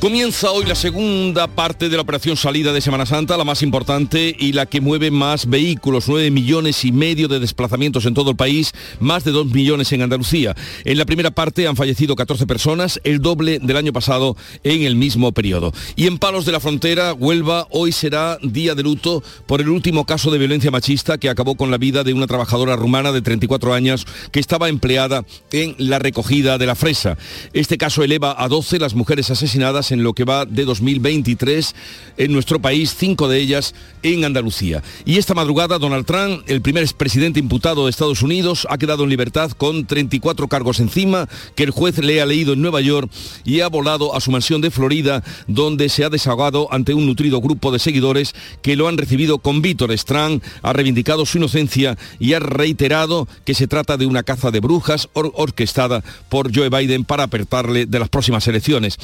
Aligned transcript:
Comienza 0.00 0.52
hoy 0.52 0.64
la 0.64 0.76
segunda 0.76 1.48
parte 1.48 1.88
de 1.88 1.96
la 1.96 2.02
operación 2.02 2.36
salida 2.36 2.72
de 2.72 2.80
Semana 2.80 3.04
Santa, 3.04 3.36
la 3.36 3.42
más 3.42 3.64
importante 3.64 4.32
y 4.38 4.52
la 4.52 4.66
que 4.66 4.80
mueve 4.80 5.10
más 5.10 5.50
vehículos, 5.50 6.04
9 6.06 6.30
millones 6.30 6.84
y 6.84 6.92
medio 6.92 7.26
de 7.26 7.40
desplazamientos 7.40 8.06
en 8.06 8.14
todo 8.14 8.30
el 8.30 8.36
país, 8.36 8.70
más 9.00 9.24
de 9.24 9.32
2 9.32 9.46
millones 9.46 9.90
en 9.90 10.02
Andalucía. 10.02 10.54
En 10.84 10.98
la 10.98 11.04
primera 11.04 11.32
parte 11.32 11.66
han 11.66 11.74
fallecido 11.74 12.14
14 12.14 12.46
personas, 12.46 13.00
el 13.02 13.20
doble 13.20 13.58
del 13.58 13.76
año 13.76 13.92
pasado 13.92 14.36
en 14.62 14.84
el 14.84 14.94
mismo 14.94 15.32
periodo. 15.32 15.72
Y 15.96 16.06
en 16.06 16.18
Palos 16.18 16.46
de 16.46 16.52
la 16.52 16.60
Frontera, 16.60 17.12
Huelva, 17.12 17.66
hoy 17.72 17.90
será 17.90 18.38
día 18.40 18.76
de 18.76 18.84
luto 18.84 19.24
por 19.46 19.60
el 19.60 19.68
último 19.68 20.06
caso 20.06 20.30
de 20.30 20.38
violencia 20.38 20.70
machista 20.70 21.18
que 21.18 21.28
acabó 21.28 21.56
con 21.56 21.72
la 21.72 21.76
vida 21.76 22.04
de 22.04 22.14
una 22.14 22.28
trabajadora 22.28 22.76
rumana 22.76 23.10
de 23.10 23.20
34 23.20 23.74
años 23.74 24.06
que 24.30 24.38
estaba 24.38 24.68
empleada 24.68 25.24
en 25.50 25.74
la 25.78 25.98
recogida 25.98 26.56
de 26.56 26.66
la 26.66 26.76
fresa. 26.76 27.18
Este 27.52 27.78
caso 27.78 28.04
eleva 28.04 28.36
a 28.38 28.46
12 28.46 28.78
las 28.78 28.94
mujeres 28.94 29.28
asesinadas 29.32 29.87
en 29.92 30.02
lo 30.02 30.12
que 30.12 30.24
va 30.24 30.44
de 30.44 30.64
2023 30.64 31.74
en 32.16 32.32
nuestro 32.32 32.60
país, 32.60 32.94
cinco 32.96 33.28
de 33.28 33.38
ellas 33.38 33.74
en 34.02 34.24
Andalucía. 34.24 34.82
Y 35.04 35.18
esta 35.18 35.34
madrugada 35.34 35.78
Donald 35.78 36.04
Trump, 36.04 36.42
el 36.46 36.60
primer 36.60 36.82
expresidente 36.82 37.40
imputado 37.40 37.84
de 37.84 37.90
Estados 37.90 38.22
Unidos, 38.22 38.66
ha 38.70 38.78
quedado 38.78 39.04
en 39.04 39.10
libertad 39.10 39.50
con 39.52 39.86
34 39.86 40.48
cargos 40.48 40.80
encima 40.80 41.28
que 41.54 41.64
el 41.64 41.70
juez 41.70 41.98
le 41.98 42.20
ha 42.20 42.26
leído 42.26 42.52
en 42.52 42.62
Nueva 42.62 42.80
York 42.80 43.10
y 43.44 43.60
ha 43.60 43.68
volado 43.68 44.14
a 44.14 44.20
su 44.20 44.30
mansión 44.30 44.60
de 44.60 44.70
Florida, 44.70 45.22
donde 45.46 45.88
se 45.88 46.04
ha 46.04 46.10
desahogado 46.10 46.68
ante 46.72 46.94
un 46.94 47.06
nutrido 47.06 47.40
grupo 47.40 47.70
de 47.70 47.78
seguidores 47.78 48.34
que 48.62 48.76
lo 48.76 48.88
han 48.88 48.98
recibido 48.98 49.38
con 49.38 49.62
vítores. 49.62 50.04
Trump 50.04 50.42
ha 50.62 50.72
reivindicado 50.72 51.24
su 51.26 51.38
inocencia 51.38 51.96
y 52.18 52.32
ha 52.32 52.40
reiterado 52.40 53.28
que 53.44 53.54
se 53.54 53.68
trata 53.68 53.96
de 53.96 54.06
una 54.06 54.22
caza 54.22 54.50
de 54.50 54.60
brujas 54.60 55.08
orquestada 55.12 56.02
por 56.28 56.54
Joe 56.54 56.68
Biden 56.68 57.04
para 57.04 57.24
apertarle 57.24 57.86
de 57.86 57.98
las 57.98 58.08
próximas 58.08 58.46
elecciones. 58.48 58.96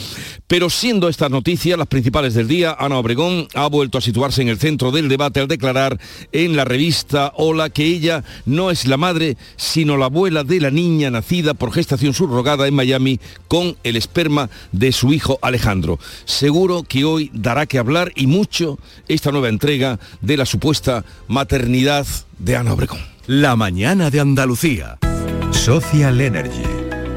Pero 0.47 0.70
Siendo 0.77 1.08
estas 1.08 1.30
noticias 1.30 1.78
las 1.78 1.86
principales 1.86 2.34
del 2.34 2.48
día, 2.48 2.77
Ana 2.77 2.98
Obregón 2.98 3.47
ha 3.55 3.69
vuelto 3.69 3.97
a 3.97 4.00
situarse 4.00 4.42
en 4.42 4.48
el 4.48 4.58
centro 4.58 4.91
del 4.91 5.08
debate 5.08 5.39
al 5.39 5.47
declarar 5.47 6.00
en 6.33 6.56
la 6.56 6.64
revista 6.64 7.33
Hola 7.36 7.70
que 7.70 7.84
ella 7.84 8.25
no 8.44 8.72
es 8.72 8.84
la 8.86 8.97
madre, 8.97 9.36
sino 9.56 9.97
la 9.97 10.06
abuela 10.06 10.42
de 10.42 10.61
la 10.61 10.72
niña 10.72 11.12
nacida 11.12 11.55
por 11.55 11.72
gestación 11.72 12.12
subrogada 12.12 12.67
en 12.67 12.75
Miami 12.75 13.20
con 13.47 13.77
el 13.84 13.95
esperma 13.95 14.50
de 14.72 14.91
su 14.91 15.12
hijo 15.12 15.39
Alejandro. 15.42 16.00
Seguro 16.25 16.83
que 16.83 17.05
hoy 17.05 17.30
dará 17.33 17.67
que 17.67 17.78
hablar 17.78 18.11
y 18.17 18.27
mucho 18.27 18.77
esta 19.06 19.30
nueva 19.30 19.50
entrega 19.50 20.00
de 20.22 20.36
la 20.36 20.45
supuesta 20.45 21.05
maternidad 21.28 22.05
de 22.41 22.56
Ana 22.56 22.72
Obregón. 22.72 22.98
La 23.28 23.55
mañana 23.55 24.11
de 24.11 24.19
Andalucía. 24.19 24.98
Social 25.52 26.20
Energy. 26.20 26.64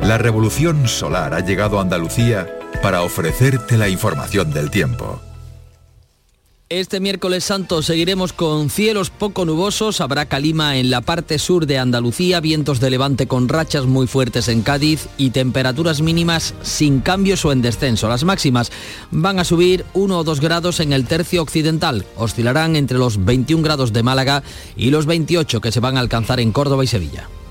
La 0.04 0.20
revolución 0.20 0.88
solar 0.88 1.34
ha 1.34 1.40
llegado 1.40 1.80
a 1.80 1.82
Andalucía 1.82 2.57
para 2.82 3.02
ofrecerte 3.02 3.78
la 3.78 3.90
información 3.90 4.52
del 4.52 4.70
tiempo. 4.72 5.22
Este 6.70 7.00
miércoles 7.00 7.46
santo 7.46 7.82
seguiremos 7.82 8.34
con 8.34 8.70
cielos 8.70 9.10
poco 9.10 9.46
nubosos, 9.46 10.02
habrá 10.02 10.26
calima 10.26 10.76
en 10.76 10.90
la 10.90 11.00
parte 11.00 11.40
sur 11.40 11.66
de 11.66 11.78
Andalucía, 11.78 12.42
vientos 12.42 12.82
de 12.82 12.90
levante 12.90 13.26
con 13.26 13.48
rachas 13.48 13.86
muy 13.86 14.06
fuertes 14.06 14.50
en 14.50 14.64
Cádiz 14.64 15.08
y 15.18 15.30
temperaturas 15.30 16.02
mínimas 16.02 16.54
sin 16.64 17.00
cambios 17.00 17.46
o 17.46 17.54
en 17.54 17.62
descenso. 17.62 18.10
Las 18.10 18.26
máximas 18.26 18.70
van 19.12 19.40
a 19.40 19.46
subir 19.46 19.86
1 19.94 20.20
o 20.20 20.24
2 20.26 20.42
grados 20.42 20.82
en 20.82 20.92
el 20.92 21.06
tercio 21.06 21.42
occidental, 21.42 22.06
oscilarán 22.18 22.76
entre 22.76 22.98
los 22.98 23.24
21 23.24 23.64
grados 23.64 23.94
de 23.94 24.04
Málaga 24.04 24.44
y 24.76 24.90
los 24.90 25.06
28 25.06 25.62
que 25.62 25.72
se 25.72 25.80
van 25.80 25.96
a 25.96 26.02
alcanzar 26.02 26.42
en 26.42 26.52
Córdoba 26.52 26.84
y 26.84 26.88
Sevilla. 26.88 27.30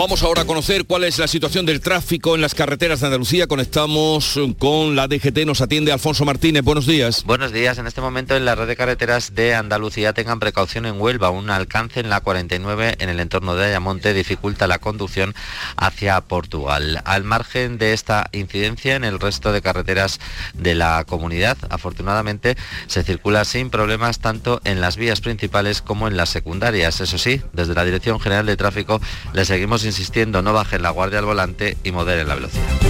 Vamos 0.00 0.22
ahora 0.22 0.40
a 0.40 0.44
conocer 0.46 0.86
cuál 0.86 1.04
es 1.04 1.18
la 1.18 1.28
situación 1.28 1.66
del 1.66 1.82
tráfico 1.82 2.34
en 2.34 2.40
las 2.40 2.54
carreteras 2.54 3.00
de 3.00 3.06
Andalucía. 3.08 3.46
Conectamos 3.46 4.40
con 4.58 4.96
la 4.96 5.06
DGT, 5.08 5.44
nos 5.44 5.60
atiende 5.60 5.92
Alfonso 5.92 6.24
Martínez. 6.24 6.64
Buenos 6.64 6.86
días. 6.86 7.22
Buenos 7.24 7.52
días. 7.52 7.76
En 7.76 7.86
este 7.86 8.00
momento 8.00 8.34
en 8.34 8.46
la 8.46 8.54
red 8.54 8.66
de 8.66 8.76
carreteras 8.76 9.34
de 9.34 9.54
Andalucía 9.54 10.14
tengan 10.14 10.40
precaución 10.40 10.86
en 10.86 10.98
Huelva. 10.98 11.28
Un 11.28 11.50
alcance 11.50 12.00
en 12.00 12.08
la 12.08 12.22
49 12.22 12.96
en 12.98 13.08
el 13.10 13.20
entorno 13.20 13.54
de 13.54 13.66
Ayamonte 13.66 14.14
dificulta 14.14 14.66
la 14.66 14.78
conducción 14.78 15.34
hacia 15.76 16.18
Portugal. 16.22 17.02
Al 17.04 17.24
margen 17.24 17.76
de 17.76 17.92
esta 17.92 18.30
incidencia 18.32 18.96
en 18.96 19.04
el 19.04 19.20
resto 19.20 19.52
de 19.52 19.60
carreteras 19.60 20.18
de 20.54 20.76
la 20.76 21.04
comunidad, 21.04 21.58
afortunadamente 21.68 22.56
se 22.86 23.02
circula 23.02 23.44
sin 23.44 23.68
problemas 23.68 24.20
tanto 24.20 24.62
en 24.64 24.80
las 24.80 24.96
vías 24.96 25.20
principales 25.20 25.82
como 25.82 26.08
en 26.08 26.16
las 26.16 26.30
secundarias. 26.30 27.02
Eso 27.02 27.18
sí, 27.18 27.42
desde 27.52 27.74
la 27.74 27.84
Dirección 27.84 28.18
General 28.18 28.46
de 28.46 28.56
Tráfico 28.56 28.98
le 29.34 29.44
seguimos 29.44 29.89
insistiendo, 29.90 30.42
no 30.42 30.52
bajen 30.52 30.82
la 30.82 30.90
guardia 30.90 31.18
al 31.18 31.24
volante 31.24 31.76
y 31.84 31.92
moderen 31.92 32.28
la 32.28 32.36
velocidad. 32.36 32.80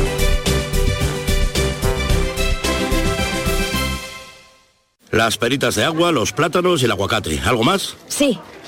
Las 5.10 5.38
peritas 5.38 5.74
de 5.74 5.84
agua, 5.84 6.12
los 6.12 6.32
plátanos 6.32 6.82
y 6.82 6.84
el 6.84 6.92
aguacate. 6.92 7.40
¿Algo 7.44 7.64
más? 7.64 7.96
Sí, 8.06 8.38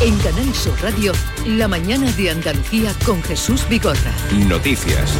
En 0.00 0.18
Canal 0.18 0.52
Sur 0.54 0.74
Radio, 0.82 1.12
la 1.46 1.68
mañana 1.68 2.10
de 2.12 2.28
Andalucía 2.28 2.92
con 3.06 3.22
Jesús 3.22 3.66
Vigorra. 3.68 4.12
Noticias. 4.48 5.16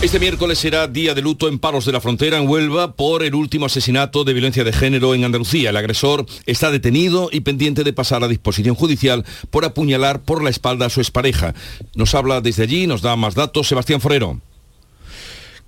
Este 0.00 0.18
miércoles 0.18 0.58
será 0.58 0.88
día 0.88 1.14
de 1.14 1.20
luto 1.20 1.46
en 1.46 1.58
Palos 1.58 1.84
de 1.84 1.92
la 1.92 2.00
Frontera, 2.00 2.38
en 2.38 2.48
Huelva, 2.48 2.94
por 2.96 3.22
el 3.22 3.34
último 3.34 3.66
asesinato 3.66 4.24
de 4.24 4.32
violencia 4.32 4.64
de 4.64 4.72
género 4.72 5.14
en 5.14 5.24
Andalucía. 5.24 5.70
El 5.70 5.76
agresor 5.76 6.24
está 6.46 6.70
detenido 6.70 7.28
y 7.30 7.40
pendiente 7.40 7.84
de 7.84 7.92
pasar 7.92 8.24
a 8.24 8.28
disposición 8.28 8.74
judicial 8.74 9.24
por 9.50 9.66
apuñalar 9.66 10.22
por 10.22 10.42
la 10.42 10.50
espalda 10.50 10.86
a 10.86 10.90
su 10.90 11.00
expareja. 11.00 11.54
Nos 11.94 12.14
habla 12.14 12.40
desde 12.40 12.62
allí, 12.62 12.86
nos 12.86 13.02
da 13.02 13.14
más 13.14 13.34
datos 13.34 13.68
Sebastián 13.68 14.00
Forero. 14.00 14.40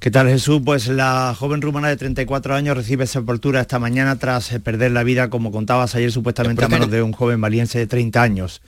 ¿Qué 0.00 0.10
tal 0.10 0.28
Jesús? 0.28 0.62
Pues 0.64 0.88
la 0.88 1.34
joven 1.38 1.60
rumana 1.60 1.88
de 1.88 1.96
34 1.98 2.54
años 2.54 2.74
recibe 2.74 3.06
sepultura 3.06 3.60
esta 3.60 3.78
mañana 3.78 4.16
tras 4.16 4.50
eh, 4.50 4.58
perder 4.58 4.92
la 4.92 5.02
vida, 5.02 5.28
como 5.28 5.52
contabas 5.52 5.94
ayer, 5.94 6.10
supuestamente 6.10 6.64
a 6.64 6.68
manos 6.68 6.90
de 6.90 7.02
un 7.02 7.12
joven 7.12 7.38
valiense 7.38 7.78
de 7.78 7.86
30 7.86 8.22
años. 8.22 8.62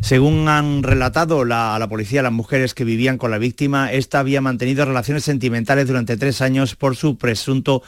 Según 0.00 0.48
han 0.48 0.82
relatado 0.82 1.44
la, 1.44 1.76
a 1.76 1.78
la 1.78 1.88
policía 1.88 2.20
las 2.20 2.32
mujeres 2.32 2.74
que 2.74 2.82
vivían 2.82 3.16
con 3.16 3.30
la 3.30 3.38
víctima, 3.38 3.92
esta 3.92 4.18
había 4.18 4.40
mantenido 4.40 4.84
relaciones 4.84 5.22
sentimentales 5.22 5.86
durante 5.86 6.16
tres 6.16 6.42
años 6.42 6.74
por 6.74 6.96
su 6.96 7.16
presunto 7.16 7.84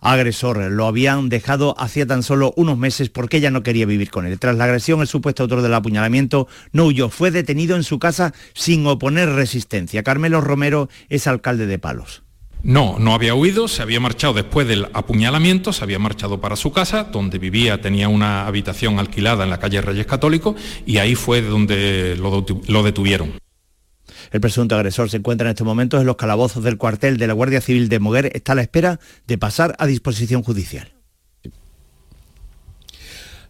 agresor. 0.00 0.58
Lo 0.70 0.86
habían 0.86 1.28
dejado 1.28 1.74
hacía 1.78 2.06
tan 2.06 2.22
solo 2.22 2.52
unos 2.56 2.78
meses 2.78 3.08
porque 3.08 3.38
ella 3.38 3.50
no 3.50 3.62
quería 3.62 3.86
vivir 3.86 4.10
con 4.10 4.26
él. 4.26 4.38
Tras 4.38 4.56
la 4.56 4.64
agresión, 4.64 5.00
el 5.00 5.06
supuesto 5.06 5.42
autor 5.42 5.62
del 5.62 5.74
apuñalamiento 5.74 6.48
no 6.72 6.84
huyó, 6.86 7.08
fue 7.08 7.30
detenido 7.30 7.76
en 7.76 7.84
su 7.84 7.98
casa 7.98 8.32
sin 8.54 8.86
oponer 8.86 9.30
resistencia. 9.30 10.02
Carmelo 10.02 10.40
Romero 10.40 10.88
es 11.08 11.26
alcalde 11.26 11.66
de 11.66 11.78
Palos. 11.78 12.22
No, 12.62 12.98
no 12.98 13.14
había 13.14 13.34
huido, 13.34 13.68
se 13.68 13.82
había 13.82 14.00
marchado 14.00 14.32
después 14.32 14.66
del 14.66 14.88
apuñalamiento, 14.92 15.72
se 15.72 15.84
había 15.84 15.98
marchado 15.98 16.40
para 16.40 16.56
su 16.56 16.72
casa, 16.72 17.04
donde 17.04 17.38
vivía, 17.38 17.80
tenía 17.80 18.08
una 18.08 18.46
habitación 18.46 18.98
alquilada 18.98 19.44
en 19.44 19.50
la 19.50 19.60
calle 19.60 19.80
Reyes 19.82 20.06
Católicos 20.06 20.56
y 20.84 20.98
ahí 20.98 21.14
fue 21.14 21.42
donde 21.42 22.16
lo 22.16 22.82
detuvieron. 22.82 23.45
El 24.36 24.40
presunto 24.42 24.74
agresor 24.74 25.08
se 25.08 25.16
encuentra 25.16 25.46
en 25.46 25.52
estos 25.52 25.66
momentos 25.66 25.98
en 25.98 26.06
los 26.06 26.16
calabozos 26.16 26.62
del 26.62 26.76
cuartel 26.76 27.16
de 27.16 27.26
la 27.26 27.32
Guardia 27.32 27.62
Civil 27.62 27.88
de 27.88 28.00
Moguer. 28.00 28.32
Está 28.34 28.52
a 28.52 28.54
la 28.54 28.60
espera 28.60 29.00
de 29.26 29.38
pasar 29.38 29.74
a 29.78 29.86
disposición 29.86 30.42
judicial. 30.42 30.92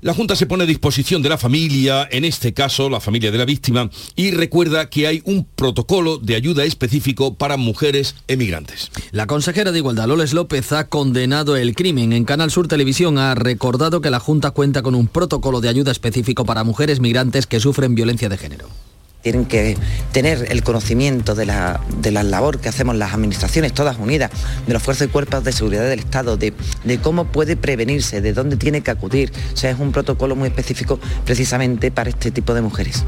La 0.01 0.15
Junta 0.15 0.37
se 0.37 0.47
pone 0.47 0.63
a 0.63 0.67
disposición 0.67 1.23
de 1.23 1.29
la 1.29 1.39
familia, 1.39 2.07
en 2.09 2.25
este 2.25 2.55
caso 2.55 2.89
la 2.89 3.01
familia 3.01 3.33
de 3.33 3.39
la 3.39 3.45
víctima, 3.45 3.91
y 4.15 4.31
recuerda 4.31 4.89
que 4.89 5.09
hay 5.09 5.23
un 5.25 5.45
protocolo 5.45 6.19
de 6.19 6.37
ayuda 6.37 6.63
específico 6.63 7.35
para 7.35 7.57
mujeres 7.57 8.15
emigrantes. 8.29 8.93
La 9.11 9.27
consejera 9.27 9.73
de 9.73 9.79
Igualdad, 9.79 10.07
Loles 10.07 10.35
López, 10.35 10.71
ha 10.71 10.87
condenado 10.89 11.57
el 11.57 11.75
crimen. 11.75 12.13
En 12.13 12.25
Canal 12.25 12.53
Sur 12.53 12.69
Televisión 12.69 13.19
ha 13.19 13.35
recordado 13.35 14.01
que 14.01 14.11
la 14.11 14.21
Junta 14.21 14.53
cuenta 14.53 14.83
con 14.83 14.95
un 14.95 15.09
protocolo 15.09 15.61
de 15.61 15.69
ayuda 15.69 15.91
específico 15.91 16.45
para 16.45 16.63
mujeres 16.63 17.01
migrantes 17.01 17.49
que 17.49 17.59
sufren 17.59 17.97
violencia 17.97 18.29
de 18.29 18.39
género 18.39 18.69
tienen 19.27 19.47
que 19.47 19.77
tener 20.13 20.53
el 20.53 20.63
conocimiento 20.63 21.35
de 21.35 21.47
la, 21.47 21.81
labor 22.23 22.61
que 22.61 22.69
hacemos 22.69 22.95
las 22.95 23.13
administraciones 23.13 23.75
todas 23.75 23.99
unidas, 23.99 24.31
de 24.69 24.73
los 24.73 24.81
fuerzas 24.81 25.09
y 25.09 25.11
cuerpos 25.11 25.43
de 25.43 25.51
seguridad 25.51 25.83
del 25.89 25.99
Estado, 25.99 26.37
de, 26.37 26.55
de 26.85 26.99
cómo 26.99 27.25
puede 27.25 27.57
prevenirse, 27.57 28.21
de 28.21 28.33
dónde 28.33 28.57
tiene 28.57 28.83
que 28.83 28.93
acudir. 28.93 29.33
O 29.53 29.57
sea, 29.57 29.73
es 29.73 29.81
un 29.81 29.91
protocolo 29.91 30.37
muy 30.37 30.47
específico 30.47 31.01
precisamente 31.25 31.91
para 31.91 32.11
este 32.11 32.31
tipo 32.31 32.55
de 32.55 32.63
mujeres. 32.63 33.05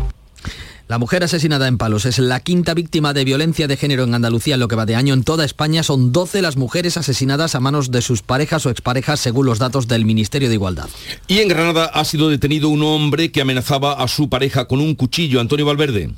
La 0.89 0.97
mujer 0.97 1.23
asesinada 1.23 1.69
en 1.69 1.77
Palos 1.77 2.07
es 2.07 2.19
la 2.19 2.41
quinta 2.41 2.73
víctima 2.73 3.13
de 3.13 3.27
violencia 3.27 3.69
de 3.69 3.77
género 3.77 4.05
en 4.05 4.15
Andalucía 4.15 4.55
en 4.55 4.61
lo 4.61 4.69
que 4.69 4.77
va 4.77 4.87
de 4.87 4.97
año. 4.97 5.13
En 5.13 5.23
toda 5.23 5.45
España 5.45 5.83
son 5.83 6.13
12 6.13 6.41
las 6.41 6.57
mujeres 6.57 6.97
asesinadas 6.97 7.55
a 7.55 7.61
manos 7.61 7.91
de 7.91 8.01
sus 8.01 8.23
parejas 8.23 8.65
o 8.65 8.71
exparejas 8.71 9.21
según 9.21 9.45
los 9.45 9.59
datos 9.59 9.87
del 9.87 10.07
Ministerio 10.07 10.49
de 10.49 10.55
Igualdad. 10.55 10.89
Y 11.27 11.41
en 11.41 11.49
Granada 11.49 11.85
ha 11.85 12.07
sido 12.07 12.31
detenido 12.31 12.71
un 12.71 12.83
hombre 12.83 13.31
que 13.31 13.43
amenazaba 13.43 14.03
a 14.03 14.09
su 14.09 14.31
pareja 14.31 14.67
con 14.67 14.81
un 14.81 14.95
cuchillo. 14.95 15.43
Antonio 15.43 15.67
Valverde. 15.67 16.11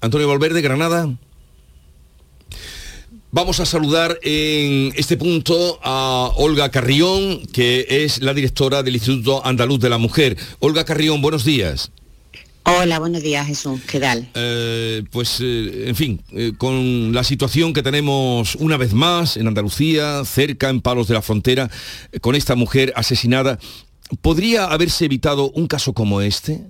Antonio 0.00 0.26
Valverde, 0.26 0.60
Granada. 0.60 1.14
Vamos 3.30 3.60
a 3.60 3.64
saludar 3.64 4.18
en 4.22 4.92
este 4.96 5.16
punto 5.16 5.78
a 5.84 6.32
Olga 6.36 6.68
Carrión, 6.70 7.46
que 7.52 7.86
es 7.88 8.22
la 8.22 8.34
directora 8.34 8.82
del 8.82 8.96
Instituto 8.96 9.46
Andaluz 9.46 9.78
de 9.78 9.88
la 9.88 9.98
Mujer. 9.98 10.36
Olga 10.58 10.84
Carrión, 10.84 11.22
buenos 11.22 11.44
días. 11.44 11.92
Hola, 12.66 12.98
buenos 12.98 13.22
días 13.22 13.46
Jesús, 13.46 13.78
¿qué 13.86 14.00
tal? 14.00 14.26
Eh, 14.34 15.04
pues, 15.10 15.38
eh, 15.42 15.88
en 15.88 15.94
fin, 15.94 16.22
eh, 16.32 16.54
con 16.56 17.12
la 17.12 17.22
situación 17.22 17.74
que 17.74 17.82
tenemos 17.82 18.54
una 18.54 18.78
vez 18.78 18.94
más 18.94 19.36
en 19.36 19.46
Andalucía, 19.46 20.24
cerca, 20.24 20.70
en 20.70 20.80
Palos 20.80 21.06
de 21.06 21.14
la 21.14 21.20
Frontera, 21.20 21.70
con 22.22 22.34
esta 22.34 22.54
mujer 22.54 22.94
asesinada, 22.96 23.58
¿podría 24.22 24.64
haberse 24.64 25.04
evitado 25.04 25.50
un 25.50 25.66
caso 25.66 25.92
como 25.92 26.22
este? 26.22 26.62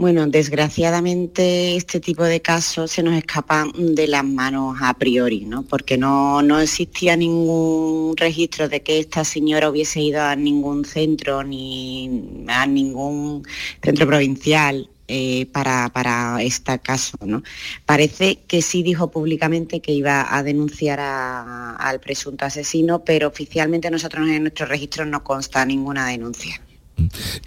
Bueno, 0.00 0.26
desgraciadamente 0.26 1.76
este 1.76 2.00
tipo 2.00 2.24
de 2.24 2.40
casos 2.40 2.90
se 2.90 3.02
nos 3.02 3.14
escapan 3.18 3.70
de 3.76 4.08
las 4.08 4.24
manos 4.24 4.78
a 4.80 4.94
priori, 4.94 5.44
¿no? 5.44 5.62
Porque 5.64 5.98
no, 5.98 6.40
existía 6.58 7.16
ningún 7.16 8.16
registro 8.16 8.70
de 8.70 8.82
que 8.82 8.98
esta 8.98 9.24
señora 9.24 9.68
hubiese 9.68 10.00
ido 10.00 10.22
a 10.22 10.34
ningún 10.36 10.86
centro 10.86 11.44
ni 11.44 12.46
a 12.48 12.66
ningún 12.66 13.42
centro 13.82 14.06
provincial 14.06 14.88
eh, 15.06 15.44
para, 15.52 15.90
para, 15.90 16.42
este 16.42 16.78
caso. 16.78 17.18
¿no? 17.20 17.42
Parece 17.84 18.38
que 18.48 18.62
sí 18.62 18.82
dijo 18.82 19.10
públicamente 19.10 19.80
que 19.82 19.92
iba 19.92 20.34
a 20.34 20.42
denunciar 20.42 20.98
al 20.98 22.00
presunto 22.00 22.46
asesino, 22.46 23.04
pero 23.04 23.28
oficialmente 23.28 23.90
nosotros 23.90 24.26
en 24.30 24.44
nuestros 24.44 24.70
registros 24.70 25.06
no 25.08 25.22
consta 25.22 25.62
ninguna 25.66 26.06
denuncia. 26.06 26.58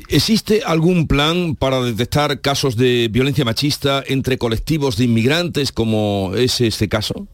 ¿Existe 0.10 0.62
algún 0.66 1.08
plan 1.08 1.56
para 1.56 1.82
detectar 1.82 2.42
casos 2.42 2.76
de 2.76 3.08
violencia 3.12 3.46
machista 3.46 4.04
entre 4.08 4.38
colectivos 4.38 4.98
de 4.98 5.06
inmigrantes 5.06 5.72
como 5.72 6.34
es 6.36 6.60
este 6.62 6.90
caso? 6.90 7.28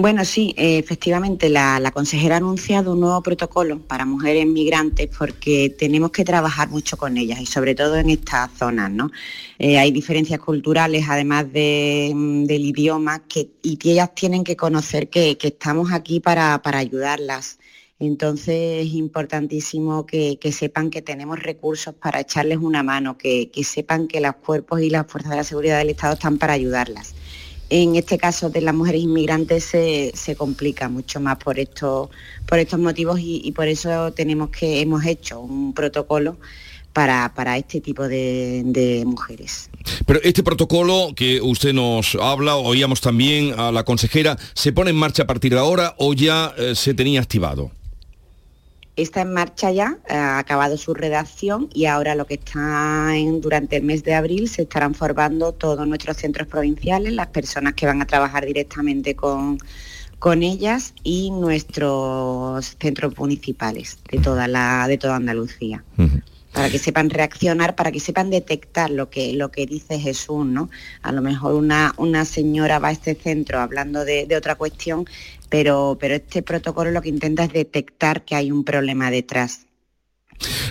Bueno, 0.00 0.24
sí, 0.24 0.54
efectivamente, 0.56 1.48
la, 1.48 1.90
consejera 1.92 2.36
ha 2.36 2.38
anunciado 2.38 2.92
un 2.92 3.00
nuevo 3.00 3.20
protocolo 3.20 3.80
para 3.80 4.04
mujeres 4.04 4.46
migrantes 4.46 5.08
porque 5.18 5.74
tenemos 5.76 6.12
que 6.12 6.24
trabajar 6.24 6.68
mucho 6.70 6.96
con 6.96 7.16
ellas 7.16 7.40
y 7.40 7.46
sobre 7.46 7.74
todo 7.74 7.96
en 7.96 8.10
estas 8.10 8.48
zonas, 8.56 8.92
¿no? 8.92 9.10
Eh, 9.58 9.76
hay 9.76 9.90
diferencias 9.90 10.38
culturales, 10.38 11.06
además 11.08 11.46
mm, 11.46 12.44
del 12.44 12.64
idioma, 12.64 13.24
que, 13.26 13.48
y 13.60 13.76
ellas 13.90 14.14
tienen 14.14 14.44
que 14.44 14.54
conocer 14.54 15.08
que, 15.10 15.36
estamos 15.40 15.90
aquí 15.90 16.20
para, 16.20 16.62
para 16.62 16.78
ayudarlas 16.78 17.58
entonces 18.00 18.86
es 18.86 18.94
importantísimo 18.94 20.06
que, 20.06 20.38
sepan 20.52 20.90
que 20.90 21.02
tenemos 21.02 21.40
recursos 21.40 21.94
para 21.94 22.20
echarles 22.20 22.58
una 22.58 22.82
mano, 22.82 23.18
que, 23.18 23.50
sepan 23.64 24.06
que 24.06 24.20
los 24.20 24.36
cuerpos 24.36 24.80
y 24.80 24.90
las 24.90 25.06
fuerzas 25.06 25.30
de 25.30 25.36
la 25.36 25.44
seguridad 25.44 25.78
del 25.78 25.90
Estado 25.90 26.14
están 26.14 26.38
para 26.38 26.52
ayudarlas. 26.52 27.14
En 27.70 27.96
este 27.96 28.16
caso 28.16 28.48
de 28.48 28.62
las 28.62 28.74
mujeres 28.74 29.02
inmigrantes 29.02 29.64
se, 29.64 30.36
complica 30.36 30.88
mucho 30.88 31.20
más 31.20 31.36
por 31.38 31.58
estos, 31.58 32.08
por 32.46 32.58
estos 32.58 32.78
motivos 32.78 33.18
y, 33.20 33.52
por 33.52 33.66
eso 33.66 34.12
tenemos 34.12 34.50
que, 34.50 34.80
hemos 34.80 35.04
hecho 35.04 35.40
un 35.40 35.74
protocolo 35.74 36.38
para, 36.92 37.56
este 37.56 37.80
tipo 37.80 38.08
de, 38.08 39.02
mujeres. 39.06 39.70
Pero 40.06 40.20
este 40.22 40.42
protocolo 40.42 41.12
que 41.14 41.40
usted 41.40 41.72
nos 41.72 42.14
habla, 42.14 42.56
oíamos 42.56 43.00
también 43.00 43.58
a 43.58 43.70
la 43.70 43.84
consejera, 43.84 44.36
¿se 44.54 44.72
pone 44.72 44.90
en 44.90 44.96
marcha 44.96 45.24
a 45.24 45.26
partir 45.26 45.52
de 45.52 45.58
ahora 45.58 45.94
o 45.98 46.14
ya 46.14 46.54
eh, 46.56 46.74
se 46.74 46.94
tenía 46.94 47.20
activado? 47.20 47.70
Está 49.02 49.22
en 49.22 49.32
marcha 49.32 49.70
ya, 49.70 49.98
ha 50.08 50.38
acabado 50.38 50.76
su 50.76 50.94
redacción 50.94 51.68
y 51.72 51.86
ahora 51.86 52.14
lo 52.14 52.26
que 52.26 52.34
está 52.34 53.16
en, 53.16 53.40
durante 53.40 53.76
el 53.76 53.84
mes 53.84 54.02
de 54.04 54.14
abril 54.14 54.48
se 54.48 54.62
estarán 54.62 54.94
formando 54.94 55.52
todos 55.52 55.86
nuestros 55.86 56.16
centros 56.16 56.48
provinciales, 56.48 57.12
las 57.12 57.28
personas 57.28 57.74
que 57.74 57.86
van 57.86 58.02
a 58.02 58.06
trabajar 58.06 58.44
directamente 58.44 59.14
con, 59.14 59.58
con 60.18 60.42
ellas 60.42 60.94
y 61.04 61.30
nuestros 61.30 62.76
centros 62.80 63.16
municipales 63.16 63.98
de 64.10 64.18
toda 64.18 64.48
la 64.48 64.86
de 64.88 64.98
toda 64.98 65.16
Andalucía. 65.16 65.84
para 66.52 66.70
que 66.70 66.78
sepan 66.78 67.10
reaccionar, 67.10 67.76
para 67.76 67.92
que 67.92 68.00
sepan 68.00 68.30
detectar 68.30 68.90
lo 68.90 69.10
que, 69.10 69.34
lo 69.34 69.50
que 69.50 69.66
dice 69.66 70.00
Jesús, 70.00 70.44
¿no? 70.44 70.70
A 71.02 71.12
lo 71.12 71.22
mejor 71.22 71.54
una, 71.54 71.94
una 71.98 72.24
señora 72.24 72.80
va 72.80 72.88
a 72.88 72.92
este 72.92 73.14
centro 73.14 73.60
hablando 73.60 74.04
de, 74.04 74.26
de 74.26 74.36
otra 74.36 74.56
cuestión 74.56 75.06
pero, 75.48 75.96
pero 76.00 76.14
este 76.14 76.42
protocolo 76.42 76.90
lo 76.90 77.02
que 77.02 77.08
intenta 77.08 77.44
es 77.44 77.52
detectar 77.52 78.24
que 78.24 78.34
hay 78.34 78.50
un 78.50 78.64
problema 78.64 79.10
detrás. 79.10 79.68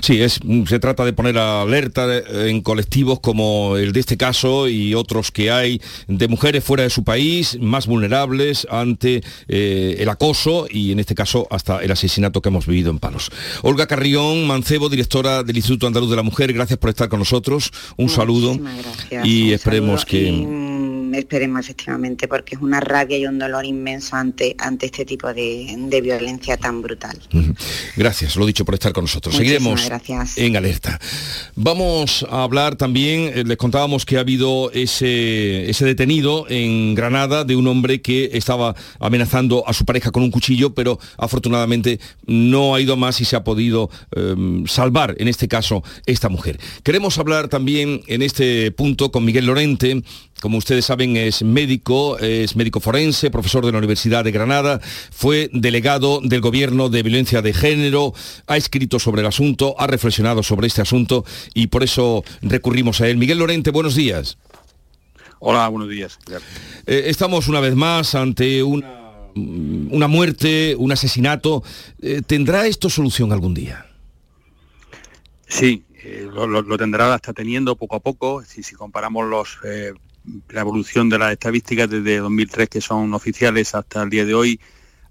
Sí, 0.01 0.21
es, 0.21 0.39
se 0.67 0.79
trata 0.79 1.03
de 1.03 1.13
poner 1.13 1.37
alerta 1.37 2.07
en 2.47 2.61
colectivos 2.61 3.19
como 3.19 3.75
el 3.77 3.91
de 3.91 3.99
este 3.99 4.17
caso 4.17 4.67
y 4.67 4.93
otros 4.93 5.31
que 5.31 5.51
hay 5.51 5.81
de 6.07 6.27
mujeres 6.27 6.63
fuera 6.63 6.83
de 6.83 6.89
su 6.89 7.03
país, 7.03 7.57
más 7.59 7.87
vulnerables 7.87 8.67
ante 8.71 9.21
eh, 9.47 9.97
el 9.99 10.09
acoso 10.09 10.67
y 10.69 10.91
en 10.91 10.99
este 10.99 11.15
caso 11.15 11.47
hasta 11.49 11.83
el 11.83 11.91
asesinato 11.91 12.41
que 12.41 12.49
hemos 12.49 12.65
vivido 12.65 12.91
en 12.91 12.99
Palos. 12.99 13.29
Olga 13.61 13.87
Carrión 13.87 14.47
Mancebo, 14.47 14.89
directora 14.89 15.43
del 15.43 15.57
Instituto 15.57 15.87
Andaluz 15.87 16.09
de 16.09 16.15
la 16.15 16.23
Mujer, 16.23 16.53
gracias 16.53 16.79
por 16.79 16.89
estar 16.89 17.09
con 17.09 17.19
nosotros. 17.19 17.71
Un 17.97 18.09
saludo 18.09 18.57
y 19.23 19.51
esperemos 19.51 20.05
que 20.05 20.86
esperemos 21.13 21.61
efectivamente, 21.61 22.27
porque 22.27 22.55
es 22.55 22.61
una 22.61 22.79
rabia 22.79 23.17
y 23.17 23.25
un 23.25 23.39
dolor 23.39 23.65
inmenso 23.65 24.15
ante, 24.15 24.55
ante 24.59 24.87
este 24.87 25.05
tipo 25.05 25.33
de, 25.33 26.01
violencia 26.01 26.57
tan 26.57 26.81
brutal. 26.81 27.17
Gracias, 27.95 28.35
lo 28.35 28.45
dicho 28.45 28.65
por 28.65 28.75
estar 28.75 28.93
con 28.93 29.05
nosotros. 29.05 29.35
Seguiremos 29.35 29.89
en 30.35 30.55
alerta. 30.55 30.99
Vamos 31.55 32.25
a 32.29 32.43
hablar 32.43 32.75
también, 32.75 33.31
eh, 33.33 33.43
les 33.45 33.57
contábamos 33.57 34.05
que 34.05 34.17
ha 34.17 34.21
habido 34.21 34.71
ese, 34.71 35.69
ese 35.69 35.85
detenido 35.85 36.45
en 36.49 36.95
Granada 36.95 37.43
de 37.43 37.55
un 37.55 37.67
hombre 37.67 38.01
que 38.01 38.31
estaba 38.33 38.75
amenazando 38.99 39.67
a 39.67 39.73
su 39.73 39.85
pareja 39.85 40.11
con 40.11 40.23
un 40.23 40.31
cuchillo, 40.31 40.73
pero 40.73 40.99
afortunadamente 41.17 41.99
no 42.25 42.75
ha 42.75 42.81
ido 42.81 42.95
más 42.97 43.19
y 43.21 43.25
se 43.25 43.35
ha 43.35 43.43
podido 43.43 43.89
em, 44.15 44.65
salvar, 44.67 45.15
en 45.17 45.27
este 45.27 45.47
caso, 45.47 45.83
esta 46.05 46.29
mujer. 46.29 46.59
Queremos 46.83 47.17
hablar 47.17 47.47
también 47.47 48.01
en 48.07 48.21
este 48.21 48.71
punto 48.71 49.11
con 49.11 49.25
Miguel 49.25 49.45
Lorente, 49.45 50.01
como 50.41 50.57
ustedes 50.57 50.85
saben, 50.85 50.96
es 50.99 51.43
médico, 51.43 52.17
es 52.17 52.55
médico 52.55 52.79
forense, 52.79 53.29
profesor 53.29 53.65
de 53.65 53.71
la 53.71 53.77
Universidad 53.77 54.23
de 54.23 54.31
Granada, 54.31 54.81
fue 55.11 55.49
delegado 55.53 56.21
del 56.23 56.41
Gobierno 56.41 56.89
de 56.89 57.03
Violencia 57.03 57.41
de 57.41 57.53
Género, 57.53 58.13
ha 58.47 58.57
escrito 58.57 58.97
sobre 58.97 59.21
el 59.21 59.27
asunto, 59.27 59.75
ha 59.77 59.85
reflexionado 59.85 60.41
sobre 60.41 60.67
este 60.67 60.81
asunto 60.81 61.23
y 61.53 61.67
por 61.67 61.83
eso 61.83 62.23
recurrimos 62.41 62.99
a 63.01 63.07
él. 63.07 63.17
Miguel 63.17 63.37
Lorente, 63.37 63.69
buenos 63.69 63.95
días. 63.95 64.37
Hola, 65.39 65.67
buenos 65.67 65.89
días. 65.89 66.17
Eh, 66.87 67.03
estamos 67.05 67.47
una 67.47 67.59
vez 67.59 67.75
más 67.75 68.15
ante 68.15 68.63
una, 68.63 69.29
una 69.35 70.07
muerte, 70.07 70.75
un 70.77 70.91
asesinato. 70.91 71.63
Eh, 72.01 72.21
¿Tendrá 72.25 72.65
esto 72.65 72.89
solución 72.89 73.31
algún 73.31 73.53
día? 73.53 73.85
Sí, 75.47 75.85
eh, 76.03 76.27
lo, 76.33 76.77
tendrá, 76.77 77.13
está 77.13 77.33
teniendo 77.33 77.75
poco 77.75 77.97
a 77.97 77.99
poco. 77.99 78.43
Si, 78.43 78.63
si 78.63 78.73
comparamos 78.73 79.27
los 79.27 79.59
la 80.49 80.61
evolución 80.61 81.09
de 81.09 81.19
las 81.19 81.31
estadísticas 81.31 81.89
desde 81.89 82.17
2003 82.17 82.69
que 82.69 82.81
son 82.81 83.13
oficiales 83.13 83.75
hasta 83.75 84.03
el 84.03 84.09
día 84.09 84.25
de 84.25 84.33
hoy, 84.33 84.59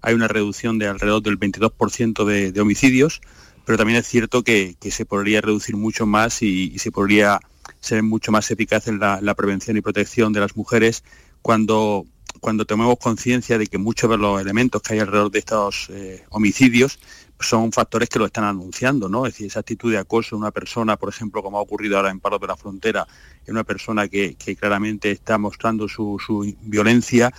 hay 0.01 0.13
una 0.13 0.27
reducción 0.27 0.77
de 0.77 0.87
alrededor 0.87 1.21
del 1.21 1.39
22% 1.39 2.51
de, 2.51 2.61
homicidios, 2.61 3.21
pero 3.65 3.77
también 3.77 3.99
es 3.99 4.07
cierto 4.07 4.43
que, 4.43 4.75
se 4.89 5.05
podría 5.05 5.41
reducir 5.41 5.75
mucho 5.75 6.05
más 6.05 6.41
y, 6.41 6.77
se 6.79 6.91
podría 6.91 7.39
ser 7.79 8.03
mucho 8.03 8.31
más 8.31 8.49
eficaces 8.51 8.89
en 8.89 8.99
la, 8.99 9.35
prevención 9.35 9.77
y 9.77 9.81
protección 9.81 10.33
de 10.33 10.39
las 10.39 10.55
mujeres 10.55 11.03
cuando 11.41 12.05
cuando 12.39 12.65
tomemos 12.65 12.97
conciencia 12.99 13.57
de 13.57 13.65
que 13.65 13.79
muchos 13.79 14.11
de 14.11 14.17
los 14.17 14.39
elementos 14.39 14.83
que 14.83 14.93
hay 14.93 14.99
alrededor 14.99 15.31
de 15.31 15.39
estos 15.39 15.89
eh, 15.89 16.23
homicidios 16.29 16.99
son 17.39 17.71
factores 17.71 18.09
que 18.09 18.19
lo 18.19 18.25
están 18.25 18.43
anunciando, 18.43 19.09
¿no? 19.09 19.25
Es 19.25 19.33
decir, 19.33 19.47
esa 19.47 19.59
actitud 19.59 19.91
de 19.91 19.97
acoso 19.97 20.35
de 20.35 20.41
una 20.41 20.51
persona, 20.51 20.97
por 20.97 21.09
ejemplo, 21.09 21.43
como 21.43 21.57
ha 21.57 21.61
ocurrido 21.61 21.97
ahora 21.97 22.09
en 22.09 22.19
Paro 22.19 22.39
de 22.39 22.47
la 22.47 22.57
Frontera, 22.57 23.07
en 23.45 23.53
una 23.53 23.63
persona 23.63 24.07
que, 24.07 24.35
claramente 24.59 25.11
está 25.11 25.37
mostrando 25.37 25.87
su, 25.87 26.55
violencia, 26.61 27.31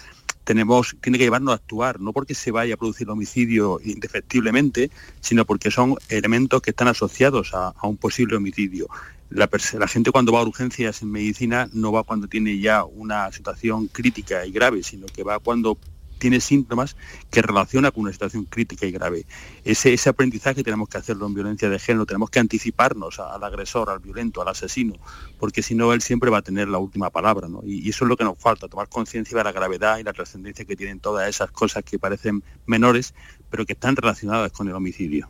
tenemos, 0.45 0.97
tiene 1.01 1.19
que 1.19 1.25
llevarnos 1.25 1.53
a 1.53 1.57
actuar, 1.57 2.01
no 2.01 2.13
porque 2.13 2.35
se 2.35 2.51
vaya 2.51 2.75
a 2.75 2.77
producir 2.77 3.11
homicidio 3.11 3.81
indefectiblemente, 3.85 4.91
sino 5.21 5.45
porque 5.45 5.71
son 5.71 5.97
elementos 6.09 6.63
que 6.63 6.71
están 6.71 6.89
asociados 6.89 7.53
a, 7.53 7.75
un 7.83 7.97
posible 7.97 8.37
homicidio. 8.37 8.89
La, 9.31 9.49
gente 9.89 10.11
cuando 10.11 10.33
va 10.33 10.41
a 10.41 10.45
urgencias 10.45 11.03
en 11.03 11.11
medicina 11.11 11.69
no 11.75 11.93
va 11.93 12.03
cuando 12.03 12.29
tiene 12.29 12.59
ya 12.59 12.85
una 12.85 13.31
situación 13.31 13.89
crítica 13.89 14.47
y 14.47 14.53
grave, 14.53 14.83
sino 14.83 15.07
que 15.07 15.23
va 15.23 15.39
cuando 15.39 15.77
tiene 16.19 16.41
síntomas 16.41 16.97
que 17.31 17.43
relaciona 17.43 17.91
con 17.91 18.03
una 18.05 18.13
situación 18.13 18.45
crítica 18.45 18.87
y 18.87 18.93
grave. 18.93 19.27
Ese, 19.65 19.97
aprendizaje 20.09 20.63
tenemos 20.63 20.89
que 20.89 20.99
hacerlo 20.99 21.27
en 21.27 21.35
violencia 21.35 21.69
de 21.69 21.79
género, 21.79 22.07
tenemos 22.07 22.31
que 22.31 22.39
anticiparnos 22.39 23.19
al 23.19 23.43
agresor, 23.43 23.91
al 23.91 24.01
violento, 24.01 24.43
al 24.43 24.49
asesino, 24.49 24.95
porque 25.39 25.63
si 25.63 25.75
no, 25.75 25.93
él 25.93 26.03
siempre 26.03 26.31
va 26.31 26.39
a 26.39 26.43
tener 26.43 26.69
la 26.69 26.79
última 26.79 27.11
palabra. 27.11 27.49
Y, 27.65 27.89
eso 27.89 28.05
es 28.05 28.09
lo 28.09 28.17
que 28.17 28.25
nos 28.25 28.39
falta, 28.39 28.69
tomar 28.69 28.89
conciencia 28.89 29.39
de 29.39 29.45
la 29.45 29.53
gravedad 29.53 29.99
y 29.99 30.03
la 30.03 30.13
trascendencia 30.13 30.65
que 30.65 30.77
tienen 30.77 31.01
todas 31.01 31.29
esas 31.29 31.51
cosas 31.51 31.85
que 31.85 31.99
parecen 31.99 32.43
menores, 32.67 33.15
pero 33.51 33.65
que 33.65 33.73
están 33.73 33.97
relacionadas 33.97 34.53
con 34.53 34.69
el 34.69 34.75
homicidio. 34.75 35.29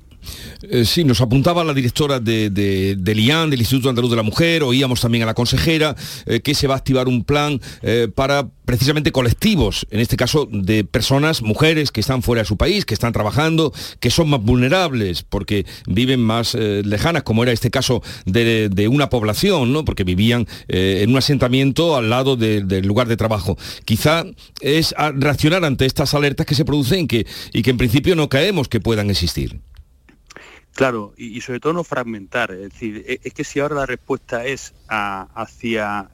Eh, 0.62 0.84
sí, 0.84 1.04
nos 1.04 1.20
apuntaba 1.20 1.64
la 1.64 1.74
directora 1.74 2.20
de, 2.20 2.50
de, 2.50 2.96
del 2.98 3.20
IAN, 3.20 3.50
del 3.50 3.60
Instituto 3.60 3.88
Andaluz 3.88 4.10
de 4.10 4.16
la 4.16 4.22
Mujer, 4.22 4.62
oíamos 4.62 5.00
también 5.00 5.22
a 5.22 5.26
la 5.26 5.34
consejera 5.34 5.94
eh, 6.26 6.40
que 6.40 6.54
se 6.54 6.66
va 6.66 6.74
a 6.74 6.78
activar 6.78 7.08
un 7.08 7.24
plan 7.24 7.60
eh, 7.82 8.08
para 8.12 8.48
precisamente 8.64 9.12
colectivos, 9.12 9.86
en 9.90 10.00
este 10.00 10.16
caso 10.16 10.46
de 10.50 10.84
personas, 10.84 11.42
mujeres 11.42 11.90
que 11.90 12.00
están 12.00 12.22
fuera 12.22 12.42
de 12.42 12.48
su 12.48 12.56
país, 12.58 12.84
que 12.84 12.92
están 12.92 13.12
trabajando, 13.12 13.72
que 13.98 14.10
son 14.10 14.28
más 14.28 14.42
vulnerables 14.42 15.22
porque 15.22 15.64
viven 15.86 16.20
más 16.20 16.54
lejanas, 16.54 17.22
como 17.22 17.42
era 17.42 17.52
este 17.52 17.70
caso 17.70 18.02
de, 18.26 18.88
una 18.92 19.08
población, 19.08 19.72
¿no? 19.72 19.86
porque 19.86 20.04
vivían 20.04 20.46
en 20.68 21.08
un 21.08 21.16
asentamiento 21.16 21.96
al 21.96 22.10
lado 22.10 22.36
del 22.36 22.86
lugar 22.86 23.08
de 23.08 23.16
trabajo. 23.16 23.56
Quizá 23.86 24.26
es 24.60 24.94
reaccionar 25.14 25.64
ante 25.64 25.86
estas 25.86 26.12
alertas 26.12 26.44
que 26.44 26.54
se 26.54 26.66
producen 26.66 27.08
y 27.10 27.62
que 27.62 27.70
en 27.70 27.78
principio 27.78 28.16
no 28.16 28.28
caemos 28.28 28.68
que 28.68 28.80
puedan 28.80 29.08
existir. 29.08 29.62
Claro, 30.78 31.12
y, 31.16 31.40
sobre 31.40 31.58
todo 31.58 31.72
no 31.72 31.82
fragmentar. 31.82 32.52
Es 32.52 32.72
decir, 32.72 33.04
e, 33.04 33.18
es, 33.24 33.34
que 33.34 33.42
si 33.42 33.58
ahora 33.58 33.74
la 33.74 33.86
respuesta 33.86 34.46
es 34.46 34.74
hacia 34.86 36.08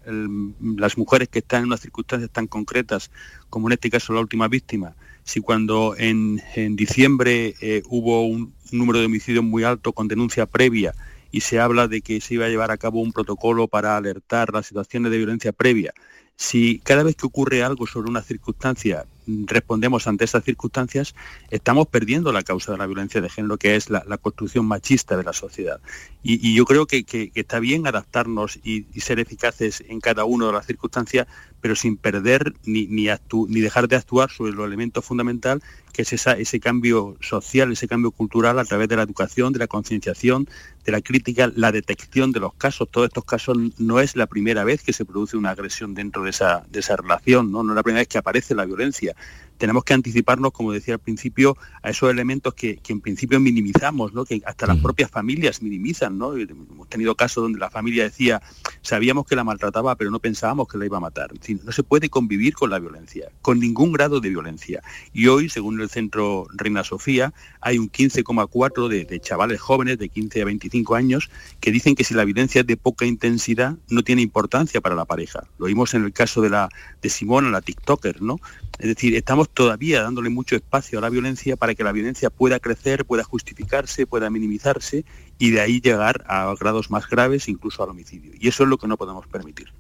las 0.59 0.97
mujeres 0.97 1.29
que 1.29 1.41
están 1.41 1.61
en 1.61 1.67
unas 1.67 1.81
circunstancias 1.81 2.31
tan 2.31 2.47
concretas, 2.47 3.11
como 3.51 3.69
en 3.69 3.75
este 3.75 3.91
caso 3.91 4.15
la 4.15 4.21
última 4.21 4.49
víctima, 4.49 4.97
si 5.23 5.41
cuando 5.41 5.95
en, 5.99 6.41
diciembre 6.77 7.55
eh, 7.61 7.83
hubo 7.91 8.27
un, 8.27 8.55
número 8.73 9.01
de 9.01 9.05
homicidios 9.05 9.45
muy 9.45 9.65
alto 9.65 9.93
con 9.93 10.09
denuncia 10.09 10.47
previa 10.47 10.95
y 11.31 11.43
se 11.43 11.61
habla 11.61 11.87
de 11.87 12.01
que 12.01 12.23
se 12.23 12.33
iba 12.33 12.47
a 12.47 12.49
llevar 12.49 12.71
a 12.71 12.79
cabo 12.79 13.03
un 13.03 13.13
protocolo 13.13 13.69
para 13.69 13.99
alertar 13.99 14.55
las 14.55 14.65
situaciones 14.65 15.13
de 15.13 15.19
violencia 15.19 15.53
previa, 15.53 15.93
si 16.37 16.79
cada 16.79 17.03
vez 17.03 17.17
que 17.17 17.27
ocurre 17.27 17.63
algo 17.63 17.87
sobre 17.87 18.09
una 18.09 18.23
circunstancia 18.23 19.05
respondemos 19.27 20.07
ante 20.07 20.25
esas 20.25 20.45
circunstancias, 20.45 21.15
estamos 21.51 21.87
perdiendo 21.89 22.33
la 22.33 22.43
causa 22.43 22.73
de 22.73 22.79
la 22.79 22.87
violencia 22.87 23.21
de 23.21 23.29
género, 23.29 23.57
que 23.57 23.77
es 23.77 23.91
la, 23.91 24.03
construcción 24.19 24.67
machista 24.67 25.17
de 25.17 25.25
la 25.25 25.33
sociedad. 25.33 25.81
Y, 26.23 26.55
yo 26.55 26.65
creo 26.65 26.87
que, 26.87 27.31
está 27.35 27.59
bien 27.59 27.87
adaptarnos 27.87 28.59
y, 28.63 28.87
ser 29.01 29.21
eficaces 29.21 29.85
en 29.89 30.01
cada 30.01 30.25
una 30.25 30.47
de 30.47 30.53
las 30.53 30.67
circunstancias, 30.67 31.27
pero 31.61 31.77
sin 31.77 31.97
perder 31.97 32.55
ni, 32.65 32.87
ni, 32.87 33.09
ni 33.09 33.61
dejar 33.61 33.89
de 33.89 33.97
actuar 33.97 34.31
sobre 34.31 34.53
el 34.53 34.61
elemento 34.61 35.03
fundamental, 35.03 35.63
que 35.95 36.03
es 36.03 36.13
ese 36.13 36.61
cambio 36.61 37.17
social, 37.21 37.71
ese 37.71 37.87
cambio 37.87 38.11
cultural 38.11 38.59
a 38.59 38.65
través 38.65 38.89
de 38.89 38.97
la 38.97 39.05
educación, 39.05 39.53
de 39.53 39.61
la 39.61 39.69
concienciación, 39.69 40.49
de 40.85 40.91
la 40.93 41.01
crítica, 41.01 41.51
la 41.55 41.71
detección 41.71 42.33
de 42.33 42.41
los 42.41 42.53
casos. 42.55 42.89
Todos 42.91 43.07
estos 43.07 43.25
casos 43.25 43.57
no 43.79 44.01
es 44.01 44.17
la 44.17 44.27
primera 44.27 44.65
vez 44.65 44.83
que 44.83 44.93
se 44.93 45.05
produce 45.05 45.37
una 45.37 45.51
agresión 45.51 45.95
dentro 45.95 46.25
de 46.25 46.31
esa, 46.31 46.65
de 46.69 46.81
esa 46.81 46.97
relación, 46.97 47.53
¿no? 47.53 47.63
no 47.63 47.73
es 47.73 47.77
la 47.77 47.85
primera 47.85 48.01
vez 48.01 48.09
que 48.09 48.19
aparece 48.19 48.57
la 48.57 48.65
violencia 48.65 49.15
tenemos 49.59 49.85
que 49.85 49.95
anticiparnos, 49.95 50.53
como 50.53 50.73
decía 50.73 50.95
al 50.95 51.01
principio, 51.01 51.57
a 51.83 51.91
esos 51.91 52.11
elementos 52.11 52.55
que, 52.55 52.81
en 52.89 53.01
principio 53.01 53.41
minimizamos, 53.41 54.13
¿no? 54.13 54.25
que 54.25 54.43
hasta 54.45 54.67
las 54.67 54.79
propias 54.79 55.11
familias 55.11 55.63
minimizan. 55.63 56.19
¿no? 56.19 56.37
Hemos 56.37 56.89
tenido 56.89 57.15
casos 57.15 57.45
donde 57.45 57.59
la 57.59 57.71
familia 57.71 58.05
decía, 58.05 58.43
sabíamos 58.83 59.27
que 59.27 59.37
la 59.37 59.45
maltrataba, 59.45 59.97
pero 59.97 60.11
no 60.11 60.19
pensábamos 60.19 60.69
que 60.69 60.79
la 60.79 60.87
iba 60.87 60.97
a 60.99 61.01
matar. 61.01 61.31
no 61.65 61.73
se 61.73 61.83
puede 61.83 62.09
convivir 62.09 62.55
con 62.55 62.71
la 62.71 62.79
violencia, 62.79 63.29
con 63.43 63.61
ningún 63.61 63.93
grado 63.93 64.21
de 64.21 64.29
violencia. 64.29 64.83
Y 65.13 65.29
hoy, 65.29 65.49
según 65.49 65.81
el 65.81 65.89
Centro 65.89 66.47
Reina 66.55 66.85
Sofía, 66.85 67.33
hay 67.61 67.79
un 67.79 67.91
15,4 67.91 68.89
de, 68.89 69.05
de 69.05 69.21
chavales 69.21 69.61
jóvenes 69.61 69.99
de 69.99 70.09
15 70.09 70.43
a 70.43 70.45
25 70.45 70.95
años 70.95 71.31
que 71.61 71.71
dicen 71.71 71.95
que 71.95 72.05
si 72.05 72.15
la 72.15 72.25
violencia 72.25 72.63
es 72.63 72.67
de 72.67 72.77
poca 72.77 73.05
intensidad, 73.07 73.77
no 73.89 74.03
tiene 74.03 74.23
importancia 74.23 74.81
para 74.81 74.95
la 74.95 75.05
pareja. 75.05 75.45
Lo 75.59 75.67
vimos 75.67 75.95
en 75.95 76.05
el 76.05 76.13
caso 76.13 76.41
de 76.41 76.51
la 76.51 76.69
de 77.01 77.09
Simona, 77.09 77.51
la 77.51 77.61
TikToker, 77.61 78.23
¿no? 78.23 78.41
Es 78.79 78.89
decir, 78.89 79.15
estamos 79.15 79.44
todavía 79.47 80.03
dándole 80.03 80.31
mucho 80.31 80.57
espacio 80.57 80.99
a 80.99 81.03
la 81.03 81.11
violencia 81.11 81.57
para 81.57 81.75
que 81.75 81.85
la 81.85 81.93
violencia 81.93 82.31
pueda 82.31 82.61
crecer, 82.61 83.05
pueda 83.05 83.25
justificarse, 83.25 84.07
pueda 84.07 84.31
minimizarse 84.31 85.05
y 85.39 85.51
de 85.51 85.61
ahí 85.61 85.81
llegar 85.81 86.25
a 86.29 86.55
grados 86.59 86.91
más 86.91 87.09
graves, 87.09 87.49
incluso 87.49 87.83
al 87.83 87.91
homicidio. 87.91 88.33
Y 88.39 88.49
eso 88.49 88.63
es 88.63 88.69
lo 88.69 88.79
que 88.79 88.89
no 88.89 88.97
podemos 88.97 89.27
permitir. 89.27 89.73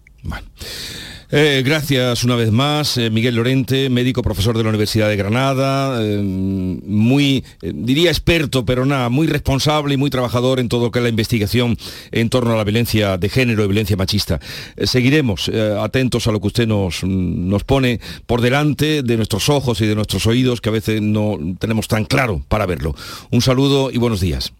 Eh, 1.37 1.63
gracias 1.65 2.23
una 2.23 2.37
vez 2.37 2.53
más, 2.53 2.97
eh, 2.97 3.11
Miguel 3.11 3.35
Lorente, 3.35 3.91
médico 3.91 4.23
profesor 4.23 4.57
de 4.57 4.63
la 4.63 4.69
Universidad 4.69 5.09
de 5.09 5.17
Granada, 5.17 5.99
eh, 6.01 6.23
muy, 6.23 7.45
diría 7.61 8.11
experto, 8.11 8.65
pero 8.65 8.87
nada, 8.87 9.09
muy 9.09 9.27
responsable 9.27 9.95
y 9.95 9.97
muy 9.97 10.11
trabajador 10.11 10.61
en 10.61 10.69
todo 10.69 10.85
lo 10.85 10.91
que 10.93 11.01
es 11.01 11.03
la 11.03 11.09
investigación 11.09 11.77
en 12.13 12.31
torno 12.31 12.53
a 12.53 12.57
la 12.57 12.63
violencia 12.63 13.19
de 13.19 13.29
género 13.29 13.65
y 13.65 13.67
violencia 13.67 13.97
machista. 13.97 14.39
seguiremos 14.85 15.51
atentos 15.81 16.29
a 16.29 16.33
lo 16.33 16.41
que 16.41 16.47
usted 16.47 16.69
nos, 16.69 17.03
nos 17.03 17.65
pone 17.65 18.01
por 18.27 18.41
delante 18.41 19.03
de 19.03 19.17
nuestros 19.17 19.49
ojos 19.49 19.81
y 19.81 19.87
de 19.87 19.97
nuestros 19.97 20.29
oídos, 20.29 20.61
que 20.61 20.69
a 20.69 20.73
veces 20.73 21.03
no 21.03 21.37
tenemos 21.59 21.89
tan 21.89 22.05
claro 22.05 22.45
para 22.49 22.65
verlo. 22.67 22.95
Un 23.33 23.41
saludo 23.41 23.91
y 23.91 23.99
buenos 23.99 24.21
días. 24.21 24.53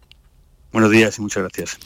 Buenos 0.73 0.91
días 0.91 1.17
y 1.17 1.21
muchas 1.21 1.43
gracias. 1.43 1.79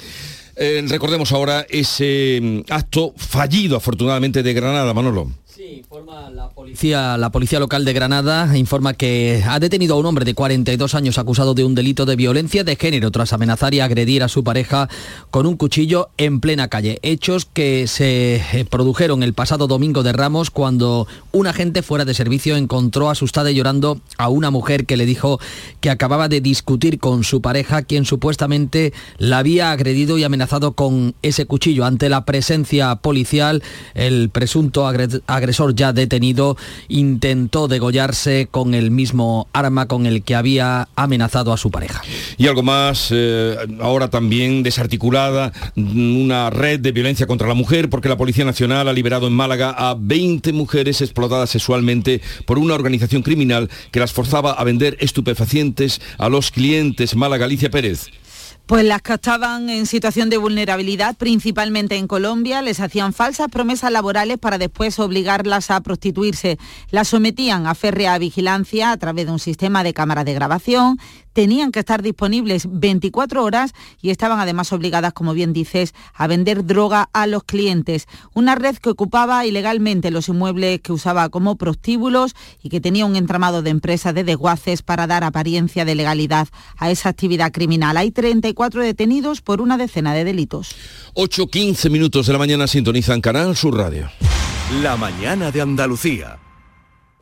Eh, 0.62 0.84
recordemos 0.90 1.32
ahora 1.32 1.66
ese 1.70 2.40
mm, 2.42 2.60
acto 2.70 3.14
fallido, 3.16 3.78
afortunadamente, 3.78 4.44
de 4.44 4.54
Granada, 4.54 4.94
Manolo. 4.94 5.32
Informa 5.78 6.30
la 6.32 6.50
policía, 6.50 7.18
la 7.18 7.32
policía 7.32 7.60
local 7.60 7.86
de 7.86 7.94
Granada 7.94 8.58
informa 8.58 8.94
que 8.94 9.44
ha 9.48 9.60
detenido 9.60 9.96
a 9.96 10.00
un 10.00 10.06
hombre 10.06 10.26
de 10.26 10.34
42 10.34 10.96
años 10.96 11.18
acusado 11.18 11.54
de 11.54 11.64
un 11.64 11.76
delito 11.76 12.06
de 12.06 12.16
violencia 12.16 12.64
de 12.64 12.76
género 12.76 13.12
tras 13.12 13.34
amenazar 13.34 13.74
y 13.74 13.80
agredir 13.80 14.24
a 14.24 14.30
su 14.30 14.44
pareja 14.44 14.90
con 15.30 15.46
un 15.46 15.58
cuchillo 15.58 16.10
en 16.18 16.40
plena 16.40 16.70
calle. 16.70 16.98
Hechos 17.04 17.46
que 17.46 17.88
se 17.88 18.38
eh, 18.38 18.66
produjeron 18.70 19.22
el 19.22 19.34
pasado 19.34 19.68
domingo 19.68 20.02
de 20.02 20.14
Ramos 20.14 20.50
cuando 20.50 21.08
un 21.32 21.46
agente 21.46 21.84
fuera 21.84 22.06
de 22.06 22.14
servicio 22.14 22.56
encontró 22.56 23.10
asustada 23.10 23.52
y 23.52 23.56
llorando 23.56 24.02
a 24.18 24.30
una 24.30 24.50
mujer 24.50 24.86
que 24.86 24.98
le 24.98 25.06
dijo 25.06 25.40
que 25.82 25.92
acababa 25.92 26.30
de 26.30 26.42
discutir 26.42 27.00
con 27.00 27.24
su 27.24 27.42
pareja, 27.42 27.84
quien 27.84 28.06
supuestamente 28.06 28.92
la 29.18 29.40
había 29.40 29.72
agredido 29.72 30.18
y 30.18 30.24
amenazado 30.24 30.72
con 30.72 31.14
ese 31.22 31.46
cuchillo. 31.46 31.86
Ante 31.86 32.10
la 32.10 32.26
presencia 32.26 32.96
policial, 32.96 33.62
el 33.94 34.30
presunto 34.30 34.88
agresor 34.88 35.59
ya 35.76 35.94
detenido 35.94 36.58
intentó 36.88 37.68
degollarse 37.68 38.48
con 38.50 38.74
el 38.74 38.92
mismo 38.92 39.48
arma 39.54 39.88
con 39.88 40.06
el 40.06 40.24
que 40.24 40.36
había 40.36 40.88
amenazado 40.96 41.54
a 41.54 41.58
su 41.58 41.72
pareja. 41.72 42.02
Y 42.38 42.48
algo 42.48 42.64
más, 42.64 43.10
eh, 43.12 43.58
ahora 43.82 44.10
también 44.10 44.64
desarticulada, 44.64 45.52
una 45.76 46.50
red 46.50 46.80
de 46.80 46.92
violencia 46.92 47.28
contra 47.28 47.48
la 47.48 47.54
mujer, 47.54 47.90
porque 47.90 48.10
la 48.10 48.18
Policía 48.18 48.46
Nacional 48.46 48.88
ha 48.88 48.94
liberado 48.94 49.28
en 49.28 49.34
Málaga 49.34 49.72
a 49.78 49.96
20 50.00 50.54
mujeres 50.54 51.02
explotadas 51.02 51.50
sexualmente 51.50 52.22
por 52.46 52.58
una 52.58 52.76
organización 52.76 53.22
criminal 53.22 53.70
que 53.92 54.00
las 54.00 54.14
forzaba 54.14 54.54
a 54.54 54.64
vender 54.64 54.98
estupefacientes 55.00 56.02
a 56.18 56.30
los 56.30 56.52
clientes. 56.52 57.16
Málaga, 57.16 57.46
Alicia 57.46 57.70
Pérez. 57.70 58.10
Pues 58.70 58.86
las 58.86 59.02
que 59.02 59.14
estaban 59.14 59.68
en 59.72 59.88
situación 59.88 60.30
de 60.30 60.38
vulnerabilidad, 60.38 61.18
principalmente 61.18 61.96
en 61.96 62.06
Colombia, 62.06 62.62
les 62.62 62.80
hacían 62.80 63.14
falsas 63.14 63.48
promesas 63.48 63.92
laborales 63.92 64.38
para 64.38 64.60
después 64.60 65.00
obligarlas 65.00 65.72
a 65.72 65.82
prostituirse. 65.82 66.60
Las 66.92 67.08
sometían 67.08 67.66
a 67.66 67.74
férrea 67.74 68.20
vigilancia 68.20 68.92
a 68.92 68.98
través 68.98 69.26
de 69.26 69.32
un 69.32 69.40
sistema 69.40 69.84
de 69.84 69.96
cámaras 69.96 70.26
de 70.26 70.36
grabación, 70.36 71.00
tenían 71.40 71.72
que 71.72 71.80
estar 71.80 72.02
disponibles 72.02 72.68
24 72.70 73.46
horas 73.46 73.72
y 74.02 74.10
estaban 74.10 74.42
además 74.42 74.74
obligadas, 74.74 75.14
como 75.14 75.34
bien 75.34 75.54
dices, 75.54 75.94
a 76.14 76.28
vender 76.28 76.66
droga 76.66 77.10
a 77.14 77.28
los 77.28 77.46
clientes. 77.46 78.08
Una 78.34 78.56
red 78.56 78.76
que 78.76 78.90
ocupaba 78.90 79.46
ilegalmente 79.46 80.12
los 80.12 80.28
inmuebles 80.28 80.82
que 80.82 80.92
usaba 80.92 81.30
como 81.30 81.56
prostíbulos 81.56 82.36
y 82.62 82.68
que 82.68 82.82
tenía 82.82 83.06
un 83.06 83.16
entramado 83.16 83.62
de 83.62 83.70
empresas 83.70 84.14
de 84.14 84.26
desguaces 84.26 84.82
para 84.82 85.08
dar 85.08 85.24
apariencia 85.24 85.86
de 85.86 85.96
legalidad 85.96 86.50
a 86.76 86.92
esa 86.92 87.08
actividad 87.08 87.54
criminal. 87.54 87.96
Hay 87.96 88.12
34 88.12 88.84
detenidos 88.84 89.40
por 89.40 89.62
una 89.62 89.78
decena 89.78 90.14
de 90.14 90.26
delitos. 90.26 90.76
8.15 91.16 91.90
minutos 91.90 92.28
de 92.28 92.34
la 92.34 92.40
mañana 92.40 92.68
sintonizan 92.68 93.22
Canal 93.22 93.56
Sur 93.56 93.78
Radio. 93.78 94.10
La 94.84 94.98
mañana 94.98 95.52
de 95.52 95.62
Andalucía. 95.62 96.49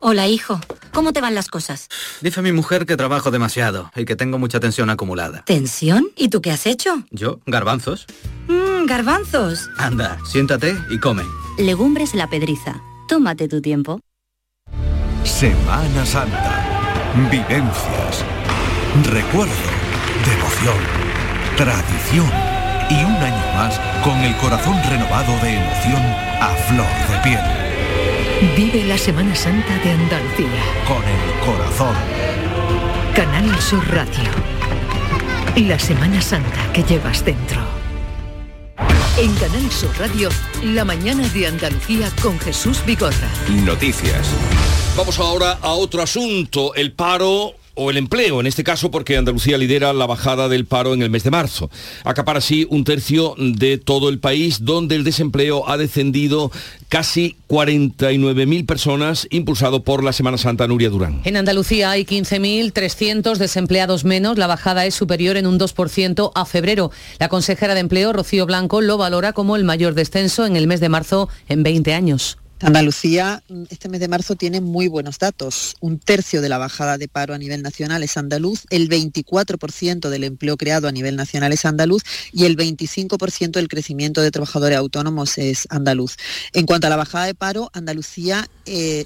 Hola, 0.00 0.28
hijo. 0.28 0.60
¿Cómo 0.92 1.12
te 1.12 1.20
van 1.20 1.34
las 1.34 1.48
cosas? 1.48 1.88
Dice 2.20 2.40
mi 2.40 2.52
mujer 2.52 2.86
que 2.86 2.96
trabajo 2.96 3.32
demasiado 3.32 3.90
y 3.96 4.04
que 4.04 4.14
tengo 4.14 4.38
mucha 4.38 4.60
tensión 4.60 4.90
acumulada. 4.90 5.42
¿Tensión? 5.44 6.08
¿Y 6.16 6.28
tú 6.28 6.40
qué 6.40 6.52
has 6.52 6.66
hecho? 6.66 7.02
¿Yo? 7.10 7.40
¿Garbanzos? 7.46 8.06
Mmm, 8.46 8.86
garbanzos. 8.86 9.68
Anda, 9.76 10.18
siéntate 10.24 10.76
y 10.90 10.98
come. 11.00 11.24
Legumbres 11.58 12.14
la 12.14 12.28
pedriza. 12.30 12.80
Tómate 13.08 13.48
tu 13.48 13.60
tiempo. 13.60 14.00
Semana 15.24 16.06
Santa. 16.06 17.12
Vivencias. 17.30 18.24
Recuerdo. 19.04 19.52
Devoción. 20.24 20.78
Tradición. 21.56 22.30
Y 22.88 23.04
un 23.04 23.16
año 23.16 23.52
más 23.56 23.80
con 24.04 24.16
el 24.18 24.36
corazón 24.36 24.76
renovado 24.88 25.32
de 25.42 25.56
emoción 25.56 26.02
a 26.40 26.54
flor 26.68 26.86
de 27.10 27.22
piel. 27.24 27.67
Vive 28.40 28.84
la 28.84 28.96
Semana 28.96 29.34
Santa 29.34 29.76
de 29.78 29.90
Andalucía. 29.90 30.62
Con 30.86 31.02
el 31.02 31.44
corazón. 31.44 31.96
Canal 33.12 33.60
Sur 33.60 33.84
Radio. 33.90 34.30
La 35.56 35.76
Semana 35.76 36.22
Santa 36.22 36.72
que 36.72 36.84
llevas 36.84 37.24
dentro. 37.24 37.60
En 39.16 39.34
Canal 39.34 39.68
Sur 39.72 39.90
Radio, 39.98 40.28
la 40.62 40.84
mañana 40.84 41.26
de 41.30 41.48
Andalucía 41.48 42.12
con 42.22 42.38
Jesús 42.38 42.80
Vigorra. 42.86 43.28
Noticias. 43.64 44.28
Vamos 44.96 45.18
ahora 45.18 45.58
a 45.60 45.72
otro 45.72 46.00
asunto, 46.00 46.76
el 46.76 46.92
paro 46.92 47.54
o 47.78 47.90
el 47.90 47.96
empleo, 47.96 48.40
en 48.40 48.46
este 48.46 48.64
caso 48.64 48.90
porque 48.90 49.16
Andalucía 49.16 49.56
lidera 49.56 49.92
la 49.92 50.06
bajada 50.06 50.48
del 50.48 50.66
paro 50.66 50.94
en 50.94 51.02
el 51.02 51.10
mes 51.10 51.22
de 51.22 51.30
marzo. 51.30 51.70
Acapara 52.04 52.40
así 52.40 52.66
un 52.70 52.84
tercio 52.84 53.34
de 53.38 53.78
todo 53.78 54.08
el 54.08 54.18
país, 54.18 54.64
donde 54.64 54.96
el 54.96 55.04
desempleo 55.04 55.68
ha 55.68 55.76
descendido 55.76 56.50
casi 56.88 57.36
49.000 57.48 58.66
personas, 58.66 59.28
impulsado 59.30 59.84
por 59.84 60.02
la 60.02 60.12
Semana 60.12 60.38
Santa 60.38 60.66
Nuria 60.66 60.90
Durán. 60.90 61.20
En 61.24 61.36
Andalucía 61.36 61.90
hay 61.92 62.04
15.300 62.04 63.36
desempleados 63.36 64.04
menos, 64.04 64.38
la 64.38 64.48
bajada 64.48 64.84
es 64.84 64.94
superior 64.94 65.36
en 65.36 65.46
un 65.46 65.58
2% 65.58 66.32
a 66.34 66.44
febrero. 66.44 66.90
La 67.20 67.28
consejera 67.28 67.74
de 67.74 67.80
Empleo, 67.80 68.12
Rocío 68.12 68.44
Blanco, 68.44 68.80
lo 68.80 68.98
valora 68.98 69.32
como 69.32 69.54
el 69.54 69.62
mayor 69.62 69.94
descenso 69.94 70.46
en 70.46 70.56
el 70.56 70.66
mes 70.66 70.80
de 70.80 70.88
marzo 70.88 71.28
en 71.48 71.62
20 71.62 71.94
años. 71.94 72.38
Andalucía 72.60 73.42
este 73.70 73.88
mes 73.88 74.00
de 74.00 74.08
marzo 74.08 74.34
tiene 74.34 74.60
muy 74.60 74.88
buenos 74.88 75.18
datos. 75.18 75.76
Un 75.80 75.98
tercio 75.98 76.42
de 76.42 76.48
la 76.48 76.58
bajada 76.58 76.98
de 76.98 77.06
paro 77.06 77.34
a 77.34 77.38
nivel 77.38 77.62
nacional 77.62 78.02
es 78.02 78.16
andaluz, 78.16 78.64
el 78.70 78.88
24% 78.88 80.08
del 80.08 80.24
empleo 80.24 80.56
creado 80.56 80.88
a 80.88 80.92
nivel 80.92 81.14
nacional 81.14 81.52
es 81.52 81.64
andaluz 81.64 82.02
y 82.32 82.46
el 82.46 82.56
25% 82.56 83.52
del 83.52 83.68
crecimiento 83.68 84.22
de 84.22 84.30
trabajadores 84.30 84.76
autónomos 84.76 85.38
es 85.38 85.68
andaluz. 85.70 86.16
En 86.52 86.66
cuanto 86.66 86.88
a 86.88 86.90
la 86.90 86.96
bajada 86.96 87.26
de 87.26 87.34
paro, 87.34 87.70
Andalucía 87.72 88.48
eh, 88.66 89.04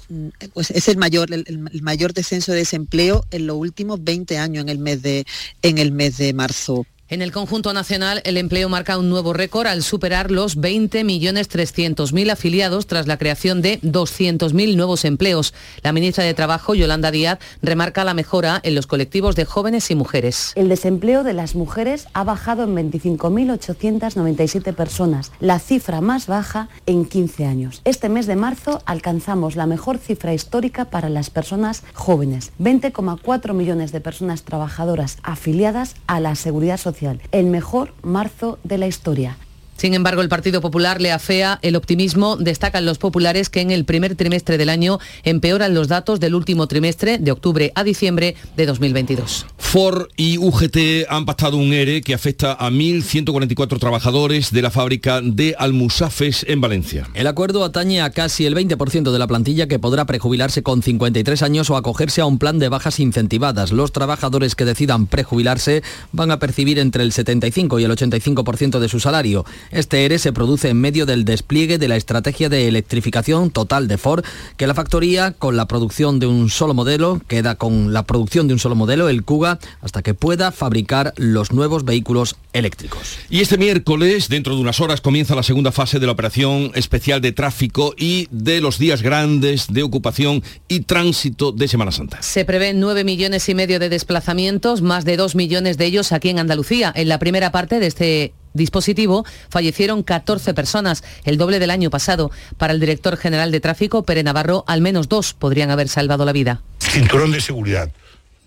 pues 0.53 0.71
es 0.71 0.87
el 0.87 0.97
mayor, 0.97 1.31
el, 1.31 1.69
mayor 1.81 2.13
descenso 2.13 2.51
de 2.51 2.59
desempleo 2.59 3.23
en 3.31 3.47
los 3.47 3.57
últimos 3.57 4.03
20 4.03 4.37
años 4.37 4.63
en 4.63 4.69
el 4.69 4.79
mes 4.79 5.01
de, 5.01 5.25
en 5.61 5.77
el 5.77 5.91
mes 5.91 6.17
de 6.17 6.33
marzo. 6.33 6.85
En 7.09 7.21
el 7.21 7.33
conjunto 7.33 7.73
nacional, 7.73 8.21
el 8.23 8.37
empleo 8.37 8.69
marca 8.69 8.97
un 8.97 9.09
nuevo 9.09 9.33
récord 9.33 9.67
al 9.67 9.83
superar 9.83 10.31
los 10.31 10.57
20.300.000 10.57 12.31
afiliados 12.31 12.87
tras 12.87 13.07
la 13.07 13.17
creación 13.17 13.61
de 13.61 13.81
200.000 13.81 14.77
nuevos 14.77 15.03
empleos. 15.03 15.53
La 15.81 15.91
ministra 15.91 16.23
de 16.23 16.33
Trabajo, 16.33 16.75
Yolanda 16.75 17.11
Díaz, 17.11 17.39
remarca 17.61 18.05
la 18.05 18.13
mejora 18.13 18.61
en 18.63 18.73
los 18.73 18.87
colectivos 18.87 19.35
de 19.35 19.43
jóvenes 19.43 19.91
y 19.91 19.95
mujeres. 19.95 20.53
El 20.55 20.69
desempleo 20.69 21.25
de 21.25 21.33
las 21.33 21.55
mujeres 21.55 22.07
ha 22.13 22.23
bajado 22.23 22.63
en 22.63 22.73
25.897 22.73 24.73
personas, 24.73 25.33
la 25.41 25.59
cifra 25.59 25.99
más 25.99 26.27
baja 26.27 26.69
en 26.85 27.03
15 27.03 27.45
años. 27.45 27.81
Este 27.83 28.07
mes 28.07 28.27
de 28.27 28.37
marzo 28.37 28.81
alcanzamos 28.85 29.57
la 29.57 29.67
mejor 29.67 29.97
cifra 29.97 30.33
histórica 30.33 30.85
para 30.85 31.09
las 31.09 31.29
personas 31.29 31.83
jóvenes, 31.93 32.53
20,4 32.61 33.53
millones 33.53 33.91
de 33.91 33.99
personas 33.99 34.43
trabajadoras 34.43 35.17
afiliadas 35.21 35.95
a 36.07 36.21
la 36.21 36.35
Seguridad 36.35 36.77
Social 36.77 36.92
el 37.31 37.45
mejor 37.47 37.93
marzo 38.01 38.59
de 38.63 38.77
la 38.77 38.87
historia. 38.87 39.37
Sin 39.77 39.93
embargo, 39.93 40.21
el 40.21 40.29
Partido 40.29 40.61
Popular 40.61 41.01
le 41.01 41.11
afea 41.11 41.59
el 41.61 41.75
optimismo. 41.75 42.37
Destacan 42.37 42.85
los 42.85 42.97
populares 42.97 43.49
que 43.49 43.61
en 43.61 43.71
el 43.71 43.85
primer 43.85 44.15
trimestre 44.15 44.57
del 44.57 44.69
año 44.69 44.99
empeoran 45.23 45.73
los 45.73 45.87
datos 45.87 46.19
del 46.19 46.35
último 46.35 46.67
trimestre, 46.67 47.17
de 47.17 47.31
octubre 47.31 47.71
a 47.75 47.83
diciembre 47.83 48.35
de 48.55 48.65
2022. 48.65 49.45
Ford 49.57 50.07
y 50.17 50.37
UGT 50.37 51.09
han 51.09 51.25
pactado 51.25 51.57
un 51.57 51.73
ERE 51.73 52.01
que 52.01 52.13
afecta 52.13 52.53
a 52.53 52.69
1.144 52.69 53.79
trabajadores 53.79 54.51
de 54.51 54.61
la 54.61 54.69
fábrica 54.69 55.19
de 55.21 55.55
Almusafes 55.57 56.45
en 56.47 56.61
Valencia. 56.61 57.09
El 57.13 57.27
acuerdo 57.27 57.63
atañe 57.63 58.01
a 58.01 58.11
casi 58.11 58.45
el 58.45 58.55
20% 58.55 59.11
de 59.11 59.19
la 59.19 59.27
plantilla 59.27 59.67
que 59.67 59.79
podrá 59.79 60.05
prejubilarse 60.05 60.63
con 60.63 60.83
53 60.83 61.41
años 61.41 61.69
o 61.69 61.75
acogerse 61.75 62.21
a 62.21 62.25
un 62.25 62.37
plan 62.37 62.59
de 62.59 62.69
bajas 62.69 62.99
incentivadas. 62.99 63.71
Los 63.71 63.91
trabajadores 63.91 64.55
que 64.55 64.65
decidan 64.65 65.07
prejubilarse 65.07 65.81
van 66.11 66.31
a 66.31 66.39
percibir 66.39 66.77
entre 66.79 67.03
el 67.03 67.11
75 67.11 67.79
y 67.79 67.83
el 67.83 67.91
85% 67.91 68.79
de 68.79 68.89
su 68.89 68.99
salario. 68.99 69.45
Este 69.71 70.05
ERE 70.05 70.19
se 70.19 70.33
produce 70.33 70.69
en 70.69 70.79
medio 70.79 71.05
del 71.05 71.25
despliegue 71.25 71.77
de 71.77 71.87
la 71.87 71.95
estrategia 71.95 72.49
de 72.49 72.67
electrificación 72.67 73.51
total 73.51 73.87
de 73.87 73.97
Ford, 73.97 74.23
que 74.57 74.67
la 74.67 74.73
factoría, 74.73 75.31
con 75.31 75.57
la 75.57 75.67
producción 75.67 76.19
de 76.19 76.27
un 76.27 76.49
solo 76.49 76.73
modelo, 76.73 77.21
queda 77.27 77.55
con 77.55 77.93
la 77.93 78.03
producción 78.03 78.47
de 78.47 78.53
un 78.53 78.59
solo 78.59 78.75
modelo, 78.75 79.09
el 79.09 79.23
Kuga, 79.23 79.59
hasta 79.81 80.01
que 80.01 80.13
pueda 80.13 80.51
fabricar 80.51 81.13
los 81.17 81.51
nuevos 81.51 81.85
vehículos 81.85 82.35
eléctricos. 82.53 83.17
Y 83.29 83.41
este 83.41 83.57
miércoles, 83.57 84.29
dentro 84.29 84.55
de 84.55 84.61
unas 84.61 84.79
horas, 84.79 85.01
comienza 85.01 85.35
la 85.35 85.43
segunda 85.43 85.71
fase 85.71 85.99
de 85.99 86.05
la 86.05 86.11
operación 86.11 86.71
especial 86.75 87.21
de 87.21 87.31
tráfico 87.31 87.93
y 87.97 88.27
de 88.31 88.61
los 88.61 88.77
días 88.77 89.01
grandes 89.01 89.67
de 89.71 89.83
ocupación 89.83 90.43
y 90.67 90.81
tránsito 90.81 91.51
de 91.51 91.67
Semana 91.67 91.91
Santa. 91.91 92.21
Se 92.21 92.45
prevén 92.45 92.79
9 92.79 93.03
millones 93.03 93.47
y 93.49 93.55
medio 93.55 93.79
de 93.79 93.89
desplazamientos, 93.89 94.81
más 94.81 95.05
de 95.05 95.17
2 95.17 95.35
millones 95.35 95.77
de 95.77 95.85
ellos 95.85 96.11
aquí 96.11 96.29
en 96.29 96.39
Andalucía. 96.39 96.91
En 96.95 97.09
la 97.09 97.19
primera 97.19 97.51
parte 97.51 97.79
de 97.79 97.87
este 97.87 98.33
dispositivo 98.53 99.25
fallecieron 99.49 100.03
14 100.03 100.53
personas, 100.53 101.03
el 101.25 101.37
doble 101.37 101.59
del 101.59 101.71
año 101.71 101.89
pasado. 101.89 102.31
Para 102.57 102.73
el 102.73 102.79
director 102.79 103.17
general 103.17 103.51
de 103.51 103.59
tráfico, 103.59 104.03
Pere 104.03 104.23
Navarro, 104.23 104.63
al 104.67 104.81
menos 104.81 105.09
dos 105.09 105.33
podrían 105.33 105.71
haber 105.71 105.89
salvado 105.89 106.25
la 106.25 106.31
vida. 106.31 106.61
Cinturón 106.79 107.31
de 107.31 107.41
seguridad. 107.41 107.91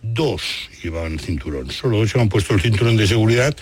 Dos 0.02 0.42
llevaban 0.82 1.18
cinturón. 1.18 1.70
Solo 1.70 1.98
dos 1.98 2.14
han 2.14 2.28
puesto 2.28 2.54
el 2.54 2.60
cinturón 2.60 2.96
de 2.96 3.06
seguridad. 3.06 3.56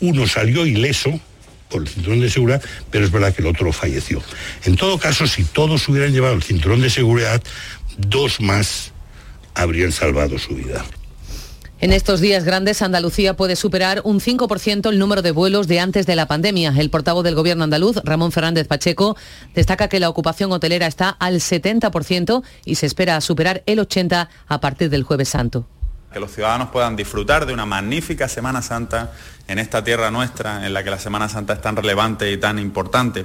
Uno 0.00 0.26
salió 0.26 0.66
ileso 0.66 1.20
por 1.68 1.82
el 1.82 1.88
cinturón 1.88 2.20
de 2.20 2.30
seguridad, 2.30 2.62
pero 2.90 3.04
es 3.04 3.10
verdad 3.10 3.34
que 3.34 3.42
el 3.42 3.48
otro 3.48 3.72
falleció. 3.72 4.22
En 4.64 4.76
todo 4.76 4.98
caso, 4.98 5.26
si 5.26 5.44
todos 5.44 5.88
hubieran 5.88 6.12
llevado 6.12 6.34
el 6.34 6.42
cinturón 6.42 6.80
de 6.80 6.90
seguridad, 6.90 7.42
dos 7.98 8.40
más 8.40 8.92
habrían 9.54 9.92
salvado 9.92 10.38
su 10.38 10.54
vida. 10.54 10.84
En 11.82 11.92
estos 11.92 12.20
días 12.20 12.44
grandes, 12.44 12.80
Andalucía 12.80 13.34
puede 13.34 13.56
superar 13.56 14.02
un 14.04 14.20
5% 14.20 14.88
el 14.88 15.00
número 15.00 15.20
de 15.20 15.32
vuelos 15.32 15.66
de 15.66 15.80
antes 15.80 16.06
de 16.06 16.14
la 16.14 16.26
pandemia. 16.26 16.72
El 16.78 16.90
portavoz 16.90 17.24
del 17.24 17.34
Gobierno 17.34 17.64
andaluz, 17.64 17.96
Ramón 18.04 18.30
Fernández 18.30 18.68
Pacheco, 18.68 19.16
destaca 19.52 19.88
que 19.88 19.98
la 19.98 20.08
ocupación 20.08 20.52
hotelera 20.52 20.86
está 20.86 21.08
al 21.08 21.40
70% 21.40 22.44
y 22.64 22.76
se 22.76 22.86
espera 22.86 23.20
superar 23.20 23.64
el 23.66 23.80
80% 23.80 24.28
a 24.46 24.60
partir 24.60 24.90
del 24.90 25.02
jueves 25.02 25.28
santo 25.28 25.66
que 26.12 26.20
los 26.20 26.30
ciudadanos 26.30 26.68
puedan 26.68 26.94
disfrutar 26.94 27.46
de 27.46 27.54
una 27.54 27.64
magnífica 27.64 28.28
Semana 28.28 28.60
Santa 28.60 29.12
en 29.48 29.58
esta 29.58 29.82
tierra 29.82 30.10
nuestra, 30.10 30.66
en 30.66 30.74
la 30.74 30.84
que 30.84 30.90
la 30.90 30.98
Semana 30.98 31.26
Santa 31.30 31.54
es 31.54 31.62
tan 31.62 31.74
relevante 31.74 32.30
y 32.30 32.36
tan 32.36 32.58
importante. 32.58 33.24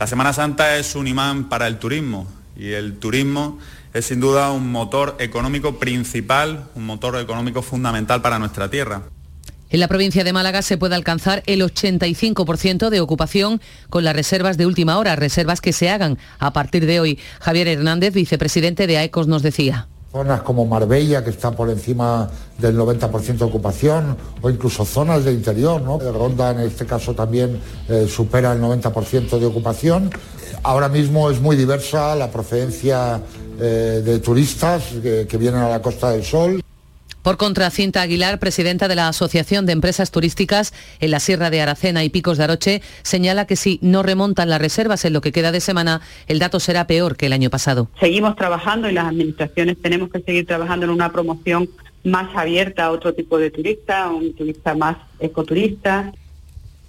La 0.00 0.06
Semana 0.06 0.32
Santa 0.32 0.78
es 0.78 0.94
un 0.96 1.06
imán 1.06 1.50
para 1.50 1.66
el 1.66 1.76
turismo 1.76 2.26
y 2.56 2.72
el 2.72 2.98
turismo 2.98 3.58
es 3.92 4.06
sin 4.06 4.20
duda 4.20 4.50
un 4.52 4.70
motor 4.70 5.16
económico 5.18 5.78
principal, 5.78 6.68
un 6.74 6.86
motor 6.86 7.18
económico 7.18 7.62
fundamental 7.62 8.22
para 8.22 8.38
nuestra 8.38 8.70
tierra. 8.70 9.02
En 9.72 9.80
la 9.80 9.88
provincia 9.88 10.22
de 10.22 10.34
Málaga 10.34 10.60
se 10.60 10.76
puede 10.76 10.94
alcanzar 10.94 11.42
el 11.46 11.62
85% 11.62 12.90
de 12.90 13.00
ocupación 13.00 13.62
con 13.88 14.04
las 14.04 14.14
reservas 14.14 14.58
de 14.58 14.66
última 14.66 14.98
hora, 14.98 15.16
reservas 15.16 15.62
que 15.62 15.72
se 15.72 15.88
hagan 15.88 16.18
a 16.38 16.52
partir 16.52 16.84
de 16.84 17.00
hoy. 17.00 17.18
Javier 17.40 17.68
Hernández, 17.68 18.12
vicepresidente 18.12 18.86
de 18.86 18.98
AECOS, 18.98 19.28
nos 19.28 19.42
decía. 19.42 19.88
Zonas 20.12 20.42
como 20.42 20.66
Marbella, 20.66 21.24
que 21.24 21.30
está 21.30 21.52
por 21.52 21.70
encima 21.70 22.30
del 22.58 22.76
90% 22.76 23.38
de 23.38 23.44
ocupación, 23.44 24.14
o 24.42 24.50
incluso 24.50 24.84
zonas 24.84 25.24
de 25.24 25.32
interior, 25.32 25.80
¿no? 25.80 25.98
Ronda 25.98 26.50
en 26.50 26.60
este 26.60 26.84
caso 26.84 27.14
también 27.14 27.58
eh, 27.88 28.06
supera 28.06 28.52
el 28.52 28.60
90% 28.60 29.38
de 29.38 29.46
ocupación. 29.46 30.10
Ahora 30.64 30.90
mismo 30.90 31.30
es 31.30 31.40
muy 31.40 31.56
diversa 31.56 32.14
la 32.14 32.30
procedencia 32.30 33.22
eh, 33.60 34.02
de 34.04 34.18
turistas 34.20 34.84
que, 35.02 35.36
vienen 35.38 35.60
a 35.60 35.68
la 35.68 35.82
Costa 35.82 36.10
del 36.10 36.24
Sol. 36.24 36.62
Por 37.22 37.36
contra, 37.36 37.70
Cinta 37.70 38.02
Aguilar, 38.02 38.40
presidenta 38.40 38.88
de 38.88 38.96
la 38.96 39.06
Asociación 39.06 39.64
de 39.64 39.72
Empresas 39.72 40.10
Turísticas 40.10 40.74
en 40.98 41.12
la 41.12 41.20
Sierra 41.20 41.50
de 41.50 41.60
Aracena 41.60 42.02
y 42.02 42.08
Picos 42.08 42.36
de 42.36 42.44
Aroche, 42.44 42.82
señala 43.02 43.46
que 43.46 43.54
si 43.54 43.78
no 43.80 44.02
remontan 44.02 44.48
las 44.48 44.60
reservas 44.60 45.04
en 45.04 45.12
lo 45.12 45.20
que 45.20 45.30
queda 45.30 45.52
de 45.52 45.60
semana, 45.60 46.00
el 46.26 46.40
dato 46.40 46.58
será 46.58 46.88
peor 46.88 47.16
que 47.16 47.26
el 47.26 47.32
año 47.32 47.48
pasado. 47.48 47.88
Seguimos 48.00 48.34
trabajando 48.34 48.90
y 48.90 48.92
las 48.92 49.06
administraciones 49.06 49.80
tenemos 49.80 50.10
que 50.10 50.20
seguir 50.20 50.46
trabajando 50.46 50.86
en 50.86 50.90
una 50.90 51.12
promoción 51.12 51.68
más 52.04 52.34
abierta 52.34 52.86
a 52.86 52.90
otro 52.90 53.14
tipo 53.14 53.38
de 53.38 53.50
turista, 53.50 54.08
un 54.08 54.34
turista 54.34 54.74
más 54.74 54.96
ecoturista. 55.20 56.12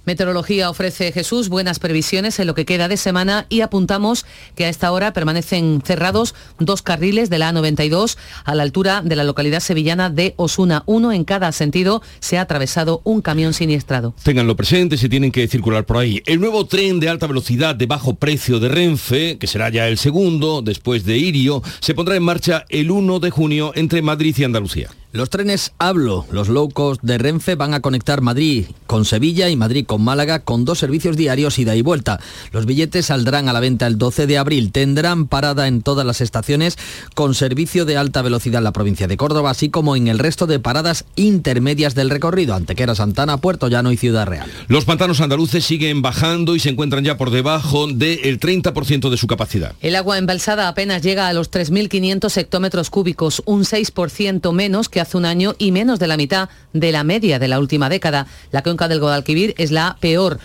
Meteorología 0.05 0.69
ofrece 0.69 1.13
Jesús 1.13 1.47
buenas 1.47 1.79
previsiones 1.79 2.37
en 2.39 2.47
lo 2.47 2.55
que 2.55 2.65
queda 2.65 2.89
de 2.89 2.97
semana 2.97 3.45
y 3.47 3.61
apuntamos 3.61 4.25
que 4.53 4.65
a 4.65 4.69
esta 4.69 4.91
hora 4.91 5.13
permanecen 5.13 5.81
cerrados 5.85 6.35
dos 6.59 6.81
carriles 6.81 7.29
de 7.29 7.39
la 7.39 7.53
A92 7.53 8.17
a 8.43 8.53
la 8.53 8.63
altura 8.63 9.01
de 9.01 9.15
la 9.15 9.23
localidad 9.23 9.61
sevillana 9.61 10.09
de 10.09 10.33
Osuna. 10.35 10.83
Uno 10.87 11.13
en 11.13 11.23
cada 11.23 11.53
sentido 11.53 12.01
se 12.19 12.37
ha 12.37 12.41
atravesado 12.41 12.99
un 13.05 13.21
camión 13.21 13.53
siniestrado. 13.53 14.13
Ténganlo 14.23 14.57
presente 14.57 14.97
si 14.97 15.07
tienen 15.07 15.31
que 15.31 15.47
circular 15.47 15.85
por 15.85 15.97
ahí. 15.97 16.21
El 16.25 16.41
nuevo 16.41 16.65
tren 16.65 16.99
de 16.99 17.07
alta 17.07 17.27
velocidad 17.27 17.73
de 17.73 17.85
bajo 17.85 18.15
precio 18.15 18.59
de 18.59 18.67
Renfe, 18.67 19.37
que 19.37 19.47
será 19.47 19.69
ya 19.69 19.87
el 19.87 19.97
segundo 19.97 20.61
después 20.61 21.05
de 21.05 21.17
Irio, 21.17 21.63
se 21.79 21.93
pondrá 21.93 22.17
en 22.17 22.23
marcha 22.23 22.65
el 22.67 22.91
1 22.91 23.19
de 23.19 23.29
junio 23.29 23.71
entre 23.75 24.01
Madrid 24.01 24.35
y 24.37 24.43
Andalucía. 24.43 24.89
Los 25.15 25.29
trenes 25.29 25.73
Hablo, 25.77 26.25
los 26.31 26.49
low 26.49 26.71
cost 26.71 26.99
de 27.03 27.19
Renfe 27.19 27.53
van 27.53 27.75
a 27.75 27.81
conectar 27.81 28.21
Madrid 28.21 28.65
con 28.87 29.05
Sevilla 29.05 29.47
y 29.47 29.55
Madrid 29.55 29.85
con 29.85 30.03
Málaga 30.03 30.39
con 30.39 30.65
dos 30.65 30.79
servicios 30.79 31.15
diarios 31.15 31.59
ida 31.59 31.75
y 31.75 31.83
vuelta. 31.83 32.19
Los 32.51 32.65
billetes 32.65 33.05
saldrán 33.05 33.47
a 33.47 33.53
la 33.53 33.59
venta 33.59 33.85
el 33.85 33.99
12 33.99 34.25
de 34.25 34.39
abril. 34.39 34.71
Tendrán 34.71 35.27
parada 35.27 35.67
en 35.67 35.83
todas 35.83 36.03
las 36.03 36.19
estaciones 36.19 36.79
con 37.13 37.35
servicio 37.35 37.85
de 37.85 37.95
alta 37.95 38.23
velocidad 38.23 38.57
en 38.57 38.63
la 38.63 38.71
provincia 38.71 39.07
de 39.07 39.15
Córdoba, 39.15 39.51
así 39.51 39.69
como 39.69 39.95
en 39.95 40.07
el 40.07 40.17
resto 40.17 40.47
de 40.47 40.57
paradas 40.57 41.05
intermedias 41.15 41.93
del 41.93 42.09
recorrido, 42.09 42.55
Antequera, 42.55 42.95
Santana, 42.95 43.37
Puerto 43.37 43.67
Llano 43.67 43.91
y 43.91 43.97
Ciudad 43.97 44.25
Real. 44.25 44.49
Los 44.67 44.85
pantanos 44.85 45.21
andaluces 45.21 45.63
siguen 45.63 46.01
bajando 46.01 46.55
y 46.55 46.59
se 46.59 46.69
encuentran 46.69 47.03
ya 47.03 47.17
por 47.17 47.29
debajo 47.29 47.85
del 47.85 48.39
30% 48.39 49.11
de 49.11 49.17
su 49.17 49.27
capacidad. 49.27 49.75
El 49.79 49.95
agua 49.95 50.17
embalsada 50.17 50.67
apenas 50.67 51.03
llega 51.03 51.27
a 51.27 51.33
los 51.33 51.51
3.500 51.51 52.35
hectómetros 52.35 52.89
cúbicos, 52.89 53.43
un 53.45 53.63
6% 53.63 54.51
menos 54.53 54.89
que 54.89 55.02
hace 55.03 55.17
un 55.17 55.25
año 55.25 55.55
y 55.57 55.71
menos 55.71 55.99
de 55.99 56.07
la 56.07 56.17
mitad 56.17 56.49
de 56.73 56.91
la 56.91 57.03
media 57.03 57.39
de 57.39 57.47
la 57.47 57.59
última 57.59 57.89
década. 57.89 58.27
La 58.51 58.63
cuenca 58.63 58.87
del 58.87 58.99
Guadalquivir 58.99 59.53
es 59.57 59.71
la 59.71 59.97
peor, 59.99 60.39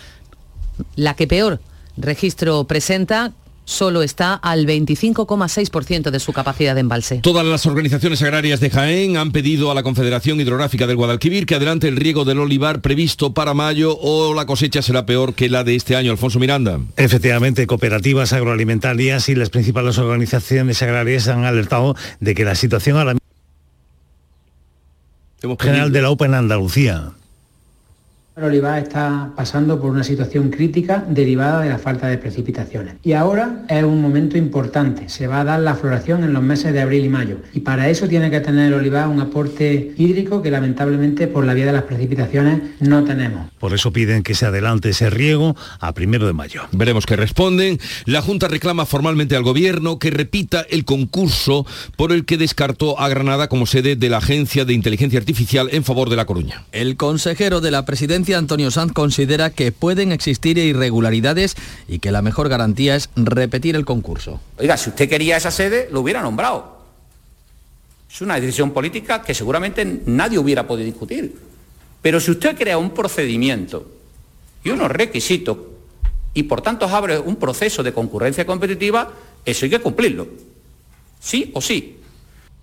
la 0.95 1.15
que 1.15 1.27
peor 1.27 1.59
registro 1.97 2.63
presenta 2.65 3.33
solo 3.69 4.01
está 4.01 4.33
al 4.33 4.65
25,6% 4.65 6.09
de 6.09 6.19
su 6.19 6.33
capacidad 6.33 6.73
de 6.73 6.81
embalse. 6.81 7.19
Todas 7.21 7.45
las 7.45 7.67
organizaciones 7.67 8.21
agrarias 8.23 8.59
de 8.59 8.71
Jaén 8.71 9.15
han 9.15 9.31
pedido 9.31 9.69
a 9.69 9.75
la 9.75 9.83
Confederación 9.83 10.41
Hidrográfica 10.41 10.87
del 10.87 10.95
Guadalquivir 10.95 11.45
que 11.45 11.55
adelante 11.55 11.87
el 11.87 11.95
riego 11.95 12.25
del 12.25 12.39
olivar 12.39 12.81
previsto 12.81 13.33
para 13.33 13.53
mayo 13.53 13.95
o 14.01 14.33
la 14.33 14.47
cosecha 14.47 14.81
será 14.81 15.05
peor 15.05 15.35
que 15.35 15.49
la 15.49 15.63
de 15.63 15.75
este 15.75 15.95
año. 15.95 16.11
Alfonso 16.11 16.39
Miranda. 16.39 16.79
Efectivamente, 16.97 17.67
cooperativas 17.67 18.33
agroalimentarias 18.33 19.29
y 19.29 19.35
las 19.35 19.51
principales 19.51 19.99
organizaciones 19.99 20.81
agrarias 20.81 21.27
han 21.27 21.45
alertado 21.45 21.95
de 22.19 22.33
que 22.33 22.45
la 22.45 22.55
situación 22.55 22.97
ahora 22.97 23.18
general 25.59 25.91
de 25.91 26.01
la 26.01 26.09
OPA 26.09 26.25
en 26.25 26.33
Andalucía. 26.33 27.11
El 28.39 28.45
olivar 28.45 28.81
está 28.81 29.33
pasando 29.35 29.81
por 29.81 29.91
una 29.91 30.01
situación 30.01 30.49
crítica 30.49 31.03
derivada 31.09 31.61
de 31.61 31.67
la 31.67 31.77
falta 31.77 32.07
de 32.07 32.17
precipitaciones. 32.17 32.95
Y 33.03 33.11
ahora 33.11 33.65
es 33.67 33.83
un 33.83 34.01
momento 34.01 34.37
importante. 34.37 35.09
Se 35.09 35.27
va 35.27 35.41
a 35.41 35.43
dar 35.43 35.59
la 35.59 35.75
floración 35.75 36.23
en 36.23 36.31
los 36.31 36.41
meses 36.41 36.71
de 36.71 36.79
abril 36.79 37.03
y 37.03 37.09
mayo. 37.09 37.39
Y 37.53 37.59
para 37.59 37.89
eso 37.89 38.07
tiene 38.07 38.31
que 38.31 38.39
tener 38.39 38.67
el 38.67 38.75
olivar 38.75 39.09
un 39.09 39.19
aporte 39.19 39.93
hídrico 39.97 40.41
que 40.41 40.51
lamentablemente 40.51 41.27
por 41.27 41.43
la 41.43 41.53
vía 41.53 41.65
de 41.65 41.73
las 41.73 41.83
precipitaciones 41.83 42.61
no 42.79 43.03
tenemos. 43.03 43.51
Por 43.59 43.73
eso 43.73 43.91
piden 43.91 44.23
que 44.23 44.35
se 44.35 44.45
adelante 44.45 44.87
ese 44.87 45.09
riego 45.09 45.57
a 45.81 45.93
primero 45.93 46.25
de 46.25 46.31
mayo. 46.31 46.61
Veremos 46.71 47.05
qué 47.05 47.17
responden. 47.17 47.77
La 48.05 48.21
Junta 48.21 48.47
reclama 48.47 48.85
formalmente 48.85 49.35
al 49.35 49.43
Gobierno 49.43 49.99
que 49.99 50.11
repita 50.11 50.65
el 50.69 50.85
concurso 50.85 51.65
por 51.97 52.13
el 52.13 52.23
que 52.23 52.37
descartó 52.37 53.01
a 53.01 53.09
Granada 53.09 53.49
como 53.49 53.65
sede 53.65 53.97
de 53.97 54.07
la 54.07 54.19
Agencia 54.19 54.63
de 54.63 54.71
Inteligencia 54.71 55.19
Artificial 55.19 55.67
en 55.73 55.83
favor 55.83 56.09
de 56.09 56.15
La 56.15 56.25
Coruña. 56.25 56.63
El 56.71 56.95
consejero 56.95 57.59
de 57.59 57.71
la 57.71 57.83
presidencia 57.83 58.28
Antonio 58.37 58.71
Sanz 58.71 58.93
considera 58.93 59.49
que 59.49 59.71
pueden 59.71 60.11
existir 60.11 60.57
irregularidades 60.57 61.55
y 61.87 61.99
que 61.99 62.11
la 62.11 62.21
mejor 62.21 62.49
garantía 62.49 62.95
es 62.95 63.09
repetir 63.15 63.75
el 63.75 63.85
concurso. 63.85 64.39
Oiga, 64.57 64.77
si 64.77 64.89
usted 64.89 65.09
quería 65.09 65.37
esa 65.37 65.51
sede, 65.51 65.89
lo 65.91 66.01
hubiera 66.01 66.21
nombrado. 66.21 66.79
Es 68.11 68.21
una 68.21 68.39
decisión 68.39 68.71
política 68.71 69.21
que 69.21 69.33
seguramente 69.33 70.01
nadie 70.05 70.39
hubiera 70.39 70.65
podido 70.67 70.85
discutir. 70.85 71.35
Pero 72.01 72.19
si 72.19 72.31
usted 72.31 72.57
crea 72.57 72.77
un 72.77 72.91
procedimiento 72.91 73.91
y 74.63 74.69
unos 74.69 74.89
requisitos 74.89 75.57
y 76.33 76.43
por 76.43 76.61
tanto 76.61 76.87
abre 76.87 77.19
un 77.19 77.35
proceso 77.35 77.83
de 77.83 77.93
concurrencia 77.93 78.45
competitiva, 78.45 79.11
eso 79.45 79.65
hay 79.65 79.69
que 79.69 79.79
cumplirlo. 79.79 80.27
Sí 81.19 81.51
o 81.53 81.61
sí. 81.61 81.98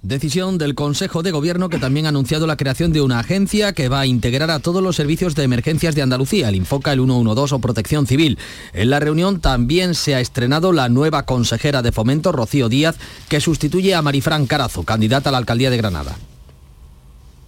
Decisión 0.02 0.58
del 0.58 0.74
Consejo 0.74 1.22
de 1.22 1.32
Gobierno 1.32 1.68
que 1.68 1.78
también 1.78 2.06
ha 2.06 2.10
anunciado 2.10 2.46
la 2.46 2.56
creación 2.56 2.92
de 2.92 3.00
una 3.00 3.18
agencia 3.18 3.72
que 3.72 3.88
va 3.88 4.00
a 4.00 4.06
integrar 4.06 4.50
a 4.50 4.60
todos 4.60 4.82
los 4.82 4.96
servicios 4.96 5.34
de 5.34 5.42
emergencias 5.42 5.94
de 5.94 6.02
Andalucía, 6.02 6.48
el 6.48 6.54
Infoca, 6.54 6.92
el 6.92 7.00
112 7.00 7.54
o 7.54 7.58
Protección 7.58 8.06
Civil. 8.06 8.38
En 8.72 8.90
la 8.90 9.00
reunión 9.00 9.40
también 9.40 9.94
se 9.94 10.14
ha 10.14 10.20
estrenado 10.20 10.72
la 10.72 10.88
nueva 10.88 11.24
consejera 11.24 11.82
de 11.82 11.92
Fomento, 11.92 12.30
Rocío 12.30 12.68
Díaz, 12.68 12.96
que 13.28 13.40
sustituye 13.40 13.94
a 13.94 14.02
Marifran 14.02 14.46
Carazo, 14.46 14.84
candidata 14.84 15.30
a 15.30 15.32
la 15.32 15.38
alcaldía 15.38 15.70
de 15.70 15.76
Granada. 15.76 16.16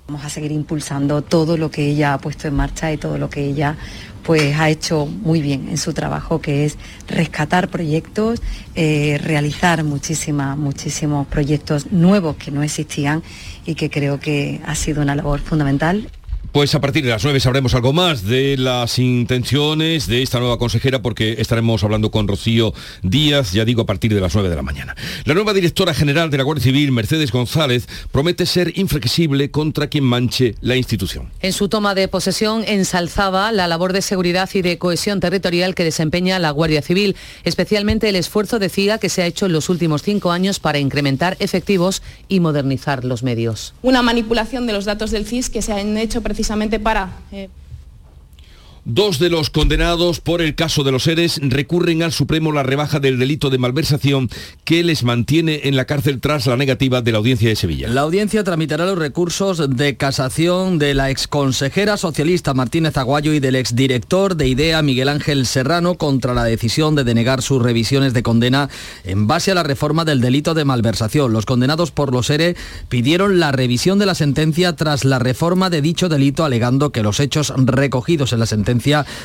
Vamos 0.09 0.25
a 0.25 0.31
seguir 0.31 0.53
impulsando 0.53 1.21
todo 1.21 1.59
lo 1.59 1.71
que 1.71 1.91
ella 1.91 2.15
ha 2.15 2.19
puesto 2.19 2.49
en 2.49 2.55
marcha 2.55 2.91
y 2.91 2.97
todo 2.97 3.19
lo 3.19 3.29
que 3.29 3.45
ella 3.45 3.77
pues 4.23 4.59
ha 4.59 4.71
hecho 4.71 5.05
muy 5.05 5.43
bien 5.43 5.69
en 5.69 5.77
su 5.77 5.93
trabajo, 5.93 6.41
que 6.41 6.65
es 6.65 6.79
rescatar 7.07 7.69
proyectos, 7.69 8.41
eh, 8.75 9.21
realizar 9.23 9.85
muchísima, 9.85 10.57
muchísimos 10.57 11.27
proyectos 11.27 11.93
nuevos 11.93 12.37
que 12.37 12.51
no 12.51 12.63
existían 12.63 13.23
y 13.67 13.75
que 13.75 13.91
creo 13.91 14.19
que 14.19 14.63
ha 14.65 14.75
sido 14.75 15.03
una 15.03 15.15
labor 15.15 15.41
fundamental. 15.41 16.09
Pues 16.59 16.75
a 16.75 16.81
partir 16.81 17.05
de 17.05 17.11
las 17.11 17.23
9 17.23 17.39
sabremos 17.39 17.73
algo 17.75 17.93
más 17.93 18.25
de 18.25 18.57
las 18.57 18.99
intenciones 18.99 20.09
de 20.09 20.23
esta 20.23 20.41
nueva 20.41 20.59
consejera 20.59 21.01
porque 21.01 21.37
estaremos 21.39 21.85
hablando 21.85 22.11
con 22.11 22.27
Rocío 22.27 22.75
Díaz, 23.05 23.53
ya 23.53 23.65
digo, 23.65 23.83
a 23.83 23.87
partir 23.87 24.13
de 24.13 24.21
las 24.21 24.35
9 24.35 24.49
de 24.49 24.57
la 24.57 24.63
mañana. 24.63 24.97
La 25.25 25.35
nueva 25.35 25.53
directora 25.53 25.95
general 25.95 26.31
de 26.31 26.37
la 26.37 26.43
Guardia 26.43 26.65
Civil, 26.65 26.91
Mercedes 26.91 27.31
González, 27.31 27.87
promete 28.11 28.45
ser 28.45 28.77
inflexible 28.77 29.53
contra 29.53 29.87
quien 29.87 30.03
manche 30.03 30.57
la 30.61 30.75
institución. 30.75 31.29
En 31.43 31.53
su 31.53 31.69
toma 31.69 31.95
de 31.95 32.09
posesión 32.09 32.65
ensalzaba 32.67 33.53
la 33.53 33.69
labor 33.69 33.93
de 33.93 34.03
seguridad 34.03 34.51
y 34.53 34.63
de 34.63 34.79
cohesión 34.79 35.21
territorial 35.21 35.77
que 35.77 35.85
desempeña 35.85 36.41
la 36.41 36.51
Guardia 36.51 36.83
Civil, 36.83 37.15
especialmente 37.45 38.09
el 38.09 38.17
esfuerzo, 38.17 38.59
decía, 38.59 38.99
que 38.99 39.11
se 39.11 39.23
ha 39.23 39.27
hecho 39.27 39.47
en 39.47 39.53
los 39.53 39.69
últimos 39.69 40.03
cinco 40.03 40.33
años 40.33 40.59
para 40.59 40.81
incrementar 40.81 41.37
efectivos 41.39 42.03
y 42.27 42.41
modernizar 42.41 43.05
los 43.05 43.23
medios. 43.23 43.75
Una 43.81 44.03
manipulación 44.03 44.67
de 44.67 44.73
los 44.73 44.87
datos 44.87 45.13
del 45.13 45.25
CIS 45.25 45.51
que 45.51 45.63
se 45.63 45.73
han 45.73 45.97
hecho 45.97 46.21
precisamente 46.21 46.48
para... 46.79 47.09
eh, 47.33 47.49
Dos 48.91 49.19
de 49.19 49.29
los 49.29 49.51
condenados 49.51 50.19
por 50.21 50.41
el 50.41 50.55
caso 50.55 50.83
de 50.83 50.93
los 50.93 51.03
seres 51.03 51.39
recurren 51.43 52.03
al 52.03 52.11
Supremo 52.11 52.53
la 52.53 52.63
rebaja 52.63 53.01
del 53.01 53.19
delito 53.19 53.51
de 53.51 53.59
malversación 53.59 54.31
que 54.65 54.83
les 54.83 55.05
mantiene 55.05 55.61
en 55.65 55.77
la 55.77 55.85
cárcel 55.85 56.23
tras 56.23 56.47
la 56.47 56.57
negativa 56.57 57.03
de 57.03 57.13
la 57.13 57.19
audiencia 57.19 57.51
de 57.51 57.57
Sevilla. 57.57 57.89
La 57.89 58.01
audiencia 58.01 58.43
tramitará 58.45 58.87
los 58.87 58.97
recursos 58.97 59.77
de 59.77 59.99
casación 59.99 60.79
de 60.79 60.95
la 60.95 61.11
exconsejera 61.11 61.99
socialista 61.99 62.55
Martínez 62.55 62.97
Aguayo 62.97 63.35
y 63.35 63.41
del 63.41 63.57
exdirector 63.57 64.37
de 64.37 64.49
IDEA 64.49 64.81
Miguel 64.81 65.11
Ángel 65.11 65.45
Serrano 65.45 65.97
contra 65.97 66.33
la 66.33 66.45
decisión 66.45 66.95
de 66.95 67.05
denegar 67.05 67.43
sus 67.43 67.63
revisiones 67.63 68.15
de 68.15 68.23
condena 68.23 68.71
en 69.05 69.27
base 69.27 69.51
a 69.51 69.55
la 69.55 69.65
reforma 69.65 70.07
del 70.07 70.23
delito 70.23 70.55
de 70.55 70.65
malversación. 70.65 71.35
Los 71.35 71.45
condenados 71.45 71.91
por 71.91 72.11
los 72.11 72.31
ERE 72.31 72.57
pidieron 72.89 73.39
la 73.39 73.53
revisión 73.53 73.99
de 73.99 74.07
la 74.07 74.15
sentencia 74.15 74.77
tras 74.77 75.05
la 75.05 75.19
reforma 75.19 75.69
de 75.69 75.83
dicho 75.83 76.09
delito 76.09 76.47
alegando 76.47 76.89
que 76.89 77.03
los 77.03 77.21
hechos 77.21 77.53
recogidos 77.55 78.33
en 78.33 78.39
la 78.39 78.47
sentencia 78.47 78.78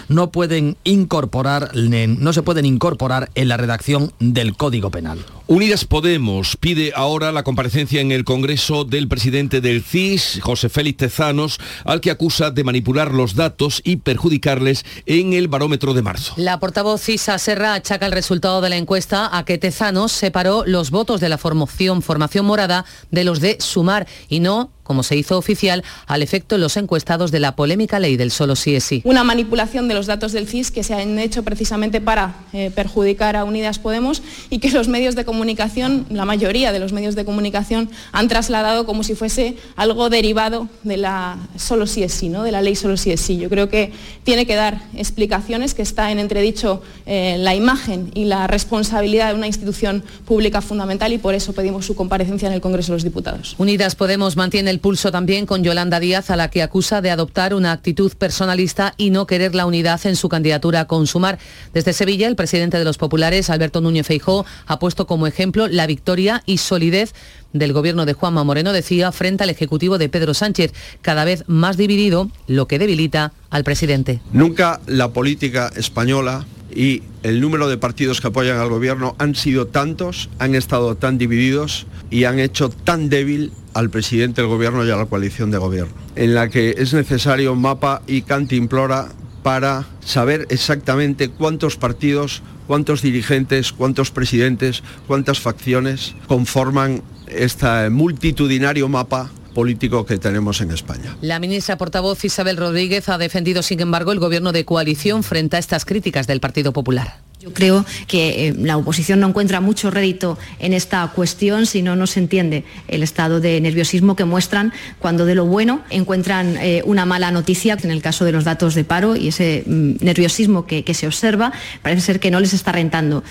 no 0.07 0.31
pueden 0.31 0.77
incorporar 0.83 1.71
no 1.73 2.33
se 2.33 2.43
pueden 2.43 2.65
incorporar 2.65 3.29
en 3.35 3.47
la 3.47 3.57
redacción 3.57 4.11
del 4.19 4.55
Código 4.55 4.89
Penal. 4.89 5.19
Unidas 5.45 5.83
Podemos 5.83 6.55
pide 6.55 6.93
ahora 6.95 7.33
la 7.33 7.43
comparecencia 7.43 7.99
en 7.99 8.13
el 8.13 8.23
Congreso 8.23 8.85
del 8.85 9.09
presidente 9.09 9.59
del 9.59 9.83
CIS, 9.83 10.39
José 10.41 10.69
Félix 10.69 10.97
Tezanos, 10.97 11.59
al 11.83 11.99
que 11.99 12.11
acusa 12.11 12.49
de 12.49 12.63
manipular 12.63 13.11
los 13.11 13.35
datos 13.35 13.81
y 13.83 13.97
perjudicarles 13.97 14.85
en 15.05 15.33
el 15.33 15.49
barómetro 15.49 15.93
de 15.93 16.01
marzo. 16.01 16.33
La 16.37 16.59
portavoz 16.59 17.01
Cisa 17.01 17.37
Serra 17.37 17.73
achaca 17.73 18.05
el 18.05 18.13
resultado 18.13 18.61
de 18.61 18.69
la 18.69 18.77
encuesta 18.77 19.37
a 19.37 19.43
que 19.43 19.57
Tezanos 19.57 20.13
separó 20.13 20.63
los 20.65 20.91
votos 20.91 21.19
de 21.19 21.29
la 21.29 21.37
formación, 21.37 22.01
formación 22.01 22.45
morada 22.45 22.85
de 23.11 23.25
los 23.25 23.41
de 23.41 23.57
Sumar 23.59 24.07
y 24.29 24.39
no 24.39 24.71
como 24.83 25.03
se 25.03 25.15
hizo 25.15 25.37
oficial 25.37 25.83
al 26.07 26.21
efecto 26.21 26.57
los 26.57 26.77
encuestados 26.77 27.31
de 27.31 27.39
la 27.39 27.55
polémica 27.55 27.99
ley 27.99 28.17
del 28.17 28.31
solo 28.31 28.55
sí 28.55 28.75
es 28.75 28.83
sí. 28.83 29.01
Una 29.05 29.23
manipulación 29.23 29.87
de 29.87 29.93
los 29.93 30.05
datos 30.05 30.31
del 30.31 30.47
CIS 30.47 30.71
que 30.71 30.83
se 30.83 30.93
han 30.93 31.17
hecho 31.19 31.43
precisamente 31.43 32.01
para 32.01 32.35
eh, 32.53 32.71
perjudicar 32.73 33.35
a 33.35 33.43
Unidas 33.43 33.79
Podemos 33.79 34.21
y 34.49 34.59
que 34.59 34.69
los 34.71 34.87
medios 34.87 35.15
de 35.15 35.25
comunicación, 35.25 36.05
la 36.09 36.25
mayoría 36.25 36.71
de 36.71 36.79
los 36.79 36.93
medios 36.93 37.15
de 37.15 37.25
comunicación, 37.25 37.89
han 38.11 38.27
trasladado 38.27 38.85
como 38.85 39.03
si 39.03 39.15
fuese 39.15 39.55
algo 39.75 40.09
derivado 40.09 40.67
de 40.83 40.97
la 40.97 41.37
solo 41.55 41.87
sí 41.87 42.03
es 42.03 42.13
sí, 42.13 42.29
¿no? 42.29 42.43
de 42.43 42.51
la 42.51 42.61
ley 42.61 42.75
solo 42.75 42.97
sí 42.97 43.11
es 43.11 43.21
sí. 43.21 43.37
Yo 43.37 43.49
creo 43.49 43.69
que 43.69 43.91
tiene 44.23 44.45
que 44.45 44.55
dar 44.55 44.81
explicaciones, 44.95 45.73
que 45.73 45.81
está 45.81 46.11
en 46.11 46.19
entredicho 46.19 46.81
eh, 47.05 47.37
la 47.39 47.55
imagen 47.55 48.11
y 48.13 48.25
la 48.25 48.47
responsabilidad 48.47 49.29
de 49.29 49.35
una 49.35 49.47
institución 49.47 50.03
pública 50.25 50.61
fundamental 50.61 51.13
y 51.13 51.17
por 51.17 51.35
eso 51.35 51.53
pedimos 51.53 51.85
su 51.85 51.95
comparecencia 51.95 52.47
en 52.47 52.53
el 52.53 52.61
Congreso 52.61 52.91
de 52.91 52.97
los 52.97 53.03
Diputados. 53.03 53.55
Unidas 53.57 53.95
Podemos 53.95 54.35
mantiene 54.35 54.72
el 54.73 54.79
pulso 54.79 55.11
también 55.11 55.45
con 55.45 55.63
Yolanda 55.63 55.99
Díaz, 55.99 56.31
a 56.31 56.35
la 56.35 56.49
que 56.49 56.63
acusa 56.63 56.99
de 56.99 57.11
adoptar 57.11 57.53
una 57.53 57.71
actitud 57.71 58.11
personalista 58.13 58.95
y 58.97 59.11
no 59.11 59.27
querer 59.27 59.53
la 59.53 59.67
unidad 59.67 60.03
en 60.05 60.15
su 60.15 60.29
candidatura 60.29 60.81
a 60.81 60.87
consumar. 60.87 61.37
Desde 61.73 61.93
Sevilla, 61.93 62.27
el 62.27 62.35
presidente 62.35 62.79
de 62.79 62.83
los 62.83 62.97
populares, 62.97 63.51
Alberto 63.51 63.81
Núñez 63.81 64.07
Feijó, 64.07 64.47
ha 64.65 64.79
puesto 64.79 65.05
como 65.05 65.27
ejemplo 65.27 65.67
la 65.67 65.85
victoria 65.85 66.41
y 66.47 66.57
solidez 66.57 67.13
del 67.53 67.71
gobierno 67.71 68.07
de 68.07 68.13
Juanma 68.13 68.43
Moreno 68.43 68.73
decía 68.73 69.11
frente 69.11 69.43
al 69.43 69.51
Ejecutivo 69.51 69.99
de 69.99 70.09
Pedro 70.09 70.33
Sánchez, 70.33 70.73
cada 71.03 71.23
vez 71.23 71.43
más 71.45 71.77
dividido, 71.77 72.31
lo 72.47 72.67
que 72.67 72.79
debilita 72.79 73.31
al 73.51 73.63
presidente. 73.63 74.21
Nunca 74.31 74.81
la 74.87 75.09
política 75.09 75.71
española 75.75 76.47
y 76.75 77.03
el 77.23 77.41
número 77.41 77.67
de 77.67 77.77
partidos 77.77 78.21
que 78.21 78.27
apoyan 78.27 78.57
al 78.57 78.69
gobierno 78.69 79.15
han 79.19 79.35
sido 79.35 79.67
tantos, 79.67 80.29
han 80.39 80.55
estado 80.55 80.95
tan 80.95 81.17
divididos 81.17 81.87
y 82.09 82.25
han 82.25 82.39
hecho 82.39 82.69
tan 82.69 83.09
débil 83.09 83.51
al 83.73 83.89
presidente 83.89 84.41
del 84.41 84.49
gobierno 84.49 84.85
y 84.85 84.91
a 84.91 84.95
la 84.95 85.05
coalición 85.05 85.51
de 85.51 85.57
gobierno, 85.57 85.93
en 86.15 86.35
la 86.35 86.49
que 86.49 86.75
es 86.77 86.93
necesario 86.93 87.55
mapa 87.55 88.01
y 88.07 88.21
cantimplora 88.21 89.09
para 89.41 89.85
saber 90.05 90.47
exactamente 90.49 91.29
cuántos 91.29 91.75
partidos, 91.75 92.43
cuántos 92.67 93.01
dirigentes, 93.01 93.73
cuántos 93.73 94.11
presidentes, 94.11 94.83
cuántas 95.07 95.39
facciones 95.39 96.15
conforman 96.27 97.01
este 97.27 97.89
multitudinario 97.89 98.87
mapa 98.87 99.31
político 99.53 100.05
que 100.05 100.17
tenemos 100.17 100.61
en 100.61 100.71
España. 100.71 101.15
La 101.21 101.39
ministra 101.39 101.77
portavoz 101.77 102.23
Isabel 102.25 102.57
Rodríguez 102.57 103.09
ha 103.09 103.17
defendido, 103.17 103.63
sin 103.63 103.79
embargo, 103.79 104.11
el 104.11 104.19
gobierno 104.19 104.51
de 104.51 104.65
coalición 104.65 105.23
frente 105.23 105.55
a 105.55 105.59
estas 105.59 105.85
críticas 105.85 106.27
del 106.27 106.39
Partido 106.39 106.73
Popular. 106.73 107.19
Yo 107.43 107.53
creo 107.53 107.85
que 108.07 108.47
eh, 108.47 108.53
la 108.57 108.77
oposición 108.77 109.19
no 109.19 109.27
encuentra 109.27 109.59
mucho 109.59 109.91
rédito 109.91 110.37
en 110.59 110.71
esta 110.71 111.05
cuestión 111.13 111.65
si 111.65 111.81
no 111.81 111.97
nos 111.97 112.15
entiende 112.15 112.63
el 112.87 113.03
estado 113.03 113.41
de 113.41 113.59
nerviosismo 113.59 114.15
que 114.15 114.23
muestran 114.23 114.71
cuando 114.99 115.25
de 115.25 115.35
lo 115.35 115.45
bueno 115.45 115.81
encuentran 115.89 116.55
eh, 116.55 116.83
una 116.85 117.05
mala 117.05 117.31
noticia, 117.31 117.77
en 117.83 117.91
el 117.91 118.01
caso 118.01 118.23
de 118.23 118.31
los 118.31 118.45
datos 118.45 118.75
de 118.75 118.85
paro 118.85 119.17
y 119.17 119.27
ese 119.27 119.65
mm, 119.65 119.95
nerviosismo 119.99 120.65
que, 120.65 120.85
que 120.85 120.93
se 120.93 121.05
observa, 121.05 121.51
parece 121.81 122.01
ser 122.01 122.19
que 122.21 122.31
no 122.31 122.39
les 122.39 122.53
está 122.53 122.71
rentando. 122.71 123.23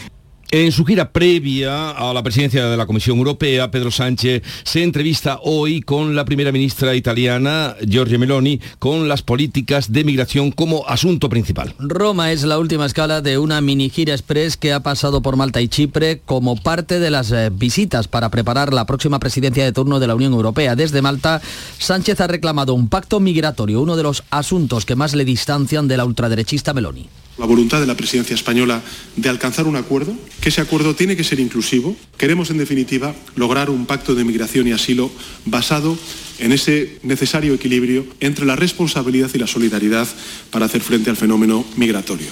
En 0.55 0.71
su 0.71 0.85
gira 0.85 1.13
previa 1.13 1.93
a 1.93 2.13
la 2.13 2.23
presidencia 2.23 2.67
de 2.67 2.77
la 2.77 2.85
Comisión 2.85 3.17
Europea, 3.17 3.71
Pedro 3.71 3.91
Sánchez 3.91 4.43
se 4.65 4.83
entrevista 4.83 5.39
hoy 5.43 5.81
con 5.81 6.15
la 6.15 6.27
primera 6.27 6.53
ministra 6.53 6.95
italiana, 6.95 7.75
Giorgia 7.89 8.19
Meloni, 8.19 8.61
con 8.79 9.09
las 9.09 9.23
políticas 9.23 9.93
de 9.93 10.05
migración 10.05 10.51
como 10.51 10.87
asunto 10.87 11.31
principal. 11.31 11.75
Roma 11.79 12.33
es 12.33 12.43
la 12.43 12.59
última 12.59 12.85
escala 12.85 13.23
de 13.23 13.39
una 13.39 13.63
mini 13.63 13.89
gira 13.89 14.13
express 14.13 14.59
que 14.59 14.75
ha 14.75 14.81
pasado 14.81 15.23
por 15.23 15.37
Malta 15.37 15.63
y 15.63 15.69
Chipre 15.69 16.21
como 16.27 16.57
parte 16.57 17.01
de 17.01 17.11
las 17.11 17.33
eh, 17.33 17.49
visitas 17.51 18.07
para 18.07 18.29
preparar 18.29 18.75
la 18.75 18.85
próxima 18.85 19.19
presidencia 19.19 19.65
de 19.65 19.73
turno 19.73 20.01
de 20.01 20.07
la 20.07 20.15
Unión 20.15 20.35
Europea. 20.35 20.77
Desde 20.77 21.01
Malta, 21.01 21.41
Sánchez 21.79 22.21
ha 22.21 22.27
reclamado 22.27 22.75
un 22.75 22.91
pacto 22.91 23.21
migratorio, 23.21 23.81
uno 23.81 23.97
de 23.97 24.03
los 24.03 24.23
asuntos 24.29 24.85
que 24.85 24.97
más 24.97 25.15
le 25.15 25.25
distancian 25.25 25.89
de 25.89 25.97
la 25.97 26.05
ultraderechista 26.05 26.75
Meloni 26.75 27.09
la 27.39 27.47
voluntad 27.47 27.81
de 27.81 27.87
la 27.87 27.97
presidencia 27.97 28.35
española 28.35 28.83
de 29.17 29.29
alcanzar 29.29 29.67
un 29.67 29.77
acuerdo, 29.77 30.15
que 30.41 30.51
ese 30.51 30.61
acuerdo 30.61 30.95
tiene 30.95 31.17
que 31.17 31.25
ser 31.25 31.41
inclusivo. 31.41 31.97
Queremos, 32.19 32.51
en 32.51 32.59
definitiva, 32.59 33.15
lograr 33.37 33.71
un 33.71 33.87
pacto 33.87 34.15
de 34.15 34.25
migración 34.25 34.69
y 34.69 34.73
asilo 34.73 35.11
basado 35.47 35.97
en 36.43 36.53
ese 36.53 36.99
necesario 37.05 37.55
equilibrio 37.55 38.05
entre 38.21 38.45
la 38.45 38.57
responsabilidad 38.57 39.31
y 39.33 39.39
la 39.39 39.47
solidaridad 39.47 40.09
para 40.51 40.67
hacer 40.67 40.83
frente 40.83 41.09
al 41.09 41.17
fenómeno 41.17 41.65
migratorio. 41.77 42.27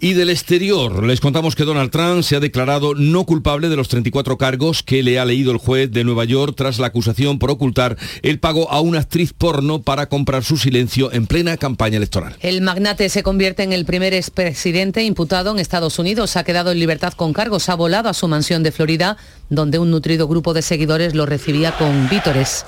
Y 0.00 0.12
del 0.12 0.30
exterior, 0.30 1.04
les 1.04 1.20
contamos 1.20 1.56
que 1.56 1.64
Donald 1.64 1.90
Trump 1.90 2.22
se 2.22 2.36
ha 2.36 2.40
declarado 2.40 2.94
no 2.94 3.24
culpable 3.24 3.68
de 3.68 3.76
los 3.76 3.88
34 3.88 4.38
cargos 4.38 4.84
que 4.84 5.02
le 5.02 5.18
ha 5.18 5.24
leído 5.24 5.50
el 5.50 5.58
juez 5.58 5.90
de 5.90 6.04
Nueva 6.04 6.24
York 6.24 6.54
tras 6.56 6.78
la 6.78 6.86
acusación 6.86 7.40
por 7.40 7.50
ocultar 7.50 7.98
el 8.22 8.38
pago 8.38 8.70
a 8.70 8.80
una 8.80 9.00
actriz 9.00 9.32
porno 9.32 9.82
para 9.82 10.08
comprar 10.08 10.44
su 10.44 10.56
silencio 10.56 11.12
en 11.12 11.26
plena 11.26 11.56
campaña 11.56 11.96
electoral. 11.96 12.36
El 12.40 12.60
magnate 12.60 13.08
se 13.08 13.24
convierte 13.24 13.64
en 13.64 13.72
el 13.72 13.84
primer 13.84 14.14
expresidente 14.14 15.02
imputado 15.02 15.50
en 15.50 15.58
Estados 15.58 15.98
Unidos. 15.98 16.36
Ha 16.36 16.44
quedado 16.44 16.70
en 16.70 16.78
libertad 16.78 17.12
con 17.14 17.32
cargos. 17.32 17.68
Ha 17.68 17.74
volado 17.74 18.08
a 18.08 18.14
su 18.14 18.28
mansión 18.28 18.62
de 18.62 18.70
Florida, 18.70 19.16
donde 19.50 19.80
un 19.80 19.90
nutrido 19.90 20.28
grupo 20.28 20.54
de 20.54 20.62
seguidores 20.62 21.16
lo 21.16 21.26
recibía 21.26 21.76
con 21.76 22.08
vítores. 22.08 22.64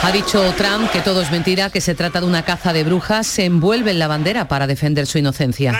Ha 0.00 0.12
dicho 0.12 0.40
Trump 0.56 0.90
que 0.92 1.00
todo 1.00 1.22
es 1.22 1.30
mentira, 1.32 1.70
que 1.70 1.80
se 1.80 1.94
trata 1.94 2.20
de 2.20 2.26
una 2.26 2.44
caza 2.44 2.72
de 2.72 2.84
brujas, 2.84 3.26
se 3.26 3.44
envuelve 3.44 3.90
en 3.90 3.98
la 3.98 4.06
bandera 4.06 4.46
para 4.46 4.66
defender 4.66 5.06
su 5.06 5.18
inocencia. 5.18 5.76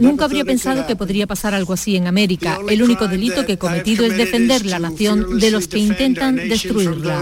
Nunca 0.00 0.24
habría 0.24 0.44
pensado 0.44 0.86
que 0.86 0.96
podría 0.96 1.26
pasar 1.26 1.54
algo 1.54 1.74
así 1.74 1.96
en 1.96 2.06
América. 2.06 2.58
El 2.68 2.82
único 2.82 3.08
delito 3.08 3.44
que 3.44 3.52
he 3.52 3.58
cometido 3.58 4.06
es 4.06 4.16
defender 4.16 4.64
la 4.64 4.78
nación 4.78 5.38
de 5.38 5.50
los 5.50 5.68
que 5.68 5.78
intentan 5.78 6.36
destruirla. 6.36 7.20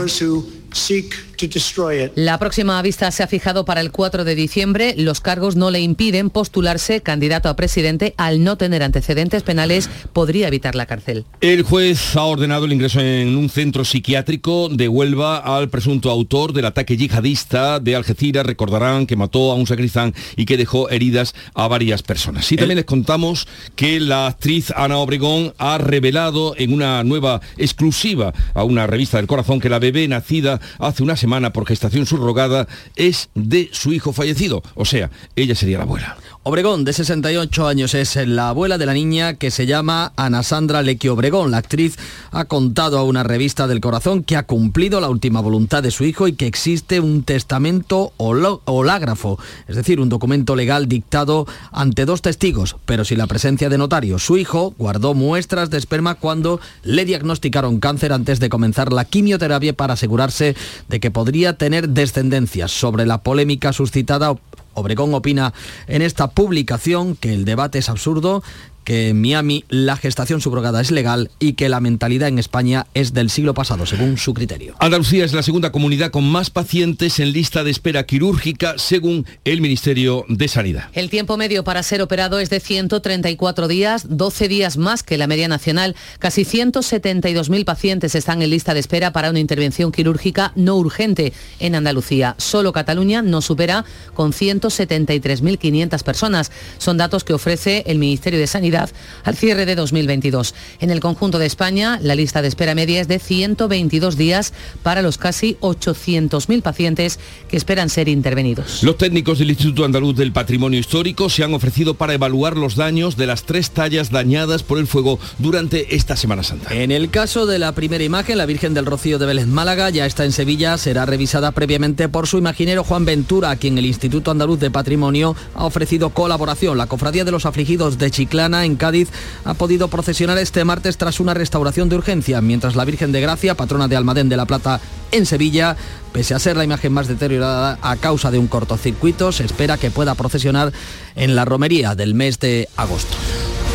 La 2.16 2.38
próxima 2.38 2.82
vista 2.82 3.10
se 3.10 3.22
ha 3.22 3.26
fijado 3.26 3.64
para 3.64 3.80
el 3.80 3.90
4 3.90 4.24
de 4.24 4.34
diciembre. 4.34 4.94
Los 4.98 5.20
cargos 5.20 5.56
no 5.56 5.70
le 5.70 5.80
impiden 5.80 6.28
postularse 6.28 7.00
candidato 7.00 7.48
a 7.48 7.56
presidente. 7.56 8.14
Al 8.18 8.44
no 8.44 8.56
tener 8.56 8.82
antecedentes 8.82 9.42
penales, 9.42 9.88
podría 10.12 10.48
evitar 10.48 10.74
la 10.74 10.84
cárcel. 10.84 11.24
El 11.40 11.62
juez 11.62 12.14
ha 12.14 12.24
ordenado 12.24 12.66
el 12.66 12.72
ingreso 12.72 13.00
en 13.00 13.36
un 13.36 13.48
centro 13.48 13.84
psiquiátrico 13.84 14.68
de 14.68 14.88
Huelva 14.88 15.38
al 15.38 15.70
presunto 15.70 16.10
autor 16.10 16.52
del 16.52 16.66
ataque 16.66 16.98
yihadista 16.98 17.80
de 17.80 17.96
Algeciras. 17.96 18.44
Recordarán 18.44 19.06
que 19.06 19.16
mató 19.16 19.50
a 19.50 19.54
un 19.54 19.66
sacristán 19.66 20.14
y 20.36 20.44
que 20.44 20.58
dejó 20.58 20.90
heridas 20.90 21.34
a 21.54 21.68
varias 21.68 22.02
personas. 22.02 22.52
Y 22.52 22.56
también 22.56 22.76
les 22.76 22.84
contamos 22.84 23.48
que 23.76 23.98
la 23.98 24.26
actriz 24.26 24.72
Ana 24.76 24.98
Obregón 24.98 25.54
ha 25.56 25.78
revelado 25.78 26.54
en 26.58 26.72
una 26.72 27.02
nueva 27.02 27.40
exclusiva 27.56 28.34
a 28.52 28.64
una 28.64 28.86
revista 28.86 29.16
del 29.16 29.26
corazón 29.26 29.60
que 29.60 29.70
la 29.70 29.78
bebé 29.78 30.06
nacida 30.06 30.59
hace 30.78 31.02
una 31.02 31.16
semana 31.16 31.52
por 31.52 31.66
gestación 31.66 32.06
subrogada 32.06 32.68
es 32.96 33.30
de 33.34 33.70
su 33.72 33.92
hijo 33.92 34.12
fallecido. 34.12 34.62
O 34.74 34.84
sea, 34.84 35.10
ella 35.36 35.54
sería 35.54 35.78
la 35.78 35.84
abuela. 35.84 36.16
Obregón, 36.42 36.84
de 36.84 36.94
68 36.94 37.68
años, 37.68 37.94
es 37.94 38.16
la 38.16 38.48
abuela 38.48 38.78
de 38.78 38.86
la 38.86 38.94
niña 38.94 39.34
que 39.34 39.50
se 39.50 39.66
llama 39.66 40.14
Ana 40.16 40.42
Sandra 40.42 40.80
Lequi 40.80 41.08
Obregón. 41.08 41.50
La 41.50 41.58
actriz 41.58 41.98
ha 42.30 42.46
contado 42.46 42.98
a 42.98 43.04
una 43.04 43.22
revista 43.22 43.66
del 43.66 43.80
corazón 43.80 44.24
que 44.24 44.36
ha 44.36 44.44
cumplido 44.44 45.02
la 45.02 45.10
última 45.10 45.42
voluntad 45.42 45.82
de 45.82 45.90
su 45.90 46.04
hijo 46.04 46.28
y 46.28 46.32
que 46.32 46.46
existe 46.46 46.98
un 47.00 47.24
testamento 47.24 48.14
holágrafo, 48.16 49.38
es 49.68 49.76
decir, 49.76 50.00
un 50.00 50.08
documento 50.08 50.56
legal 50.56 50.88
dictado 50.88 51.46
ante 51.72 52.06
dos 52.06 52.22
testigos, 52.22 52.76
pero 52.86 53.04
sin 53.04 53.18
la 53.18 53.26
presencia 53.26 53.68
de 53.68 53.76
notario. 53.76 54.18
Su 54.18 54.38
hijo 54.38 54.74
guardó 54.78 55.12
muestras 55.12 55.68
de 55.68 55.76
esperma 55.76 56.14
cuando 56.14 56.58
le 56.84 57.04
diagnosticaron 57.04 57.80
cáncer 57.80 58.14
antes 58.14 58.40
de 58.40 58.48
comenzar 58.48 58.94
la 58.94 59.04
quimioterapia 59.04 59.74
para 59.74 59.92
asegurarse 59.92 60.49
de 60.88 61.00
que 61.00 61.10
podría 61.10 61.54
tener 61.54 61.88
descendencia. 61.88 62.68
Sobre 62.68 63.06
la 63.06 63.22
polémica 63.22 63.72
suscitada 63.72 64.34
Obregón 64.74 65.14
opina 65.14 65.52
en 65.88 66.02
esta 66.02 66.28
publicación 66.28 67.16
que 67.16 67.34
el 67.34 67.44
debate 67.44 67.78
es 67.78 67.88
absurdo, 67.88 68.42
que 68.84 69.08
en 69.08 69.20
Miami 69.20 69.64
la 69.68 69.96
gestación 69.96 70.40
subrogada 70.40 70.80
es 70.80 70.90
legal 70.90 71.30
y 71.38 71.54
que 71.54 71.68
la 71.68 71.80
mentalidad 71.80 72.28
en 72.28 72.38
España 72.38 72.86
es 72.94 73.12
del 73.12 73.30
siglo 73.30 73.54
pasado, 73.54 73.86
según 73.86 74.18
su 74.18 74.34
criterio. 74.34 74.74
Andalucía 74.78 75.24
es 75.24 75.32
la 75.32 75.42
segunda 75.42 75.72
comunidad 75.72 76.10
con 76.10 76.24
más 76.24 76.50
pacientes 76.50 77.20
en 77.20 77.32
lista 77.32 77.64
de 77.64 77.70
espera 77.70 78.04
quirúrgica, 78.04 78.74
según 78.76 79.26
el 79.44 79.60
Ministerio 79.60 80.24
de 80.28 80.48
Sanidad. 80.48 80.88
El 80.92 81.10
tiempo 81.10 81.36
medio 81.36 81.64
para 81.64 81.82
ser 81.82 82.02
operado 82.02 82.38
es 82.38 82.50
de 82.50 82.60
134 82.60 83.68
días, 83.68 84.06
12 84.08 84.48
días 84.48 84.76
más 84.76 85.02
que 85.02 85.18
la 85.18 85.26
media 85.26 85.48
nacional. 85.48 85.94
Casi 86.18 86.44
172.000 86.44 87.64
pacientes 87.64 88.14
están 88.14 88.42
en 88.42 88.50
lista 88.50 88.74
de 88.74 88.80
espera 88.80 89.12
para 89.12 89.30
una 89.30 89.40
intervención 89.40 89.92
quirúrgica 89.92 90.52
no 90.54 90.76
urgente 90.76 91.32
en 91.58 91.74
Andalucía. 91.74 92.34
Solo 92.38 92.72
Cataluña 92.72 93.22
no 93.22 93.42
supera 93.42 93.84
con 94.14 94.32
173.500 94.32 96.02
personas. 96.02 96.50
Son 96.78 96.96
datos 96.96 97.24
que 97.24 97.32
ofrece 97.32 97.84
el 97.86 97.98
Ministerio 97.98 98.38
de 98.38 98.46
Sanidad 98.46 98.69
sanidad 98.70 98.90
al 99.24 99.36
cierre 99.36 99.66
de 99.66 99.74
2022. 99.74 100.54
En 100.80 100.90
el 100.90 101.00
conjunto 101.00 101.38
de 101.38 101.46
España, 101.46 101.98
la 102.02 102.14
lista 102.14 102.42
de 102.42 102.48
espera 102.48 102.74
media 102.74 103.00
es 103.00 103.08
de 103.08 103.18
122 103.18 104.16
días 104.16 104.52
para 104.82 105.02
los 105.02 105.18
casi 105.18 105.56
800.000 105.60 106.62
pacientes 106.62 107.18
que 107.48 107.56
esperan 107.56 107.88
ser 107.88 108.08
intervenidos. 108.08 108.82
Los 108.82 108.96
técnicos 108.96 109.38
del 109.38 109.50
Instituto 109.50 109.84
Andaluz 109.84 110.16
del 110.16 110.32
Patrimonio 110.32 110.78
Histórico 110.78 111.28
se 111.28 111.42
han 111.42 111.54
ofrecido 111.54 111.94
para 111.94 112.14
evaluar 112.14 112.56
los 112.56 112.76
daños 112.76 113.16
de 113.16 113.26
las 113.26 113.42
tres 113.44 113.70
tallas 113.70 114.10
dañadas 114.10 114.62
por 114.62 114.78
el 114.78 114.86
fuego 114.86 115.18
durante 115.38 115.96
esta 115.96 116.16
Semana 116.16 116.42
Santa. 116.42 116.74
En 116.74 116.90
el 116.92 117.10
caso 117.10 117.46
de 117.46 117.58
la 117.58 117.72
primera 117.72 118.04
imagen, 118.04 118.38
la 118.38 118.46
Virgen 118.46 118.74
del 118.74 118.86
Rocío 118.86 119.18
de 119.18 119.26
Vélez 119.26 119.46
Málaga 119.46 119.90
ya 119.90 120.06
está 120.06 120.24
en 120.24 120.32
Sevilla, 120.32 120.78
será 120.78 121.06
revisada 121.06 121.50
previamente 121.52 122.08
por 122.08 122.26
su 122.26 122.38
imaginero 122.38 122.84
Juan 122.84 123.04
Ventura, 123.04 123.50
a 123.50 123.56
quien 123.56 123.78
el 123.78 123.86
Instituto 123.86 124.30
Andaluz 124.30 124.60
de 124.60 124.70
Patrimonio 124.70 125.34
ha 125.54 125.64
ofrecido 125.64 126.10
colaboración. 126.10 126.78
La 126.78 126.86
Cofradía 126.86 127.24
de 127.24 127.32
los 127.32 127.46
Afligidos 127.46 127.98
de 127.98 128.10
Chiclana, 128.10 128.59
en 128.64 128.76
Cádiz, 128.76 129.08
ha 129.44 129.54
podido 129.54 129.88
procesionar 129.88 130.38
este 130.38 130.64
martes 130.64 130.96
tras 130.96 131.20
una 131.20 131.34
restauración 131.34 131.88
de 131.88 131.96
urgencia, 131.96 132.40
mientras 132.40 132.76
la 132.76 132.84
Virgen 132.84 133.12
de 133.12 133.20
Gracia, 133.20 133.54
patrona 133.54 133.88
de 133.88 133.96
Almadén 133.96 134.28
de 134.28 134.36
la 134.36 134.46
Plata 134.46 134.80
en 135.12 135.26
Sevilla, 135.26 135.76
pese 136.12 136.34
a 136.34 136.38
ser 136.38 136.56
la 136.56 136.64
imagen 136.64 136.92
más 136.92 137.08
deteriorada 137.08 137.78
a 137.82 137.96
causa 137.96 138.30
de 138.30 138.38
un 138.38 138.46
cortocircuito, 138.46 139.32
se 139.32 139.44
espera 139.44 139.78
que 139.78 139.90
pueda 139.90 140.14
procesionar 140.14 140.72
en 141.16 141.34
la 141.34 141.44
romería 141.44 141.94
del 141.94 142.14
mes 142.14 142.38
de 142.38 142.68
agosto. 142.76 143.16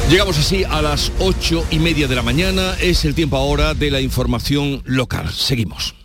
Llegamos 0.10 0.38
así 0.38 0.63
a 0.63 0.84
las 0.84 1.12
ocho 1.19 1.65
y 1.71 1.80
media 1.80 2.08
de 2.08 2.15
la 2.15 2.21
mañana. 2.21 2.76
Es 2.80 3.06
el 3.06 3.15
tiempo 3.15 3.38
ahora 3.38 3.74
de 3.74 3.89
la 3.89 4.02
información 4.02 4.84
local. 4.86 5.32
Seguimos. 5.32 6.05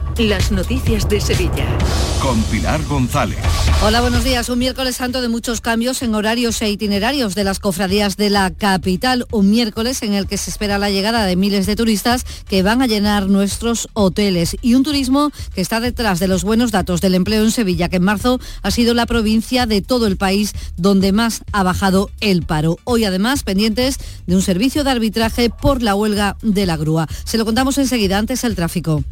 las 0.17 0.51
noticias 0.51 1.07
de 1.09 1.21
Sevilla. 1.21 1.65
Con 2.21 2.41
Pilar 2.43 2.83
González. 2.85 3.39
Hola, 3.83 4.01
buenos 4.01 4.23
días. 4.23 4.49
Un 4.49 4.59
miércoles 4.59 4.97
santo 4.97 5.21
de 5.21 5.29
muchos 5.29 5.61
cambios 5.61 6.01
en 6.01 6.13
horarios 6.13 6.61
e 6.61 6.69
itinerarios 6.69 7.33
de 7.33 7.43
las 7.43 7.59
cofradías 7.59 8.17
de 8.17 8.29
la 8.29 8.51
capital. 8.51 9.25
Un 9.31 9.49
miércoles 9.49 10.03
en 10.03 10.13
el 10.13 10.27
que 10.27 10.37
se 10.37 10.49
espera 10.49 10.77
la 10.77 10.89
llegada 10.89 11.25
de 11.25 11.35
miles 11.35 11.65
de 11.65 11.75
turistas 11.75 12.25
que 12.47 12.61
van 12.61 12.81
a 12.81 12.87
llenar 12.87 13.27
nuestros 13.27 13.87
hoteles. 13.93 14.57
Y 14.61 14.75
un 14.75 14.83
turismo 14.83 15.31
que 15.55 15.61
está 15.61 15.79
detrás 15.79 16.19
de 16.19 16.27
los 16.27 16.43
buenos 16.43 16.71
datos 16.71 17.01
del 17.01 17.15
empleo 17.15 17.43
en 17.43 17.51
Sevilla, 17.51 17.89
que 17.89 17.97
en 17.97 18.03
marzo 18.03 18.39
ha 18.61 18.71
sido 18.71 18.93
la 18.93 19.05
provincia 19.05 19.65
de 19.65 19.81
todo 19.81 20.07
el 20.07 20.17
país 20.17 20.53
donde 20.77 21.11
más 21.11 21.41
ha 21.51 21.63
bajado 21.63 22.11
el 22.19 22.43
paro. 22.43 22.77
Hoy 22.83 23.05
además 23.05 23.43
pendientes 23.43 23.97
de 24.27 24.35
un 24.35 24.41
servicio 24.41 24.83
de 24.83 24.91
arbitraje 24.91 25.49
por 25.49 25.81
la 25.81 25.95
huelga 25.95 26.37
de 26.41 26.65
la 26.65 26.77
grúa. 26.77 27.07
Se 27.23 27.37
lo 27.37 27.45
contamos 27.45 27.77
enseguida, 27.77 28.17
antes 28.17 28.43
el 28.43 28.55
tráfico. 28.55 29.03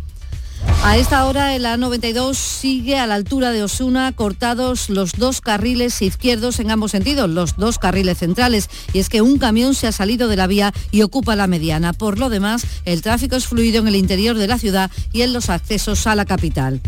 A 0.84 0.98
esta 0.98 1.26
hora 1.26 1.56
el 1.56 1.66
A92 1.66 2.36
sigue 2.36 2.98
a 2.98 3.06
la 3.06 3.16
altura 3.16 3.52
de 3.52 3.64
Osuna, 3.64 4.12
cortados 4.14 4.90
los 4.90 5.14
dos 5.14 5.42
carriles 5.42 6.02
izquierdos 6.02 6.60
en 6.60 6.72
ambos 6.72 6.92
sentidos, 6.92 7.30
los 7.30 7.58
dos 7.58 7.78
carriles 7.78 8.18
centrales. 8.18 8.70
Y 8.94 9.00
es 9.00 9.10
que 9.10 9.22
un 9.22 9.38
camión 9.38 9.76
se 9.76 9.88
ha 9.88 9.92
salido 9.92 10.28
de 10.28 10.38
la 10.38 10.48
vía 10.48 10.74
y 10.92 11.02
ocupa 11.02 11.36
la 11.36 11.48
mediana. 11.48 11.94
Por 11.94 12.18
lo 12.18 12.30
demás, 12.30 12.66
el 12.86 13.02
tráfico 13.02 13.36
es 13.36 13.46
fluido 13.46 13.82
en 13.82 13.88
el 13.88 13.96
interior 13.96 14.38
de 14.38 14.48
la 14.48 14.58
ciudad 14.58 14.90
y 15.12 15.22
en 15.22 15.34
los 15.34 15.50
accesos 15.50 16.08
a 16.08 16.16
la 16.16 16.26
capital. 16.26 16.82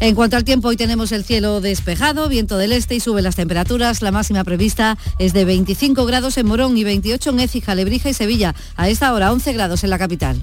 En 0.00 0.14
cuanto 0.14 0.36
al 0.36 0.44
tiempo, 0.44 0.68
hoy 0.68 0.76
tenemos 0.76 1.10
el 1.12 1.24
cielo 1.24 1.60
despejado, 1.60 2.28
viento 2.28 2.58
del 2.58 2.72
este 2.72 2.96
y 2.96 3.00
suben 3.00 3.24
las 3.24 3.36
temperaturas. 3.36 4.02
La 4.02 4.12
máxima 4.12 4.44
prevista 4.44 4.98
es 5.18 5.32
de 5.32 5.44
25 5.44 6.06
grados 6.06 6.36
en 6.38 6.46
Morón 6.46 6.76
y 6.76 6.84
28 6.84 7.30
en 7.30 7.40
Écija, 7.40 7.74
Lebrija 7.74 8.10
y 8.10 8.14
Sevilla. 8.14 8.54
A 8.76 8.88
esta 8.88 9.12
hora 9.12 9.32
11 9.32 9.52
grados 9.52 9.84
en 9.84 9.90
la 9.90 9.98
capital. 9.98 10.42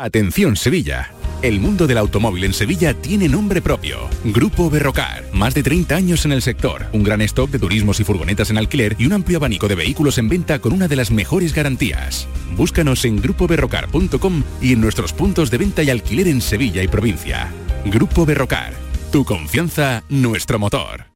Atención 0.00 0.56
Sevilla. 0.56 1.12
El 1.42 1.60
mundo 1.60 1.86
del 1.86 1.98
automóvil 1.98 2.44
en 2.44 2.54
Sevilla 2.54 2.94
tiene 2.94 3.28
nombre 3.28 3.60
propio. 3.60 4.08
Grupo 4.24 4.70
Berrocar. 4.70 5.26
Más 5.34 5.52
de 5.52 5.62
30 5.62 5.94
años 5.94 6.24
en 6.24 6.32
el 6.32 6.40
sector. 6.40 6.86
Un 6.94 7.02
gran 7.02 7.20
stock 7.20 7.50
de 7.50 7.58
turismos 7.58 8.00
y 8.00 8.04
furgonetas 8.04 8.48
en 8.48 8.56
alquiler 8.56 8.96
y 8.98 9.04
un 9.04 9.12
amplio 9.12 9.36
abanico 9.36 9.68
de 9.68 9.74
vehículos 9.74 10.16
en 10.16 10.30
venta 10.30 10.58
con 10.58 10.72
una 10.72 10.88
de 10.88 10.96
las 10.96 11.10
mejores 11.10 11.52
garantías. 11.52 12.26
Búscanos 12.56 13.04
en 13.04 13.20
grupoberrocar.com 13.20 14.42
y 14.62 14.72
en 14.72 14.80
nuestros 14.80 15.12
puntos 15.12 15.50
de 15.50 15.58
venta 15.58 15.82
y 15.82 15.90
alquiler 15.90 16.28
en 16.28 16.40
Sevilla 16.40 16.82
y 16.82 16.88
provincia. 16.88 17.52
Grupo 17.84 18.24
Berrocar. 18.24 18.72
Tu 19.12 19.26
confianza, 19.26 20.02
nuestro 20.08 20.58
motor. 20.58 21.08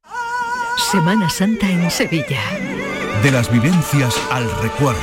Semana 0.91 1.27
Santa 1.31 1.67
en 1.71 1.89
Sevilla. 1.89 2.43
De 3.23 3.31
las 3.31 3.51
vivencias 3.51 4.15
al 4.29 4.45
recuerdo. 4.61 4.99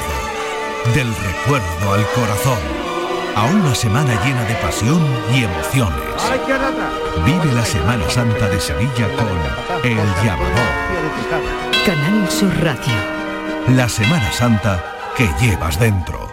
Del 0.95 1.09
recuerdo 1.09 1.93
al 1.95 2.07
corazón. 2.15 2.92
A 3.35 3.47
una 3.47 3.75
semana 3.75 4.13
llena 4.25 4.45
de 4.45 4.55
pasión 4.57 5.01
y 5.35 5.45
emociones. 5.45 5.97
Vive 7.25 7.55
la 7.55 7.65
Semana 7.65 8.09
Santa 8.11 8.49
de 8.49 8.61
Sevilla 8.61 9.09
con 9.17 9.91
El 9.91 9.97
Llamador. 10.23 10.73
Canal 11.87 12.31
Sur 12.31 12.53
Radio. 12.63 12.95
La 13.75 13.89
Semana 13.89 14.31
Santa 14.33 14.85
que 15.17 15.31
llevas 15.41 15.81
dentro. 15.81 16.31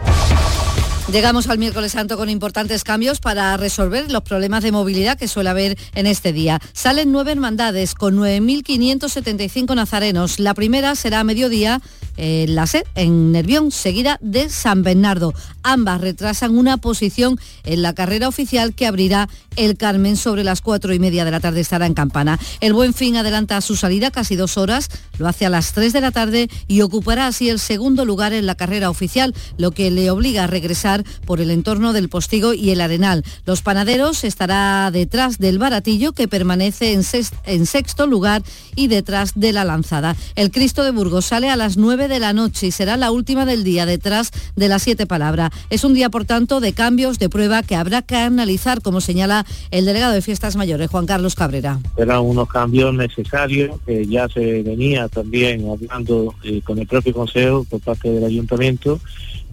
Llegamos 1.11 1.47
al 1.47 1.57
miércoles 1.57 1.93
santo 1.93 2.17
con 2.17 2.29
importantes 2.29 2.83
cambios 2.83 3.19
para 3.19 3.57
resolver 3.57 4.11
los 4.11 4.21
problemas 4.21 4.61
de 4.61 4.71
movilidad 4.71 5.17
que 5.17 5.27
suele 5.27 5.49
haber 5.49 5.77
en 5.95 6.05
este 6.05 6.33
día. 6.33 6.59
Salen 6.73 7.11
nueve 7.11 7.31
hermandades 7.31 7.95
con 7.95 8.15
9.575 8.17 9.73
nazarenos. 9.73 10.39
La 10.39 10.53
primera 10.53 10.93
será 10.93 11.21
a 11.21 11.23
mediodía 11.23 11.81
en 12.19 12.53
la 12.53 12.67
SED, 12.67 12.83
en 12.95 13.31
Nervión, 13.31 13.71
seguida 13.71 14.17
de 14.21 14.49
San 14.49 14.83
Bernardo. 14.83 15.33
Ambas 15.63 16.01
retrasan 16.01 16.57
una 16.57 16.77
posición 16.77 17.39
en 17.63 17.81
la 17.81 17.93
carrera 17.93 18.27
oficial 18.27 18.75
que 18.75 18.85
abrirá 18.85 19.29
el 19.55 19.77
Carmen 19.77 20.17
sobre 20.17 20.43
las 20.43 20.61
cuatro 20.61 20.93
y 20.93 20.99
media 20.99 21.23
de 21.25 21.31
la 21.31 21.39
tarde 21.39 21.61
estará 21.61 21.85
en 21.85 21.93
Campana. 21.93 22.37
El 22.59 22.73
Buen 22.73 22.93
Fin 22.93 23.15
adelanta 23.15 23.61
su 23.61 23.75
salida 23.75 24.11
casi 24.11 24.35
dos 24.35 24.57
horas, 24.57 24.89
lo 25.17 25.27
hace 25.27 25.45
a 25.45 25.49
las 25.49 25.71
tres 25.71 25.93
de 25.93 26.01
la 26.01 26.11
tarde 26.11 26.49
y 26.67 26.81
ocupará 26.81 27.27
así 27.27 27.49
el 27.49 27.59
segundo 27.59 28.03
lugar 28.03 28.33
en 28.33 28.45
la 28.45 28.55
carrera 28.55 28.89
oficial, 28.89 29.33
lo 29.57 29.71
que 29.71 29.89
le 29.89 30.11
obliga 30.11 30.43
a 30.43 30.47
regresar 30.47 31.05
por 31.25 31.39
el 31.39 31.51
entorno 31.51 31.93
del 31.93 32.09
Postigo 32.09 32.53
y 32.53 32.71
el 32.71 32.81
Arenal. 32.81 33.23
Los 33.45 33.61
panaderos 33.61 34.25
estará 34.25 34.91
detrás 34.91 35.37
del 35.37 35.57
Baratillo 35.57 36.11
que 36.11 36.27
permanece 36.27 36.91
en 36.91 37.65
sexto 37.65 38.07
lugar 38.07 38.43
y 38.75 38.87
detrás 38.87 39.31
de 39.35 39.53
la 39.53 39.63
lanzada. 39.63 40.15
El 40.35 40.51
Cristo 40.51 40.83
de 40.83 40.91
Burgos 40.91 41.25
sale 41.25 41.49
a 41.49 41.55
las 41.55 41.77
nueve 41.77 42.08
de 42.09 42.19
la 42.19 42.33
noche 42.33 42.67
y 42.67 42.71
será 42.71 42.97
la 42.97 43.11
última 43.11 43.45
del 43.45 43.63
día 43.63 43.85
detrás 43.85 44.31
de 44.55 44.67
las 44.67 44.81
siete 44.81 45.05
palabras. 45.05 45.51
Es 45.69 45.83
un 45.85 45.93
día, 45.93 46.09
por 46.09 46.25
tanto, 46.25 46.59
de 46.59 46.73
cambios 46.73 47.19
de 47.19 47.29
prueba 47.29 47.63
que 47.63 47.75
habrá 47.75 48.01
que 48.01 48.17
analizar, 48.17 48.81
como 48.81 48.99
señala 48.99 49.45
el 49.71 49.85
delegado 49.85 50.13
de 50.13 50.21
Fiestas 50.21 50.57
Mayores, 50.57 50.89
Juan 50.89 51.05
Carlos 51.05 51.35
Cabrera. 51.35 51.79
Eran 51.95 52.21
unos 52.21 52.49
cambios 52.49 52.93
necesarios 52.93 53.79
que 53.85 54.05
ya 54.05 54.27
se 54.27 54.63
venía 54.63 55.07
también 55.07 55.69
hablando 55.69 56.35
eh, 56.43 56.61
con 56.63 56.79
el 56.79 56.87
propio 56.87 57.13
Consejo 57.13 57.63
por 57.69 57.79
parte 57.79 58.09
del 58.09 58.25
Ayuntamiento 58.25 58.99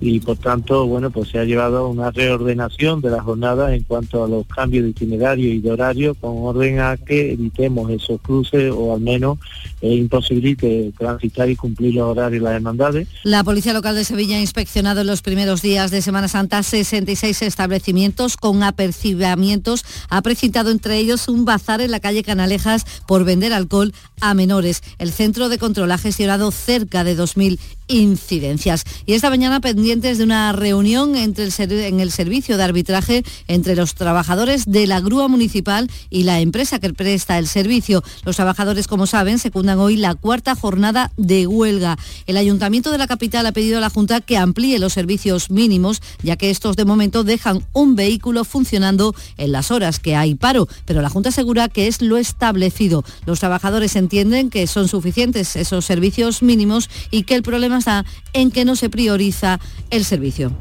y 0.00 0.20
por 0.20 0.36
tanto, 0.36 0.86
bueno, 0.86 1.10
pues 1.10 1.30
se 1.30 1.38
ha 1.38 1.44
llevado 1.44 1.88
una 1.88 2.10
reordenación 2.10 3.00
de 3.00 3.10
la 3.10 3.22
jornada 3.22 3.74
en 3.74 3.82
cuanto 3.84 4.24
a 4.24 4.28
los 4.28 4.46
cambios 4.46 4.84
de 4.84 4.90
itinerario 4.90 5.52
y 5.52 5.58
de 5.58 5.70
horario 5.70 6.14
con 6.14 6.34
orden 6.38 6.80
a 6.80 6.96
que 6.98 7.32
evitemos 7.32 7.90
esos 7.90 8.20
cruces 8.20 8.70
o 8.76 8.94
al 8.94 9.00
menos 9.00 9.38
eh, 9.80 9.94
imposibilite 9.94 10.92
transitar 10.98 11.48
y 11.48 11.56
cumplir 11.56 11.94
los 11.94 12.04
horarios 12.04 12.42
de 12.42 12.44
las 12.44 12.56
hermandades. 12.56 13.08
La 13.24 13.42
Policía 13.42 13.72
Local 13.72 13.94
de 13.94 14.04
Sevilla 14.04 14.36
ha 14.36 14.40
inspeccionado 14.40 15.00
en 15.00 15.06
los 15.06 15.22
primeros 15.22 15.62
días 15.62 15.90
de 15.90 16.02
Semana 16.02 16.28
Santa 16.28 16.62
66 16.62 17.40
establecimientos 17.42 18.36
con 18.36 18.62
apercibimientos. 18.62 19.84
Ha 20.10 20.20
precintado 20.20 20.70
entre 20.70 20.98
ellos 20.98 21.28
un 21.28 21.46
bazar 21.46 21.80
en 21.80 21.90
la 21.90 22.00
calle 22.00 22.22
Canalejas 22.22 22.84
por 23.06 23.24
vender 23.24 23.54
alcohol 23.54 23.94
a 24.20 24.34
menores. 24.34 24.82
El 24.98 25.12
centro 25.12 25.48
de 25.48 25.58
control 25.58 25.90
ha 25.92 25.98
gestionado 25.98 26.50
cerca 26.50 27.02
de 27.02 27.16
2.000 27.16 27.58
incidencias. 27.88 28.84
Y 29.06 29.14
esta 29.14 29.30
mañana 29.30 29.60
pendientes 29.60 30.18
de 30.18 30.24
una 30.24 30.52
reunión 30.52 31.16
entre 31.16 31.44
el 31.44 31.52
en 31.70 32.00
el 32.00 32.10
servicio 32.10 32.56
de 32.56 32.64
arbitraje 32.64 33.24
entre 33.48 33.76
los 33.76 33.94
trabajadores 33.94 34.64
de 34.66 34.86
la 34.86 35.00
grúa 35.00 35.28
municipal 35.28 35.90
y 36.10 36.24
la 36.24 36.40
empresa 36.40 36.78
que 36.78 36.92
presta 36.92 37.38
el 37.38 37.46
servicio. 37.46 38.02
Los 38.24 38.36
trabajadores, 38.36 38.86
como 38.86 39.06
saben, 39.06 39.38
secundan 39.38 39.78
hoy 39.78 39.96
la 39.96 40.14
cuarta 40.14 40.54
jornada 40.54 41.12
de 41.16 41.46
huelga. 41.46 41.96
El 42.26 42.36
ayuntamiento 42.36 42.90
de 42.90 42.98
la 42.98 43.06
capital 43.06 43.46
ha 43.46 43.52
pedido 43.52 43.78
a 43.78 43.80
la 43.80 43.90
Junta 43.90 44.20
que 44.20 44.36
amplíe 44.36 44.78
los 44.78 44.92
servicios 44.92 45.50
mínimos, 45.50 46.00
ya 46.22 46.36
que 46.36 46.50
estos 46.50 46.76
de 46.76 46.84
momento 46.84 47.24
dejan 47.24 47.64
un 47.72 47.96
vehículo 47.96 48.44
funcionando 48.44 49.14
en 49.36 49.52
las 49.52 49.70
horas 49.70 49.98
que 49.98 50.16
hay 50.16 50.34
paro, 50.34 50.68
pero 50.84 51.02
la 51.02 51.10
Junta 51.10 51.30
asegura 51.30 51.68
que 51.68 51.86
es 51.86 52.02
lo 52.02 52.16
establecido. 52.16 53.04
Los 53.24 53.40
trabajadores 53.40 53.96
entienden 53.96 54.50
que 54.50 54.66
son 54.66 54.88
suficientes 54.88 55.56
esos 55.56 55.84
servicios 55.84 56.42
mínimos 56.42 56.90
y 57.10 57.22
que 57.22 57.34
el 57.34 57.42
problema 57.42 57.75
está 57.78 58.04
en 58.32 58.50
que 58.50 58.64
no 58.64 58.76
se 58.76 58.90
prioriza 58.90 59.58
el 59.90 60.04
servicio. 60.04 60.52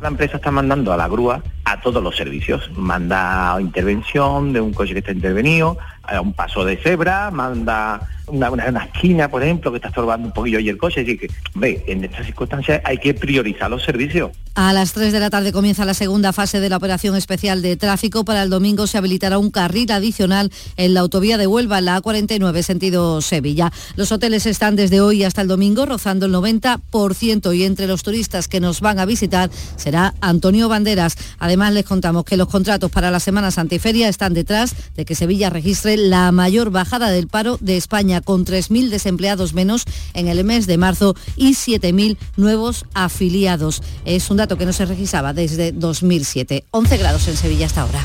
La 0.00 0.08
empresa 0.08 0.36
está 0.36 0.50
mandando 0.50 0.92
a 0.92 0.96
la 0.96 1.08
grúa 1.08 1.42
a 1.64 1.80
todos 1.80 2.02
los 2.02 2.16
servicios. 2.16 2.70
Manda 2.76 3.56
intervención 3.60 4.52
de 4.52 4.60
un 4.60 4.72
coche 4.72 4.92
que 4.92 5.00
está 5.00 5.12
intervenido, 5.12 5.78
a 6.02 6.20
un 6.20 6.32
paso 6.32 6.64
de 6.64 6.76
cebra, 6.76 7.30
manda 7.30 8.08
una, 8.26 8.50
una, 8.50 8.84
esquina, 8.84 9.28
por 9.28 9.42
ejemplo, 9.42 9.70
que 9.70 9.76
está 9.76 9.88
estorbando 9.88 10.28
un 10.28 10.32
poquillo 10.32 10.58
ahí 10.58 10.68
el 10.68 10.78
coche. 10.78 11.02
Así 11.02 11.16
que, 11.16 11.30
ve, 11.54 11.84
en 11.86 12.04
estas 12.04 12.26
circunstancias 12.26 12.80
hay 12.84 12.98
que 12.98 13.14
priorizar 13.14 13.70
los 13.70 13.82
servicios. 13.82 14.30
A 14.54 14.72
las 14.72 14.92
3 14.92 15.12
de 15.12 15.20
la 15.20 15.30
tarde 15.30 15.50
comienza 15.50 15.84
la 15.84 15.94
segunda 15.94 16.32
fase 16.32 16.60
de 16.60 16.68
la 16.68 16.76
operación 16.76 17.16
especial 17.16 17.62
de 17.62 17.76
tráfico. 17.76 18.24
Para 18.24 18.42
el 18.42 18.50
domingo 18.50 18.86
se 18.86 18.98
habilitará 18.98 19.38
un 19.38 19.50
carril 19.50 19.90
adicional 19.90 20.52
en 20.76 20.94
la 20.94 21.00
autovía 21.00 21.38
de 21.38 21.46
Huelva, 21.46 21.80
la 21.80 22.00
A49, 22.02 22.62
sentido 22.62 23.22
Sevilla. 23.22 23.72
Los 23.96 24.12
hoteles 24.12 24.46
están 24.46 24.76
desde 24.76 25.00
hoy 25.00 25.24
hasta 25.24 25.40
el 25.40 25.48
domingo 25.48 25.86
rozando 25.86 26.26
el 26.26 26.34
90% 26.34 27.56
y 27.56 27.64
entre 27.64 27.86
los 27.86 28.02
turistas 28.02 28.46
que 28.46 28.60
nos 28.60 28.80
van 28.80 28.98
a 28.98 29.06
visitar 29.06 29.50
será 29.76 30.14
Antonio 30.20 30.68
Banderas. 30.68 31.16
Les 31.56 31.84
contamos 31.84 32.24
que 32.24 32.36
los 32.36 32.48
contratos 32.48 32.90
para 32.90 33.10
la 33.10 33.20
Semana 33.20 33.50
Santa 33.50 33.74
y 33.74 33.78
Feria 33.78 34.08
están 34.08 34.34
detrás 34.34 34.74
de 34.96 35.04
que 35.04 35.14
Sevilla 35.14 35.50
registre 35.50 35.96
la 35.96 36.32
mayor 36.32 36.70
bajada 36.70 37.10
del 37.10 37.28
paro 37.28 37.58
de 37.60 37.76
España 37.76 38.20
con 38.20 38.44
3.000 38.44 38.88
desempleados 38.88 39.52
menos 39.52 39.84
en 40.14 40.28
el 40.28 40.42
mes 40.44 40.66
de 40.66 40.78
marzo 40.78 41.14
y 41.36 41.52
7.000 41.52 42.16
nuevos 42.36 42.86
afiliados. 42.94 43.82
Es 44.04 44.30
un 44.30 44.38
dato 44.38 44.56
que 44.56 44.66
no 44.66 44.72
se 44.72 44.86
registraba 44.86 45.32
desde 45.32 45.72
2007. 45.72 46.64
11 46.70 46.96
grados 46.96 47.28
en 47.28 47.36
Sevilla 47.36 47.66
hasta 47.66 47.82
ahora. 47.82 48.00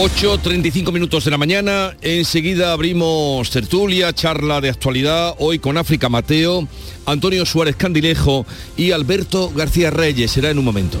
8.35 0.00 0.92
minutos 0.92 1.26
de 1.26 1.30
la 1.30 1.36
mañana, 1.36 1.94
enseguida 2.00 2.72
abrimos 2.72 3.50
tertulia, 3.50 4.14
charla 4.14 4.62
de 4.62 4.70
actualidad, 4.70 5.34
hoy 5.38 5.58
con 5.58 5.76
África 5.76 6.08
Mateo, 6.08 6.66
Antonio 7.04 7.44
Suárez 7.44 7.76
Candilejo 7.76 8.46
y 8.78 8.92
Alberto 8.92 9.52
García 9.54 9.90
Reyes, 9.90 10.30
será 10.30 10.48
en 10.48 10.58
un 10.58 10.64
momento. 10.64 11.00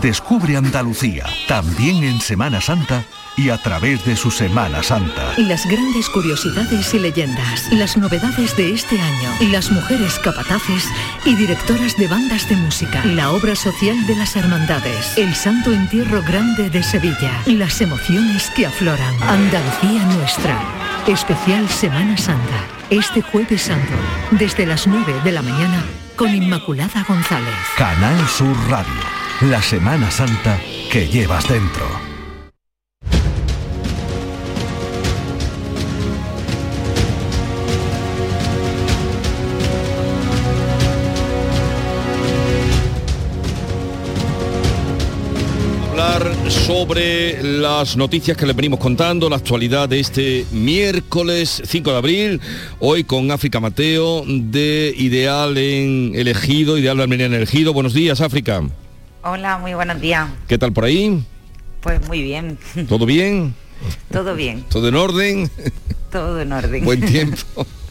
Descubre 0.00 0.56
Andalucía, 0.56 1.26
también 1.46 2.02
en 2.02 2.20
Semana 2.20 2.62
Santa 2.62 3.04
y 3.36 3.50
a 3.50 3.58
través 3.58 4.04
de 4.04 4.16
su 4.16 4.30
Semana 4.30 4.82
Santa. 4.82 5.34
Las 5.36 5.66
grandes 5.66 6.08
curiosidades 6.08 6.94
y 6.94 6.98
leyendas, 6.98 7.70
las 7.72 7.96
novedades 7.96 8.56
de 8.56 8.72
este 8.72 8.98
año, 8.98 9.30
las 9.50 9.70
mujeres 9.70 10.18
capataces 10.18 10.88
y 11.26 11.34
directoras 11.34 11.96
de 11.96 12.08
bandas 12.08 12.48
de 12.48 12.56
música, 12.56 13.04
la 13.04 13.32
obra 13.32 13.54
social 13.54 14.06
de 14.06 14.16
las 14.16 14.34
hermandades, 14.34 15.16
el 15.18 15.34
Santo 15.34 15.72
Entierro 15.72 16.22
Grande 16.22 16.70
de 16.70 16.82
Sevilla, 16.82 17.42
las 17.46 17.80
emociones 17.80 18.50
que 18.56 18.66
afloran, 18.66 19.22
Andalucía 19.22 20.04
nuestra, 20.16 20.58
especial 21.06 21.68
Semana 21.68 22.16
Santa, 22.16 22.64
este 22.88 23.20
jueves 23.20 23.62
santo, 23.62 23.92
desde 24.30 24.64
las 24.66 24.86
9 24.86 25.20
de 25.22 25.32
la 25.32 25.42
mañana, 25.42 25.84
con 26.16 26.34
Inmaculada 26.34 27.04
González. 27.06 27.54
Canal 27.76 28.28
Sur 28.28 28.56
Radio, 28.68 29.21
la 29.40 29.62
Semana 29.62 30.10
Santa 30.10 30.60
que 30.90 31.08
llevas 31.08 31.48
dentro. 31.48 32.12
sobre 46.50 47.42
las 47.42 47.96
noticias 47.96 48.36
que 48.36 48.46
les 48.46 48.54
venimos 48.54 48.78
contando, 48.78 49.28
la 49.28 49.36
actualidad 49.36 49.88
de 49.88 50.00
este 50.00 50.46
miércoles 50.52 51.62
5 51.64 51.90
de 51.90 51.96
abril, 51.96 52.40
hoy 52.80 53.04
con 53.04 53.30
África 53.30 53.60
Mateo 53.60 54.24
de 54.26 54.94
Ideal 54.96 55.56
en 55.58 56.12
Elegido, 56.14 56.78
Ideal 56.78 56.98
de 56.98 57.02
Almería 57.04 57.26
en 57.26 57.34
Elegido. 57.34 57.72
Buenos 57.72 57.94
días, 57.94 58.20
África. 58.20 58.62
Hola, 59.24 59.58
muy 59.58 59.72
buenos 59.72 60.00
días. 60.00 60.28
¿Qué 60.48 60.58
tal 60.58 60.72
por 60.72 60.82
ahí? 60.82 61.24
Pues 61.80 62.04
muy 62.08 62.22
bien. 62.22 62.58
¿Todo 62.88 63.06
bien? 63.06 63.54
Todo 64.10 64.34
bien. 64.34 64.64
¿Todo 64.68 64.88
en 64.88 64.96
orden? 64.96 65.50
Todo 66.10 66.40
en 66.40 66.52
orden. 66.52 66.84
Buen 66.84 67.06
tiempo. 67.06 67.64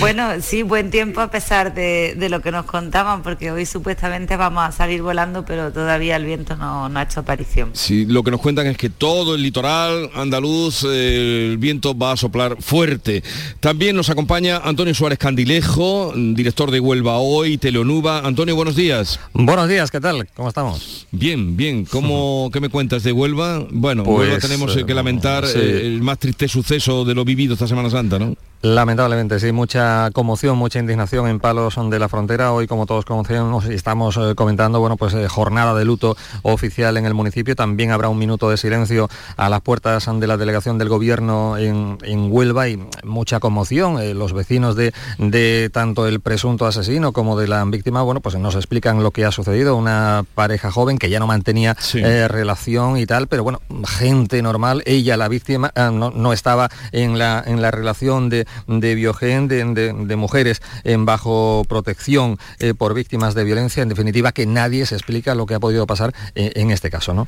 Bueno, 0.00 0.40
sí, 0.40 0.62
buen 0.62 0.90
tiempo 0.90 1.20
a 1.20 1.30
pesar 1.30 1.74
de, 1.74 2.16
lo 2.28 2.40
que 2.40 2.52
nos 2.52 2.66
contaban, 2.66 3.22
porque 3.22 3.50
hoy 3.50 3.66
supuestamente 3.66 4.36
vamos 4.36 4.64
a 4.64 4.72
salir 4.72 5.02
volando, 5.02 5.44
pero 5.44 5.72
todavía 5.72 6.16
el 6.16 6.24
viento 6.24 6.56
no, 6.56 6.86
ha 6.86 7.02
hecho 7.02 7.20
aparición. 7.20 7.70
Sí, 7.72 8.04
lo 8.06 8.22
que 8.22 8.30
nos 8.30 8.40
cuentan 8.40 8.66
es 8.66 8.76
que 8.76 8.90
todo 8.90 9.34
el 9.34 9.42
litoral 9.42 10.10
andaluz, 10.14 10.84
eh, 10.88 11.50
el 11.50 11.58
viento 11.58 11.96
va 11.96 12.12
a 12.12 12.16
soplar 12.16 12.56
fuerte. 12.60 13.22
También 13.60 13.96
nos 13.96 14.10
acompaña 14.10 14.58
Antonio 14.58 14.94
Suárez 14.94 15.18
Candilejo, 15.18 16.12
director 16.14 16.70
de 16.70 16.80
Huelva 16.80 17.18
Hoy, 17.18 17.58
Teleonuba. 17.58 18.20
Antonio, 18.20 18.54
buenos 18.54 18.76
días. 18.76 19.18
Buenos 19.32 19.68
días, 19.68 19.90
¿qué 19.90 20.00
tal? 20.00 20.28
¿Cómo 20.34 20.48
estamos? 20.48 21.06
Bien, 21.10 21.56
bien. 21.56 21.84
¿Cómo, 21.84 22.50
¿Qué 22.52 22.60
me 22.60 22.68
cuentas 22.68 23.02
de 23.02 23.12
Huelva? 23.12 23.66
Bueno, 23.70 24.02
Huelva 24.02 24.34
pues, 24.34 24.42
tenemos 24.42 24.76
que 24.76 24.94
lamentar 24.94 25.44
eh, 25.44 25.80
el 25.82 26.02
más 26.02 26.18
triste 26.18 26.48
suceso 26.48 27.04
de 27.04 27.14
lo 27.14 27.24
vivido 27.24 27.54
esta 27.54 27.66
Semana 27.66 27.90
Santa, 27.90 28.18
¿no? 28.18 28.36
Lamentablemente, 28.60 29.38
sí, 29.38 29.52
mucha 29.52 30.10
conmoción, 30.10 30.58
mucha 30.58 30.80
indignación 30.80 31.28
en 31.28 31.38
Palos 31.38 31.76
de 31.78 31.98
la 32.00 32.08
Frontera. 32.08 32.52
Hoy, 32.52 32.66
como 32.66 32.86
todos 32.86 33.04
conocemos 33.04 33.66
y 33.66 33.74
estamos 33.74 34.16
eh, 34.16 34.34
comentando, 34.34 34.80
bueno, 34.80 34.96
pues 34.96 35.14
eh, 35.14 35.28
jornada 35.28 35.74
de 35.74 35.84
luto 35.84 36.16
oficial 36.42 36.96
en 36.96 37.06
el 37.06 37.14
municipio. 37.14 37.54
También 37.54 37.92
habrá 37.92 38.08
un 38.08 38.18
minuto 38.18 38.50
de 38.50 38.56
silencio 38.56 39.08
a 39.36 39.48
las 39.48 39.60
puertas 39.60 40.08
de 40.12 40.26
la 40.26 40.36
delegación 40.36 40.76
del 40.76 40.88
gobierno 40.88 41.56
en, 41.56 41.98
Huelva 42.32 42.68
y 42.68 42.84
mucha 43.04 43.38
conmoción. 43.38 44.02
Eh, 44.02 44.12
los 44.12 44.32
vecinos 44.32 44.74
de, 44.74 44.92
de, 45.18 45.70
tanto 45.72 46.08
el 46.08 46.18
presunto 46.18 46.66
asesino 46.66 47.12
como 47.12 47.38
de 47.38 47.46
la 47.46 47.64
víctima, 47.64 48.02
bueno, 48.02 48.20
pues 48.20 48.34
nos 48.34 48.56
explican 48.56 49.04
lo 49.04 49.12
que 49.12 49.24
ha 49.24 49.30
sucedido. 49.30 49.76
Una 49.76 50.24
pareja 50.34 50.72
joven 50.72 50.98
que 50.98 51.10
ya 51.10 51.20
no 51.20 51.28
mantenía 51.28 51.76
relación 51.94 52.96
y 52.96 53.06
tal, 53.06 53.28
pero 53.28 53.44
bueno, 53.44 53.60
gente 53.86 54.42
normal. 54.42 54.82
Ella, 54.84 55.16
la 55.16 55.28
víctima, 55.28 55.72
no, 55.76 56.10
no 56.10 56.32
estaba 56.32 56.70
en 56.90 57.18
la, 57.18 57.44
en 57.46 57.62
la 57.62 57.70
relación 57.70 58.28
de 58.28 58.47
de 58.66 58.94
Biogen, 58.94 59.48
de, 59.48 60.16
mujeres 60.16 60.60
en 60.84 61.04
bajo 61.04 61.64
protección 61.68 62.38
eh, 62.58 62.74
por 62.74 62.94
víctimas 62.94 63.34
de 63.34 63.44
violencia. 63.44 63.82
En 63.82 63.88
definitiva, 63.88 64.32
que 64.32 64.46
nadie 64.46 64.86
se 64.86 64.94
explica 64.94 65.34
lo 65.34 65.46
que 65.46 65.54
ha 65.54 65.60
podido 65.60 65.86
pasar 65.86 66.14
eh, 66.34 66.52
en 66.56 66.70
este 66.70 66.90
caso. 66.90 67.14
¿no? 67.14 67.26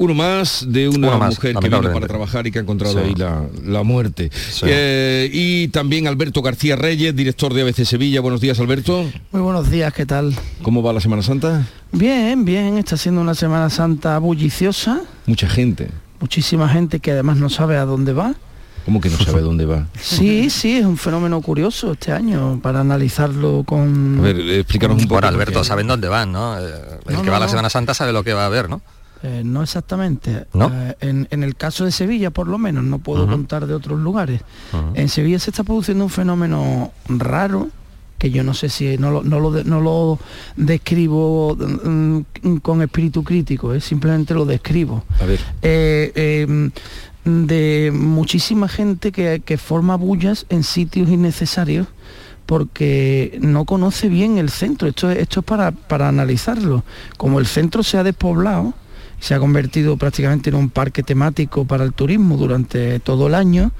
Uno 0.00 0.14
más 0.14 0.64
de 0.66 0.88
una 0.88 1.18
mujer 1.18 1.54
que 1.56 1.68
vino 1.68 1.92
para 1.92 2.06
trabajar 2.06 2.46
y 2.46 2.50
que 2.50 2.58
ha 2.58 2.62
encontrado 2.62 2.98
ahí 3.00 3.14
la, 3.14 3.82
muerte. 3.82 4.30
Eh, 4.62 5.28
y 5.30 5.68
también 5.68 6.06
Alberto 6.06 6.40
García 6.40 6.74
Reyes, 6.74 7.14
director 7.14 7.52
de 7.52 7.60
ABC 7.60 7.84
Sevilla. 7.84 8.22
Buenos 8.22 8.40
días, 8.40 8.58
Alberto. 8.60 9.04
Muy 9.30 9.42
buenos 9.42 9.70
días, 9.70 9.92
¿qué 9.92 10.06
tal? 10.06 10.34
¿Cómo 10.62 10.82
va 10.82 10.94
la 10.94 11.02
Semana 11.02 11.20
Santa? 11.20 11.66
Bien, 11.92 12.46
bien, 12.46 12.78
está 12.78 12.96
siendo 12.96 13.20
una 13.20 13.34
Semana 13.34 13.68
Santa 13.68 14.18
bulliciosa. 14.18 15.02
Mucha 15.26 15.50
gente. 15.50 15.88
Muchísima 16.18 16.66
gente 16.70 17.00
que 17.00 17.10
además 17.10 17.36
no 17.36 17.50
sabe 17.50 17.76
a 17.76 17.84
dónde 17.84 18.14
va. 18.14 18.34
¿Cómo 18.84 19.00
que 19.00 19.10
no 19.10 19.16
sabe 19.18 19.40
dónde 19.42 19.66
va? 19.66 19.86
Sí, 20.00 20.50
sí, 20.50 20.78
es 20.78 20.84
un 20.86 20.96
fenómeno 20.96 21.40
curioso 21.42 21.92
este 21.92 22.12
año 22.12 22.58
para 22.62 22.80
analizarlo 22.80 23.62
con... 23.64 24.18
A 24.20 24.22
ver, 24.22 24.40
explícanos 24.40 25.02
un 25.02 25.08
poco. 25.08 25.24
Alberto, 25.26 25.62
saben 25.64 25.86
dónde 25.86 26.08
van, 26.08 26.32
¿no? 26.32 26.58
Eh, 26.58 26.62
el 27.08 27.20
que 27.22 27.30
va 27.30 27.36
a 27.36 27.40
la 27.40 27.48
Semana 27.48 27.70
Santa 27.70 27.94
sabe 27.94 28.12
lo 28.12 28.24
que 28.24 28.32
va 28.32 28.46
a 28.46 28.48
ver, 28.48 28.68
¿no? 28.68 28.80
Eh, 29.22 29.42
no 29.44 29.62
exactamente. 29.62 30.46
¿No? 30.54 30.70
Eh, 30.74 30.96
en, 31.00 31.28
en 31.30 31.42
el 31.42 31.54
caso 31.54 31.84
de 31.84 31.92
Sevilla, 31.92 32.30
por 32.30 32.48
lo 32.48 32.56
menos, 32.56 32.82
no 32.84 32.98
puedo 32.98 33.26
contar 33.28 33.66
de 33.66 33.74
otros 33.74 34.00
lugares. 34.00 34.40
En 34.94 35.08
Sevilla 35.10 35.38
se 35.38 35.50
está 35.50 35.62
produciendo 35.62 36.04
un 36.04 36.10
fenómeno 36.10 36.92
raro 37.08 37.68
que 38.16 38.30
yo 38.30 38.44
no 38.44 38.52
sé 38.52 38.68
si 38.68 38.98
no 38.98 39.10
lo, 39.10 39.22
no 39.22 39.40
lo, 39.40 39.50
de- 39.50 39.64
no 39.64 39.80
lo 39.80 40.18
describo 40.54 41.56
mm, 41.56 42.56
con 42.62 42.82
espíritu 42.82 43.24
crítico, 43.24 43.72
eh, 43.72 43.80
simplemente 43.80 44.34
lo 44.34 44.44
describo. 44.44 45.04
A 45.20 45.24
ver. 45.24 45.40
De 47.30 47.92
muchísima 47.94 48.66
gente 48.68 49.12
que, 49.12 49.58
forma 49.58 49.96
bullas 49.96 50.46
en 50.48 50.64
sitios 50.64 51.08
innecesarios 51.08 51.86
porque 52.46 53.38
no 53.40 53.64
conoce 53.64 54.08
bien 54.08 54.38
el 54.38 54.50
centro. 54.50 54.88
Esto, 54.88 55.10
es- 55.10 55.18
esto 55.18 55.40
es 55.40 55.46
para, 55.46 55.70
para 55.70 56.08
analizarlo. 56.08 56.82
Como 57.16 57.38
el 57.38 57.46
centro 57.46 57.82
se 57.84 57.98
ha 57.98 58.02
despoblado, 58.02 58.74
se 59.20 59.34
ha 59.34 59.38
convertido 59.38 59.96
prácticamente 59.96 60.50
en 60.50 60.56
un 60.56 60.70
parque 60.70 61.02
temático 61.02 61.64
para 61.64 61.84
el 61.84 61.92
turismo 61.92 62.36
durante 62.36 62.98
todo 63.00 63.28
el 63.28 63.34
año, 63.36 63.70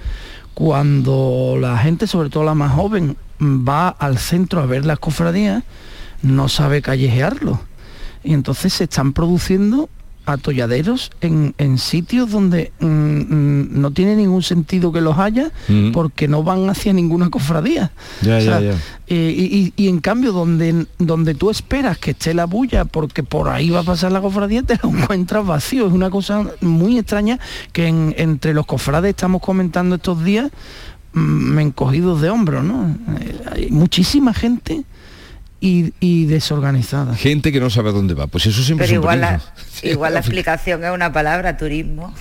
cuando 0.54 1.56
la 1.58 1.78
gente, 1.78 2.06
sobre 2.06 2.28
todo 2.28 2.44
la 2.44 2.54
más 2.54 2.72
joven, 2.72 3.16
va 3.40 3.88
al 3.88 4.18
centro 4.18 4.60
a 4.60 4.66
ver 4.66 4.84
las 4.84 4.98
cofradías, 4.98 5.64
no 6.22 6.48
sabe 6.48 6.82
callejearlo. 6.82 7.60
Y 8.22 8.34
entonces 8.34 8.74
se 8.74 8.84
están 8.84 9.12
produciendo 9.14 9.88
atolladeros 10.30 11.10
en, 11.20 11.54
en 11.58 11.78
sitios 11.78 12.30
donde 12.30 12.72
mm, 12.80 12.86
mm, 12.86 13.80
no 13.80 13.90
tiene 13.90 14.16
ningún 14.16 14.42
sentido 14.42 14.92
que 14.92 15.00
los 15.00 15.18
haya 15.18 15.50
Mm. 15.68 15.92
porque 15.92 16.28
no 16.28 16.42
van 16.42 16.68
hacia 16.70 16.92
ninguna 16.92 17.30
cofradía. 17.30 17.92
Ya, 18.22 18.38
O 18.38 18.40
sea, 18.40 18.60
ya, 18.60 18.72
ya. 18.72 18.78
eh, 19.08 19.34
y, 19.36 19.44
y- 19.76 19.84
y 19.84 19.88
en 19.88 20.00
cambio 20.00 20.32
donde, 20.32 20.86
donde 20.98 21.34
tú 21.34 21.50
esperas 21.50 21.98
que 21.98 22.12
esté 22.12 22.34
la 22.34 22.46
bulla 22.46 22.84
porque 22.84 23.22
por 23.22 23.48
ahí 23.48 23.70
va 23.70 23.80
a 23.80 23.84
pasar 23.84 24.12
la 24.12 24.20
cofradía, 24.20 24.62
te 24.62 24.78
lo 24.82 24.88
encuentras 24.96 25.46
vacío. 25.46 25.86
Es 25.86 25.92
una 25.92 26.10
cosa 26.10 26.44
muy 26.60 26.98
extraña 26.98 27.38
que 27.72 27.86
en- 27.88 28.14
entre 28.18 28.54
los 28.54 28.66
cofrades 28.66 29.10
estamos 29.10 29.40
comentando 29.42 29.96
estos 29.96 30.22
días 30.24 30.50
mm, 31.12 31.58
encogidos 31.58 32.20
de 32.20 32.30
hombros, 32.30 32.64
¿no? 32.64 32.96
Eh, 33.20 33.40
hay 33.52 33.70
muchísima 33.70 34.32
gente 34.32 34.84
y, 35.60 35.92
y 36.00 36.24
desorganizada. 36.24 37.14
Gente 37.14 37.52
que 37.52 37.60
no 37.60 37.68
sabe 37.68 37.90
a 37.90 37.92
dónde 37.92 38.14
va. 38.14 38.26
Pues 38.26 38.46
eso 38.46 38.62
siempre 38.62 38.86
Pero 38.86 38.94
es 38.94 38.98
un 38.98 39.02
igual 39.04 39.20
la, 39.20 39.40
igual 39.82 40.14
la 40.14 40.20
explicación 40.20 40.82
es 40.84 40.90
una 40.90 41.12
palabra, 41.12 41.56
turismo. 41.58 42.14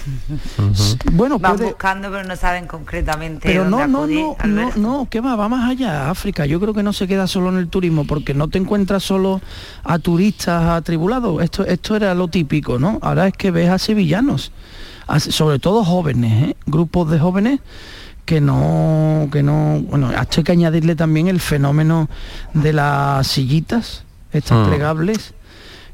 Bueno, 1.14 1.40
Van 1.40 1.56
puede- 1.56 1.70
buscando 1.70 2.12
pero 2.12 2.24
no 2.26 2.36
saben 2.36 2.68
concretamente 2.68 3.48
Pero 3.48 3.64
dónde 3.64 3.78
no, 3.78 3.88
no, 3.88 4.00
acudir, 4.00 4.26
no, 4.54 4.70
no, 4.72 4.76
no, 4.76 5.08
que 5.10 5.22
va, 5.22 5.36
va 5.36 5.48
más 5.50 5.70
allá, 5.70 6.10
África. 6.10 6.46
Yo 6.46 6.60
creo 6.60 6.74
que 6.74 6.84
no 6.84 6.94
se 6.94 7.08
queda 7.08 7.28
solo 7.28 7.50
en 7.50 7.58
el 7.58 7.70
turismo, 7.70 8.06
porque 8.06 8.34
no 8.34 8.48
te 8.50 8.58
encuentras 8.58 9.04
solo 9.04 9.42
a 9.84 10.00
turistas 10.00 10.64
atribulados. 10.66 11.42
Esto, 11.42 11.66
esto 11.66 11.96
era 11.96 12.14
lo 12.16 12.28
típico, 12.28 12.78
¿no? 12.80 13.00
Ahora 13.02 13.28
es 13.28 13.34
que 13.34 13.52
ves 13.52 13.70
a 13.70 13.78
sevillanos, 13.80 14.52
a- 15.08 15.20
sobre 15.20 15.60
todo 15.60 15.84
jóvenes, 15.86 16.50
¿eh? 16.50 16.56
grupos 16.66 17.10
de 17.10 17.20
jóvenes 17.20 17.60
que 18.30 18.42
no, 18.42 19.28
que 19.32 19.42
no, 19.42 19.80
bueno, 19.90 20.12
esto 20.12 20.42
hay 20.42 20.44
que 20.44 20.52
añadirle 20.52 20.96
también 20.96 21.28
el 21.28 21.40
fenómeno 21.40 22.10
de 22.54 22.74
las 22.74 23.26
sillitas, 23.26 24.04
estas 24.32 24.60
Mm. 24.60 24.70
plegables, 24.70 25.34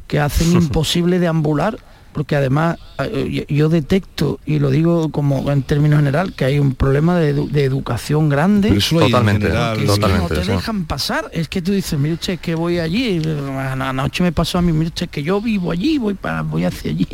que 0.08 0.20
hacen 0.20 0.52
imposible 0.62 1.20
deambular 1.20 1.78
porque 2.16 2.36
además 2.36 2.78
eh, 2.98 3.46
yo- 3.50 3.70
detecto 3.70 4.40
y 4.46 4.60
lo 4.60 4.70
digo 4.70 5.12
como 5.12 5.52
en 5.52 5.62
términos 5.64 6.00
general 6.00 6.34
que 6.34 6.46
hay 6.46 6.60
un 6.60 6.74
problema 6.76 7.20
de, 7.20 7.36
edu- 7.36 7.50
de 7.50 7.66
educación 7.66 8.30
grande. 8.30 8.70
Pero 8.70 8.80
eso 8.80 8.96
lo 8.96 9.02
hay 9.02 9.06
en 9.08 9.12
Totalmente, 9.12 9.48
general, 9.48 9.78
que 9.78 9.86
totalmente, 9.86 10.34
no 10.36 10.42
te 10.42 10.52
dejan 10.52 10.86
pasar 10.86 11.30
es 11.34 11.50
que 11.50 11.62
tú 11.62 11.74
dices 11.74 12.00
mire 12.00 12.14
usted 12.16 12.40
que 12.40 12.56
voy 12.56 12.80
allí 12.80 13.22
anoche 13.70 14.24
me 14.24 14.32
pasó 14.32 14.58
a 14.58 14.62
mí 14.62 14.72
mire 14.72 14.88
usted 14.88 15.10
que 15.10 15.24
yo 15.24 15.42
vivo 15.42 15.72
allí 15.72 15.98
voy 15.98 16.14
para 16.14 16.42
voy 16.42 16.64
hacia 16.64 16.92
allí 16.92 17.08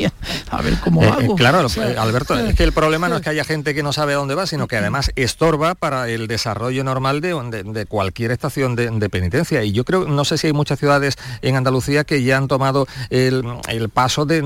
a, 0.50 0.62
ver 0.62 0.74
cómo 0.84 1.02
Eh, 1.02 1.06
eh, 1.06 1.10
hago 1.24 1.34
claro, 1.34 1.66
O 1.66 1.68
sea, 1.68 1.90
eh, 1.90 1.96
Alberto, 1.98 2.38
eh, 2.38 2.50
es 2.50 2.54
que 2.54 2.62
el 2.64 2.72
problema 2.72 3.08
no 3.08 3.16
es 3.16 3.22
que 3.22 3.30
haya 3.30 3.44
gente 3.44 3.74
que 3.74 3.82
no 3.82 3.92
sabe 3.92 4.12
a 4.12 4.16
dónde 4.16 4.34
va, 4.36 4.46
sino 4.46 4.68
que 4.68 4.76
además 4.76 5.10
estorba 5.16 5.74
para 5.74 6.08
el 6.08 6.28
desarrollo 6.28 6.84
normal 6.84 7.20
de, 7.20 7.34
de- 7.50 7.62
de 7.64 7.86
cualquier 7.86 8.30
estación 8.30 8.76
de, 8.76 8.88
de 8.90 9.08
penitencia. 9.10 9.64
Y 9.64 9.72
yo 9.72 9.84
creo, 9.84 10.04
no 10.06 10.24
sé 10.24 10.38
si 10.38 10.46
hay 10.48 10.52
muchas 10.52 10.78
ciudades 10.78 11.16
en 11.42 11.56
Andalucía 11.56 12.04
que 12.04 12.22
ya 12.22 12.36
han 12.36 12.46
tomado 12.48 12.86
el, 13.10 13.42
el 13.68 13.88
paso 13.88 14.24
de, 14.26 14.42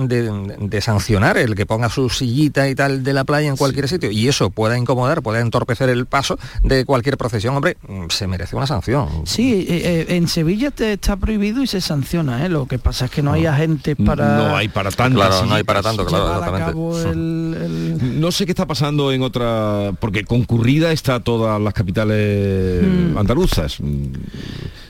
de- 0.47 0.81
sancionar 0.81 1.37
el 1.39 1.55
que 1.55 1.67
ponga 1.67 1.89
su 1.89 2.09
sillita 2.09 2.69
y 2.69 2.75
tal 2.75 3.03
de 3.03 3.13
la 3.13 3.25
playa 3.25 3.49
en 3.49 3.57
cualquier 3.57 3.89
sitio. 3.89 4.11
Y 4.11 4.29
eso 4.29 4.51
pueda 4.51 4.77
incomodar, 4.79 5.23
pueda 5.23 5.41
entorpecer 5.41 5.89
el 5.89 6.07
paso 6.07 6.39
de 6.63 6.85
cualquier 6.85 7.17
procesión. 7.17 7.55
Hombre, 7.57 7.77
mm, 7.89 8.05
se 8.11 8.27
merece 8.27 8.57
una 8.57 8.67
sanción. 8.67 9.09
Sí, 9.27 9.67
eh, 9.69 10.05
eh, 10.09 10.17
en 10.17 10.29
Sevilla 10.29 10.71
te 10.71 10.93
está 10.95 11.17
prohibido 11.17 11.63
y 11.63 11.67
se 11.67 11.81
sanciona, 11.81 12.45
¿eh? 12.45 12.49
lo 12.49 12.67
que 12.67 12.79
pasa 12.79 13.07
es 13.07 13.11
que 13.11 13.23
no 13.23 13.33
hay 13.33 13.47
agentes 13.47 13.97
para 14.05 14.37
No 14.39 14.57
hay 14.57 14.69
para 14.69 14.91
tanto. 14.91 15.19
Claro, 15.19 15.47
no 15.47 15.55
hay 15.55 15.65
para 15.65 15.83
tanto, 15.83 16.05
claro, 16.07 16.39
exactamente. 16.39 17.11
el- 17.11 17.57
el- 18.01 18.21
No 18.21 18.33
sé 18.33 18.45
qué 18.47 18.53
está 18.53 18.67
pasando 18.67 19.13
en 19.13 19.23
otra, 19.23 19.93
porque 20.01 20.25
concurrida 20.25 20.93
está 20.93 21.21
todas 21.21 21.61
las 21.61 21.75
capitales 21.75 22.83
Mm. 22.85 23.19
andaluzas. 23.19 23.79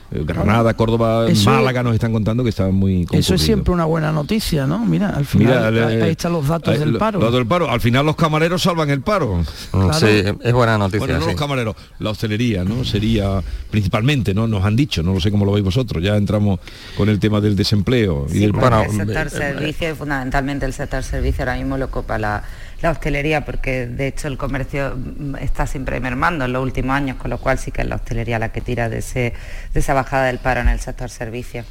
Mm, 0.09 0.25
Granada, 0.25 0.73
Córdoba, 0.75 1.27
Eso- 1.29 1.49
Málaga 1.49 1.83
nos 1.83 1.93
están 1.93 2.13
contando 2.13 2.43
que 2.43 2.49
está 2.49 2.67
muy 2.67 2.99
concurrido. 3.01 3.19
Eso 3.19 3.35
es 3.35 3.41
siempre 3.41 3.73
una 3.73 3.85
buena 3.85 4.11
noticia, 4.11 4.65
¿no? 4.65 4.79
Mira, 4.85 5.09
al 5.09 5.25
final 5.25 5.71
Mira, 5.73 5.87
ahí 5.87 5.95
eh, 5.97 6.03
ahí 6.03 6.11
están 6.11 6.31
los 6.33 6.47
datos 6.47 6.75
eh, 6.75 6.79
del 6.79 6.91
lo- 6.93 6.99
paro. 6.99 7.19
los 7.19 7.33
del 7.33 7.45
paro. 7.45 7.69
Al 7.69 7.81
final 7.81 8.05
los 8.05 8.15
camareros 8.15 8.61
salvan 8.61 8.89
el 8.89 9.01
paro. 9.01 9.43
Mm, 9.73 9.91
Sí, 9.93 10.05
es 10.41 10.53
buena 10.53 10.77
noticia. 10.77 10.99
Bueno, 10.99 11.15
no 11.15 11.21
sí. 11.25 11.31
los 11.31 11.39
camareros, 11.39 11.75
la 11.99 12.09
hostelería, 12.11 12.63
¿no? 12.63 12.83
Sería 12.85 13.41
principalmente, 13.69 14.33
¿no? 14.33 14.47
Nos 14.47 14.63
han 14.63 14.75
dicho, 14.75 15.03
no 15.03 15.13
lo 15.13 15.19
sé 15.19 15.29
cómo 15.31 15.45
lo 15.45 15.51
veis 15.51 15.65
vosotros. 15.65 16.01
Ya 16.03 16.15
entramos 16.15 16.59
con 16.95 17.09
el 17.09 17.19
tema 17.19 17.41
del 17.41 17.55
desempleo 17.55 18.25
y 18.29 18.33
Sí, 18.33 18.39
del 18.39 18.53
paro. 18.53 18.83
el 18.83 18.91
sector 18.91 19.29
servicio 19.29 19.95
fundamentalmente 19.95 20.65
el 20.65 20.73
sector 20.73 21.03
servicio 21.03 21.43
ahora 21.43 21.55
mismo 21.57 21.77
lo 21.77 21.89
copa 21.91 22.17
la, 22.17 22.43
la 22.81 22.91
hostelería 22.91 23.43
porque 23.43 23.87
de 23.87 24.07
hecho 24.07 24.27
el 24.27 24.37
comercio 24.37 24.97
está 25.39 25.65
siempre 25.67 25.99
mermando 25.99 26.45
en 26.45 26.53
los 26.53 26.61
últimos 26.61 26.95
años, 26.95 27.17
con 27.17 27.31
lo 27.31 27.39
cual 27.39 27.57
sí 27.57 27.71
que 27.71 27.81
es 27.81 27.87
la 27.87 27.95
hostelería 27.95 28.39
la 28.39 28.51
que 28.51 28.61
tira 28.61 28.89
de, 28.89 28.99
ese, 28.99 29.33
de 29.73 29.79
esa 29.79 29.93
bajada 29.93 30.25
del 30.27 30.39
paro 30.39 30.61
en 30.61 30.69
el 30.69 30.79
sector 30.79 31.09
servicio. 31.09 31.63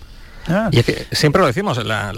Ah, 0.48 0.68
Y 0.70 0.78
es 0.78 0.84
que 0.84 1.06
siempre 1.12 1.40
lo 1.40 1.46
decimos, 1.46 1.84
la, 1.84 2.12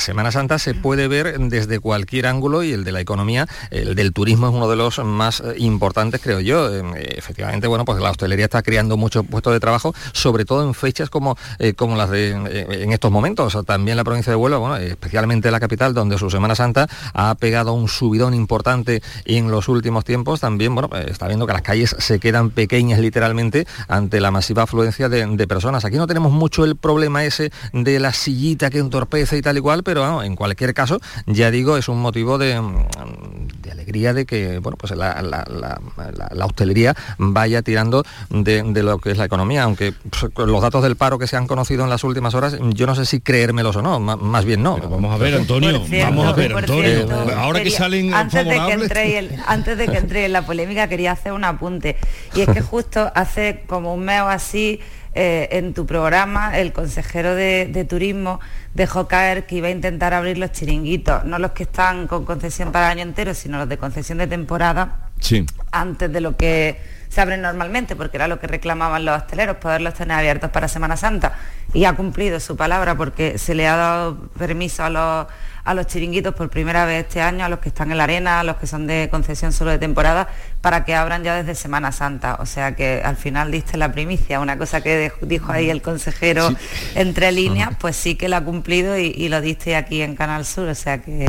Semana 0.00 0.30
Santa 0.30 0.58
se 0.58 0.74
puede 0.74 1.08
ver 1.08 1.38
desde 1.38 1.80
cualquier 1.80 2.26
ángulo 2.26 2.62
y 2.62 2.72
el 2.72 2.84
de 2.84 2.92
la 2.92 3.00
economía, 3.00 3.46
el 3.70 3.94
del 3.94 4.12
turismo 4.12 4.48
es 4.48 4.54
uno 4.54 4.68
de 4.68 4.76
los 4.76 4.98
más 5.04 5.40
eh, 5.40 5.54
importantes, 5.58 6.20
creo 6.22 6.38
yo. 6.40 6.72
Eh, 6.72 7.14
efectivamente, 7.16 7.66
bueno, 7.66 7.84
pues 7.84 8.00
la 8.00 8.10
hostelería 8.10 8.44
está 8.44 8.62
creando 8.62 8.96
muchos 8.96 9.26
puestos 9.26 9.52
de 9.52 9.60
trabajo, 9.60 9.94
sobre 10.12 10.44
todo 10.44 10.62
en 10.62 10.74
fechas 10.74 11.10
como, 11.10 11.36
eh, 11.58 11.72
como 11.74 11.96
las 11.96 12.10
de 12.10 12.30
en 12.30 12.92
estos 12.92 13.10
momentos. 13.10 13.56
También 13.66 13.96
la 13.96 14.04
provincia 14.04 14.30
de 14.30 14.36
Huelva, 14.36 14.58
bueno, 14.58 14.76
especialmente 14.76 15.50
la 15.50 15.60
capital, 15.60 15.94
donde 15.94 16.18
su 16.18 16.30
Semana 16.30 16.54
Santa 16.54 16.86
ha 17.14 17.34
pegado 17.34 17.72
un 17.72 17.88
subidón 17.88 18.34
importante 18.34 19.02
en 19.24 19.50
los 19.50 19.68
últimos 19.68 20.04
tiempos, 20.04 20.40
también, 20.40 20.74
bueno, 20.74 20.90
está 20.96 21.26
viendo 21.26 21.46
que 21.46 21.52
las 21.52 21.62
calles 21.62 21.96
se 21.98 22.20
quedan 22.20 22.50
pequeñas 22.50 23.00
literalmente 23.00 23.66
ante 23.88 24.20
la 24.20 24.30
masiva 24.30 24.62
afluencia 24.62 25.08
de 25.08 25.46
personas. 25.48 25.84
Aquí 25.84 25.96
no 25.96 26.06
tenemos 26.06 26.32
mucho 26.32 26.64
el 26.64 26.76
problema 26.76 27.24
ese 27.24 27.50
de 27.72 28.00
la 28.00 28.12
sillita 28.12 28.70
que 28.70 28.78
entorpece 28.78 29.36
y 29.38 29.42
tal 29.42 29.58
y 29.58 29.60
cual, 29.60 29.82
pero 29.82 30.22
en 30.22 30.36
cualquier 30.36 30.74
caso, 30.74 31.00
ya 31.26 31.50
digo, 31.50 31.76
es 31.76 31.88
un 31.88 32.00
motivo 32.00 32.38
de, 32.38 32.60
mm, 32.60 33.48
de 33.62 33.70
alegría 33.72 34.12
de 34.12 34.26
que 34.26 34.58
bueno, 34.58 34.76
pues 34.78 34.94
la, 34.96 35.20
la- 35.22 35.44
la- 35.48 35.80
la- 36.12 36.28
la 36.32 36.46
hostelería 36.46 36.94
vaya 37.18 37.62
tirando 37.62 38.04
de, 38.30 38.62
de 38.62 38.82
lo 38.82 38.98
que 38.98 39.10
es 39.10 39.18
la 39.18 39.24
economía, 39.24 39.64
aunque 39.64 39.92
pues, 40.10 40.48
los 40.48 40.62
datos 40.62 40.82
del 40.82 40.96
paro 40.96 41.18
que 41.18 41.26
se 41.26 41.36
han 41.36 41.46
conocido 41.46 41.84
en 41.84 41.90
las 41.90 42.04
últimas 42.04 42.34
horas, 42.34 42.56
yo 42.74 42.86
no 42.86 42.94
sé 42.94 43.04
si 43.06 43.20
creérmelos 43.20 43.76
o 43.76 43.82
no, 43.82 43.98
más 44.00 44.44
bien 44.44 44.62
no. 44.62 44.76
vamos 44.78 45.14
a 45.14 45.18
ver, 45.18 45.34
Antonio, 45.34 45.84
cierto, 45.86 46.06
vamos 46.10 46.26
a 46.26 46.32
ver, 46.32 46.52
Antonio. 46.56 46.82
cierto, 46.82 47.34
ahora 47.36 47.62
que 47.62 47.70
salen 47.70 48.14
antes 48.14 48.44
de 48.44 48.50
que 48.54 48.72
entre 48.72 49.18
el- 49.18 49.30
antes 49.46 49.78
de 49.78 49.86
que 49.88 49.96
entre 49.98 50.24
en 50.26 50.32
la 50.32 50.42
polémica 50.46 50.88
quería 50.88 51.12
hacer 51.12 51.32
un 51.32 51.44
apunte 51.44 51.96
y 52.34 52.40
es 52.42 52.48
que 52.48 52.60
justo 52.60 53.10
hace 53.14 53.62
como 53.66 53.94
un 53.94 54.04
mes 54.04 54.20
o 54.22 54.28
así 54.28 54.80
eh, 55.16 55.48
en 55.58 55.74
tu 55.74 55.86
programa 55.86 56.58
el 56.58 56.72
consejero 56.72 57.34
de, 57.34 57.66
de 57.72 57.84
turismo 57.84 58.38
dejó 58.74 59.08
caer 59.08 59.46
que 59.46 59.56
iba 59.56 59.68
a 59.68 59.70
intentar 59.70 60.14
abrir 60.14 60.38
los 60.38 60.52
chiringuitos 60.52 61.24
no 61.24 61.38
los 61.38 61.52
que 61.52 61.64
están 61.64 62.06
con 62.06 62.24
concesión 62.24 62.70
para 62.70 62.86
el 62.92 62.98
año 62.98 63.08
entero 63.08 63.34
sino 63.34 63.58
los 63.58 63.68
de 63.68 63.78
concesión 63.78 64.18
de 64.18 64.26
temporada 64.26 64.98
Sí. 65.18 65.46
antes 65.72 66.12
de 66.12 66.20
lo 66.20 66.36
que 66.36 66.78
se 67.08 67.22
abren 67.22 67.40
normalmente, 67.40 67.96
porque 67.96 68.18
era 68.18 68.28
lo 68.28 68.38
que 68.38 68.46
reclamaban 68.46 69.06
los 69.06 69.16
hosteleros, 69.16 69.56
poderlos 69.56 69.94
tener 69.94 70.18
abiertos 70.18 70.50
para 70.50 70.68
Semana 70.68 70.98
Santa. 70.98 71.32
Y 71.72 71.86
ha 71.86 71.94
cumplido 71.94 72.38
su 72.40 72.56
palabra 72.56 72.96
porque 72.96 73.38
se 73.38 73.54
le 73.54 73.66
ha 73.66 73.76
dado 73.76 74.18
permiso 74.36 74.84
a 74.84 74.90
los, 74.90 75.26
a 75.66 75.74
los 75.74 75.88
chiringuitos 75.88 76.32
por 76.34 76.48
primera 76.48 76.84
vez 76.84 77.06
este 77.06 77.20
año, 77.20 77.44
a 77.44 77.48
los 77.48 77.58
que 77.58 77.68
están 77.68 77.90
en 77.90 77.98
la 77.98 78.04
arena, 78.04 78.40
a 78.40 78.44
los 78.44 78.56
que 78.56 78.68
son 78.68 78.86
de 78.86 79.08
concesión 79.10 79.52
solo 79.52 79.72
de 79.72 79.78
temporada, 79.78 80.28
para 80.60 80.84
que 80.84 80.94
abran 80.94 81.24
ya 81.24 81.34
desde 81.34 81.56
Semana 81.56 81.90
Santa. 81.90 82.36
O 82.40 82.46
sea 82.46 82.76
que 82.76 83.02
al 83.04 83.16
final 83.16 83.50
diste 83.50 83.76
la 83.76 83.90
primicia, 83.90 84.38
una 84.38 84.56
cosa 84.56 84.80
que 84.80 85.12
dijo 85.22 85.50
ahí 85.50 85.68
el 85.68 85.82
consejero 85.82 86.48
entre 86.94 87.32
líneas, 87.32 87.70
pues 87.80 87.96
sí 87.96 88.14
que 88.14 88.28
lo 88.28 88.36
ha 88.36 88.44
cumplido 88.44 88.96
y, 88.96 89.06
y 89.06 89.28
lo 89.28 89.40
diste 89.40 89.74
aquí 89.74 90.02
en 90.02 90.14
Canal 90.14 90.44
Sur. 90.44 90.68
O 90.68 90.74
sea 90.74 90.98
que, 90.98 91.28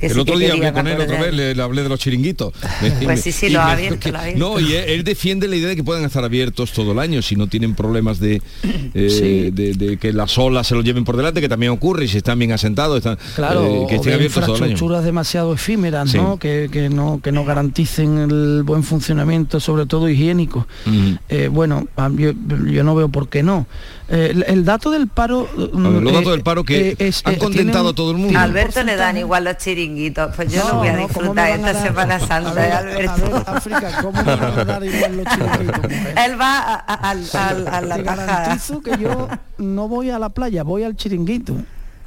que 0.00 0.06
el 0.06 0.12
sí 0.14 0.18
otro 0.20 0.34
que 0.38 0.44
día 0.44 0.52
hablé 0.54 0.72
con 0.72 0.86
él 0.88 1.00
otra 1.00 1.20
vez, 1.22 1.34
le, 1.34 1.54
le 1.54 1.62
hablé 1.62 1.82
de 1.82 1.88
los 1.88 1.98
chiringuitos. 2.00 2.52
Pues 3.02 3.20
sí, 3.22 3.32
sí, 3.32 3.50
lo 3.50 3.60
ha 3.60 3.72
abierto, 3.72 4.00
que- 4.00 4.12
lo 4.12 4.18
ha 4.18 4.22
abierto. 4.22 4.40
No, 4.40 4.60
y 4.60 4.74
él, 4.74 4.84
él 4.88 5.04
defiende 5.04 5.46
la 5.48 5.56
idea 5.56 5.68
de 5.68 5.76
que 5.76 5.84
puedan 5.84 6.04
estar 6.04 6.24
abiertos 6.24 6.72
todo 6.72 6.92
el 6.92 6.98
año 6.98 7.22
si 7.22 7.36
no 7.36 7.46
tienen 7.46 7.74
problemas 7.74 8.18
de, 8.20 8.42
eh, 8.94 9.10
Sí. 9.10 9.50
de, 9.50 9.74
de 9.74 9.96
que 9.98 10.12
las 10.12 10.36
olas 10.38 10.66
se 10.66 10.74
los 10.74 10.84
lleven 10.84 11.04
por 11.04 11.16
delante, 11.16 11.40
que 11.40 11.48
también 11.48 11.72
ocurre 11.72 12.04
y 12.04 12.08
si 12.08 12.18
están 12.18 12.38
bien 12.38 12.52
asentados, 12.52 12.96
están, 12.98 13.18
Claro, 13.36 13.64
eh, 13.64 13.86
que 13.88 13.96
estén 13.96 14.14
abiertos 14.14 14.44
todo 14.44 14.56
el 14.56 14.62
año. 14.62 14.70
infraestructuras 14.72 15.04
demasiado 15.04 15.52
efímeras, 15.54 16.10
Sí. 16.10 16.16
¿no? 16.18 16.38
Que, 16.38 16.68
que 16.72 16.88
no 16.88 17.20
que 17.22 17.32
no 17.32 17.44
garanticen 17.44 18.18
el 18.18 18.62
buen 18.64 18.82
funcionamiento, 18.82 19.60
sobre 19.60 19.86
todo 19.86 20.08
higiénico. 20.08 20.66
Mm. 20.86 21.12
Eh, 21.28 21.48
bueno, 21.48 21.86
yo, 22.16 22.32
yo 22.66 22.84
no 22.84 22.94
veo 22.94 23.08
por 23.08 23.28
qué 23.28 23.42
no. 23.42 23.66
Eh, 24.08 24.28
el, 24.32 24.44
el 24.48 24.64
dato 24.64 24.90
del 24.90 25.06
paro... 25.08 25.48
mm, 25.56 25.82
ver, 25.94 26.02
los 26.02 26.12
eh, 26.12 26.16
datos 26.16 26.32
del 26.32 26.42
paro 26.42 26.64
que 26.64 26.90
eh, 26.90 26.96
es- 26.98 27.22
han 27.24 27.36
contentado 27.36 27.84
tienen- 27.84 27.92
a 27.92 27.94
todo 27.94 28.10
el 28.12 28.16
mundo. 28.18 28.38
Alberto 28.38 28.82
le 28.82 28.96
dan 28.96 29.16
igual 29.18 29.44
los 29.44 29.56
chiringuitos, 29.58 29.89
pues 30.36 30.52
yo 30.52 30.62
No, 30.64 30.68
lo 30.70 30.74
voy 30.78 30.88
a 30.88 30.92
no, 30.92 31.08
¿cómo 31.08 31.34
me 31.34 31.42
disfrutar 31.42 31.50
esta? 31.70 31.82
Semana 31.82 32.14
A 32.16 32.20
Santa, 32.20 32.52
ver, 32.52 32.64
¿eh, 32.68 32.72
a 32.72 32.78
Alberto? 32.78 33.30
ver, 33.30 33.42
África, 33.46 34.02
¿cómo 34.02 34.22
me 34.22 34.36
van 34.36 34.58
a 34.58 34.64
dar 34.64 34.84
igual 34.84 35.16
los 35.16 35.26
chiringuitos, 35.34 35.82
mujer? 35.90 36.14
Él 36.26 36.40
va 36.40 36.74
a, 36.74 37.14
la 37.14 37.96
Te 37.96 38.02
tajada. 38.02 38.02
garantizo 38.02 38.80
que 38.82 38.98
yo 38.98 39.28
no 39.58 39.88
voy 39.88 40.10
a 40.10 40.18
la 40.18 40.28
playa, 40.30 40.62
voy 40.62 40.82
al 40.84 40.96
chiringuito. 40.96 41.54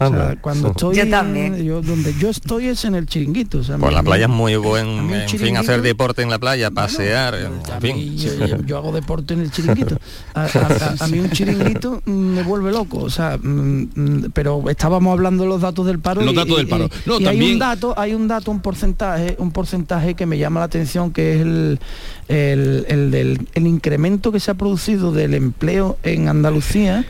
O 0.08 0.10
sea, 0.10 0.22
Anda. 0.30 0.42
cuando 0.42 0.70
estoy 0.72 0.96
Yo 0.96 1.10
también. 1.10 1.64
yo- 1.64 1.82
donde 1.82 2.14
yo 2.20 2.30
estoy 2.30 2.68
es 2.68 2.86
en 2.86 2.96
el 2.96 3.06
chiringuito. 3.08 3.60
o 3.60 3.64
sea, 3.64 3.78
Pues 3.78 3.92
me- 3.92 3.96
la 3.96 4.04
playa 4.04 4.26
es 4.26 4.30
muy 4.32 4.56
buen, 4.56 4.88
en 5.14 5.30
fin, 5.30 5.58
hacer 5.58 5.82
deporte 5.82 6.22
en 6.22 6.30
la 6.30 6.40
playa, 6.40 6.72
pasear, 6.72 7.36
en 7.36 7.82
fin. 7.82 7.98
y 7.98 8.16
yo, 8.18 8.34
yo- 8.46 8.62
yo 8.66 8.78
hago 8.78 8.92
deporte 8.92 9.34
en 9.34 9.42
el 9.42 9.52
chiringuito. 9.52 9.98
A, 10.34 10.44
a- 10.44 10.46
a- 10.46 11.04
a 11.04 11.08
mí 11.08 11.20
un 11.20 11.30
chiringuito 11.32 12.02
me 12.06 12.44
vuelve 12.44 12.72
loco, 12.72 13.00
o 13.00 13.10
sea, 13.10 13.38
mm, 13.42 13.88
mm, 13.96 14.26
pero 14.34 14.64
estábamos 14.70 15.12
hablando 15.14 15.44
de 15.44 15.50
los 15.50 15.62
datos 15.62 15.86
del 15.86 16.00
paro. 16.00 16.22
Los 16.22 16.34
y- 16.34 16.38
datos 16.38 16.54
y- 16.54 16.56
del 16.58 16.68
paro. 16.68 16.86
y- 16.86 17.10
No, 17.10 17.20
y 17.20 17.26
hay 17.28 17.42
un 17.54 17.60
dato, 17.60 17.94
hay 17.98 18.14
un 18.14 18.28
dato, 18.28 18.52
un 18.52 18.60
porcentaje, 18.62 19.36
un 19.40 19.52
porcentaje 19.52 20.14
que 20.16 20.26
me 20.26 20.38
llama 20.38 20.60
la 20.60 20.66
atención, 20.66 21.12
que 21.12 21.36
es 21.36 21.42
el, 21.42 21.80
el, 22.28 22.86
el 22.88 23.12
del 23.12 23.48
el 23.54 23.68
incremento 23.68 24.32
que 24.32 24.40
se 24.40 24.52
ha 24.52 24.54
producido 24.54 25.12
del 25.12 25.34
empleo 25.34 25.98
en 26.04 26.28
Andalucía. 26.30 27.06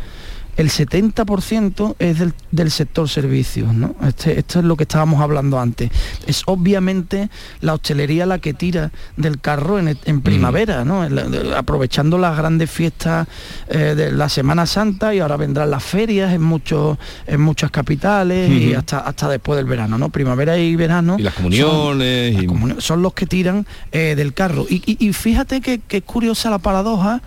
El 0.55 0.69
70% 0.69 1.95
es 1.99 2.19
del, 2.19 2.33
del 2.51 2.69
sector 2.71 3.09
servicios, 3.09 3.73
¿no? 3.73 3.95
Este- 4.07 4.39
esto 4.39 4.59
es 4.59 4.65
lo 4.65 4.75
que 4.77 4.83
estábamos 4.83 5.21
hablando 5.21 5.59
antes. 5.59 5.89
Es 6.27 6.43
obviamente 6.45 7.29
la 7.61 7.73
hostelería 7.73 8.25
la 8.25 8.39
que 8.39 8.53
tira 8.53 8.91
del 9.17 9.39
carro 9.39 9.79
en, 9.79 9.97
en 10.05 10.21
primavera, 10.21 10.85
¿no? 10.85 11.05
Aprovechando 11.57 12.17
las 12.17 12.37
grandes 12.37 12.69
fiestas 12.69 13.27
eh, 13.69 13.93
de 13.95 14.11
la 14.11 14.29
Semana 14.29 14.65
Santa 14.65 15.13
y 15.15 15.19
ahora 15.19 15.37
vendrán 15.37 15.71
las 15.71 15.83
ferias 15.83 16.33
en 16.33 16.41
muchos 16.43 16.97
en 17.27 17.41
muchas 17.41 17.71
capitales 17.71 18.49
y 18.49 18.73
hasta 18.73 18.99
hasta 18.99 19.29
después 19.29 19.57
del 19.57 19.65
verano, 19.65 19.97
¿no? 19.97 20.09
Primavera 20.09 20.57
y 20.57 20.75
verano. 20.75 21.15
Y 21.19 21.23
las 21.23 21.33
son- 21.33 21.43
comuniones. 22.47 22.83
son 22.83 23.01
los 23.01 23.13
que 23.13 23.25
tiran 23.25 23.65
eh, 23.91 24.13
del 24.15 24.33
carro. 24.33 24.65
Y, 24.69 24.83
y- 24.85 25.07
y 25.07 25.13
fíjate 25.13 25.61
que, 25.61 25.79
que 25.79 25.97
es 25.97 26.03
curiosa 26.03 26.49
la 26.49 26.59
paradoja, 26.59 27.21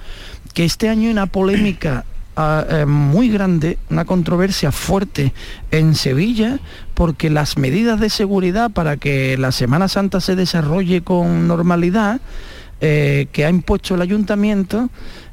que 0.55 0.65
este 0.65 0.89
año 0.89 1.03
hay 1.07 1.13
una 1.13 1.27
polémica 1.27 2.05
eh, 2.37 2.85
muy 2.87 3.31
grande, 3.31 3.79
una 3.89 4.05
controversia 4.05 4.71
fuerte 4.71 5.33
en 5.71 5.95
Sevilla, 5.95 6.59
porque 6.95 7.31
las 7.31 7.57
medidas 7.57 7.99
de 7.99 8.11
seguridad 8.11 8.71
para 8.71 8.97
que 8.99 9.39
la 9.39 9.53
Semana 9.53 9.89
Santa 9.89 10.21
se 10.21 10.37
desarrolle 10.37 11.03
con 11.03 11.49
normalidad, 11.49 12.21
eh, 12.83 13.29
que 13.33 13.47
ha 13.47 13.51
impuesto 13.51 13.95
el 13.95 14.03
ayuntamiento, 14.03 14.91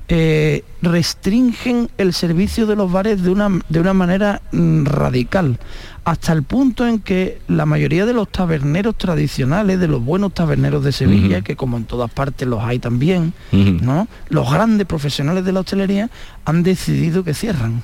eh, 0.10 0.64
restringen 0.82 1.90
el 1.98 2.14
servicio 2.14 2.66
de 2.66 2.76
los 2.76 2.92
bares 2.92 3.24
de 3.24 3.30
una, 3.30 3.50
de 3.70 3.80
una 3.80 3.94
manera 3.94 4.42
mm, 4.52 4.86
radical, 4.86 5.60
hasta 6.04 6.34
el 6.34 6.44
punto 6.44 6.86
en 6.86 7.00
que 7.00 7.40
la 7.48 7.66
mayoría 7.66 8.06
de 8.06 8.14
los 8.14 8.30
taberneros 8.30 8.98
tradicionales, 8.98 9.80
de 9.80 9.88
los 9.88 10.04
buenos 10.04 10.34
taberneros 10.34 10.84
de 10.84 10.92
Sevilla, 10.92 11.42
que 11.42 11.56
como 11.56 11.78
en 11.78 11.86
todas 11.86 12.12
partes 12.12 12.48
los 12.48 12.62
hay 12.62 12.80
también. 12.80 13.34
¿no? 13.52 14.08
los 14.30 14.52
grandes 14.52 14.86
profesionales 14.88 15.46
de 15.46 15.52
la 15.54 15.62
hostelería 15.62 16.10
han 16.46 16.64
decidido 16.64 17.24
que 17.24 17.34
cierran 17.34 17.84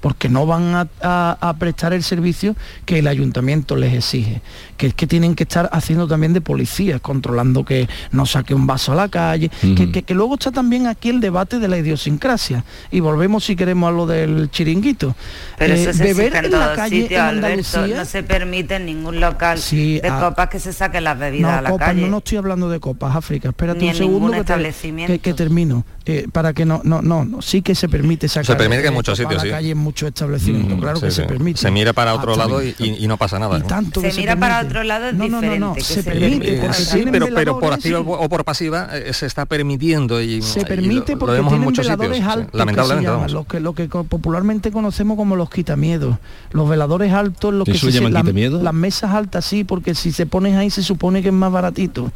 porque 0.00 0.28
no 0.28 0.46
van 0.46 0.74
a, 0.74 0.88
a- 1.02 1.36
a 1.40 1.54
prestar 1.56 1.92
el 1.92 2.02
servicio 2.02 2.54
que 2.84 2.98
el 3.00 3.06
ayuntamiento 3.06 3.76
les 3.76 3.94
exige, 3.94 4.40
que 4.76 4.88
es 4.88 4.94
que 4.94 5.06
tienen 5.06 5.34
que 5.34 5.42
estar 5.44 5.68
haciendo 5.72 6.06
también 6.08 6.32
de 6.32 6.40
policías, 6.40 7.00
controlando 7.00 7.64
que 7.64 7.88
no 8.12 8.26
saque 8.26 8.54
un 8.54 8.66
vaso 8.66 8.92
a 8.92 8.94
la 8.94 9.08
calle, 9.08 9.50
que, 9.60 9.90
que- 9.90 10.02
que 10.02 10.14
luego 10.14 10.34
está 10.34 10.50
también 10.52 10.86
aquí 10.86 11.08
el 11.10 11.20
debate 11.20 11.58
de 11.58 11.68
la 11.68 11.78
idiosincrasia, 11.78 12.64
y 12.90 13.00
volvemos 13.00 13.44
si 13.44 13.56
queremos 13.56 13.88
a 13.88 13.92
lo 13.92 14.06
del 14.06 14.50
chiringuito. 14.50 15.14
Pero 15.58 15.74
Eh, 15.74 15.82
eso 15.82 15.92
se 15.92 16.04
beber 16.04 16.34
en 16.36 16.44
en 16.46 16.50
la 16.52 16.74
calle 16.74 17.02
sitios, 17.02 17.20
en 17.20 17.26
Alberto. 17.26 17.86
No 17.86 18.04
se 18.04 18.22
permite 18.22 18.76
en 18.76 18.86
ningún 18.86 19.20
local 19.20 19.58
Sí, 19.58 20.00
de 20.00 20.08
ah, 20.08 20.20
copas 20.20 20.48
que 20.48 20.58
se 20.60 20.72
saquen 20.72 21.04
las 21.04 21.18
bebidas 21.18 21.50
no, 21.52 21.58
a 21.58 21.62
la 21.62 21.70
copas, 21.70 21.88
calle. 21.88 22.00
no, 22.02 22.08
no 22.08 22.18
estoy 22.18 22.38
hablando 22.38 22.68
de 22.68 22.80
copas, 22.80 23.14
África. 23.16 23.48
Espérate 23.48 23.78
Ni 23.80 23.84
un 23.86 23.90
en 23.90 23.96
segundo 23.96 24.18
ningún 24.18 24.30
que, 24.32 24.36
te- 24.36 24.40
establecimiento. 24.42 25.12
que- 25.12 25.18
que 25.18 25.34
termino. 25.34 25.84
Eh, 26.10 26.26
para 26.32 26.54
que 26.54 26.64
no, 26.64 26.80
no, 26.84 27.02
no, 27.02 27.26
no, 27.26 27.42
sí 27.42 27.60
que 27.60 27.74
se 27.74 27.86
permite 27.86 28.28
sacar 28.28 28.56
permite 28.56 28.80
que 28.80 28.88
en 28.88 28.94
eh, 28.94 28.96
muchos 28.96 29.18
sitios, 29.18 29.34
la 29.34 29.42
sí. 29.42 29.50
calle 29.50 29.70
en 29.72 29.76
muchos 29.78 30.08
establecimientos, 30.08 30.78
Mm, 30.78 30.80
claro 30.80 30.96
sí, 30.96 31.04
que 31.04 31.10
sí. 31.10 31.16
se 31.20 31.24
permite. 31.28 31.60
Se 31.60 31.70
mira 31.70 31.92
para 31.92 32.14
otro 32.14 32.32
Ah, 32.32 32.36
lado 32.38 32.62
y, 32.64 32.74
y- 32.78 33.04
y 33.04 33.06
no 33.06 33.18
pasa 33.18 33.38
nada. 33.38 33.58
Y 33.58 33.60
¿no? 33.60 33.66
tanto 33.66 34.00
que 34.00 34.10
Se 34.10 34.20
mira 34.20 34.34
para 34.36 34.56
permite. 34.60 34.70
otro 34.78 34.84
lado 34.84 35.06
es 35.08 35.14
no, 35.14 35.28
no, 35.28 35.42
no, 35.42 35.58
no, 35.58 35.74
diferente, 35.74 35.78
que 35.80 35.84
se, 35.84 35.94
se 35.94 36.02
permite 36.02 36.28
permite. 36.38 36.60
porque 36.62 36.74
Sí, 36.78 37.04
pero, 37.12 37.26
pero 37.34 37.60
por 37.60 37.72
activa 37.74 37.98
y- 38.00 38.02
o 38.06 38.28
por 38.30 38.44
pasiva 38.46 38.88
eh, 38.94 39.12
se 39.12 39.26
está 39.26 39.44
permitiendo 39.44 40.18
y 40.22 40.40
se 40.40 40.60
y 40.60 40.64
permite 40.64 41.12
lo- 41.12 41.18
porque 41.18 41.32
lo 41.36 41.42
vemos 41.42 41.52
en 41.52 41.60
muchos 41.60 41.84
veladores 41.84 42.16
sitios. 42.16 42.32
sí. 42.32 42.38
altos 42.38 42.46
que 42.46 42.52
se 42.52 42.58
Lamentablemente, 42.58 43.04
llaman, 43.10 43.20
vamos. 43.20 43.32
lo 43.32 43.44
que 43.44 43.60
lo 43.60 43.74
que 43.74 43.86
popularmente 43.88 44.72
conocemos 44.72 45.16
como 45.18 45.36
los 45.36 45.50
quitamiedos 45.50 46.16
los 46.52 46.68
veladores 46.70 47.12
altos 47.12 47.52
los 47.52 47.66
que 47.66 47.72
¿Eso 47.72 47.84
le 47.86 47.92
se- 47.92 47.98
llaman 48.00 48.12
la- 48.14 48.62
las 48.62 48.74
mesas 48.74 49.12
altas 49.12 49.44
sí 49.44 49.64
porque 49.64 49.94
si 49.94 50.10
se 50.12 50.24
pones 50.24 50.56
ahí 50.56 50.70
se 50.70 50.82
supone 50.82 51.20
que 51.22 51.28
es 51.28 51.34
más 51.34 51.52
baratito 51.52 52.10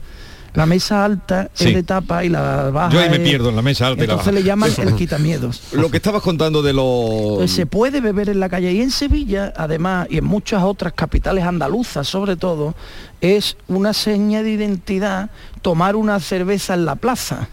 la 0.55 0.67
mesa 0.67 1.05
alta 1.05 1.49
Sí. 1.55 1.69
es 1.69 1.75
de 1.75 1.83
tapa 1.83 2.25
y 2.25 2.29
la 2.29 2.71
baja 2.71 2.93
Yo 2.93 3.01
ahí 3.01 3.09
me 3.09 3.17
es- 3.17 3.23
pierdo 3.23 3.49
en 3.49 3.57
la 3.57 3.63
mesa 3.63 3.87
alta 3.87 4.05
y 4.05 4.07
la 4.07 4.17
baja. 4.17 4.33
le 4.33 4.43
llaman 4.43 4.71
el 4.79 4.95
quitamiedos 4.95 5.63
Lo 5.73 5.91
que 5.91 5.97
estabas 5.97 6.21
contando 6.23 6.61
de 6.63 6.73
los... 6.75 7.37
pues 7.39 7.51
se 7.53 7.65
puede 7.67 8.01
beber 8.01 8.29
en 8.29 8.39
la 8.41 8.49
calle 8.49 8.71
y 8.73 8.81
en 8.83 8.91
Sevilla, 8.91 9.53
además, 9.57 10.07
y 10.11 10.19
en 10.19 10.25
muchas 10.25 10.63
otras 10.63 10.93
capitales 10.93 11.45
andaluzas 11.45 12.07
sobre 12.07 12.37
todo, 12.37 12.75
es 13.21 13.57
una 13.69 13.93
seña 13.95 14.43
de 14.43 14.51
identidad 14.53 15.31
tomar 15.63 15.97
una 15.97 16.21
cerveza 16.21 16.75
en 16.75 16.85
la 16.85 16.97
plaza, 16.97 17.49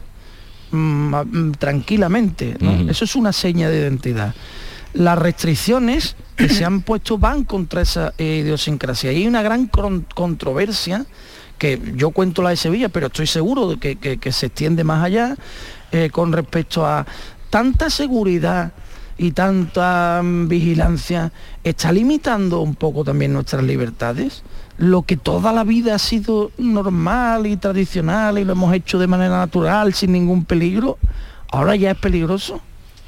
mm, 0.71 1.15
mm, 1.15 1.51
tranquilamente. 1.57 2.57
Eso 2.89 3.05
es 3.05 3.15
una 3.15 3.31
seña 3.33 3.69
de 3.69 3.79
identidad. 3.79 4.33
Las 4.93 5.17
restricciones 5.19 6.15
que 6.35 6.49
se 6.49 6.65
han 6.65 6.81
puesto 6.81 7.17
van 7.19 7.43
contra 7.43 7.81
esa 7.81 8.13
eh, 8.17 8.41
idiosincrasia. 8.43 9.11
Y 9.11 9.17
hay 9.17 9.27
una 9.27 9.41
gran 9.43 9.67
con- 9.67 10.05
controversia 10.15 11.05
que 11.60 11.80
yo 11.95 12.10
cuento 12.10 12.41
la 12.41 12.49
de 12.49 12.57
Sevilla, 12.57 12.89
pero 12.89 13.07
estoy 13.07 13.28
seguro 13.28 13.76
de 13.76 13.78
que, 13.78 14.32
se 14.32 14.47
extiende 14.47 14.84
más 14.84 15.03
allá 15.03 15.36
eh, 15.91 16.10
con 16.12 16.32
respecto 16.34 16.86
a 16.86 17.05
tanta 17.49 17.89
seguridad 17.89 18.72
y 19.20 19.32
tanta 19.32 20.22
mm, 20.24 20.47
vigilancia 20.47 21.32
está 21.64 21.91
limitando 21.91 22.62
un 22.62 22.74
poco 22.74 23.03
también 23.03 23.34
nuestras 23.34 23.64
libertades. 23.64 24.43
Lo 24.78 25.01
que 25.03 25.18
toda 25.18 25.51
la 25.51 25.66
vida 25.66 25.93
ha 25.93 25.99
sido 25.99 26.51
normal 26.57 27.45
y 27.45 27.57
tradicional 27.57 28.39
y 28.39 28.45
lo 28.45 28.53
hemos 28.53 28.74
hecho 28.74 28.97
de 28.97 29.07
manera 29.07 29.38
natural, 29.38 29.93
sin 29.93 30.14
ningún 30.14 30.45
peligro, 30.45 30.97
ahora 31.51 31.76
ya 31.76 31.91
es 31.91 31.97
peligroso. 31.97 32.62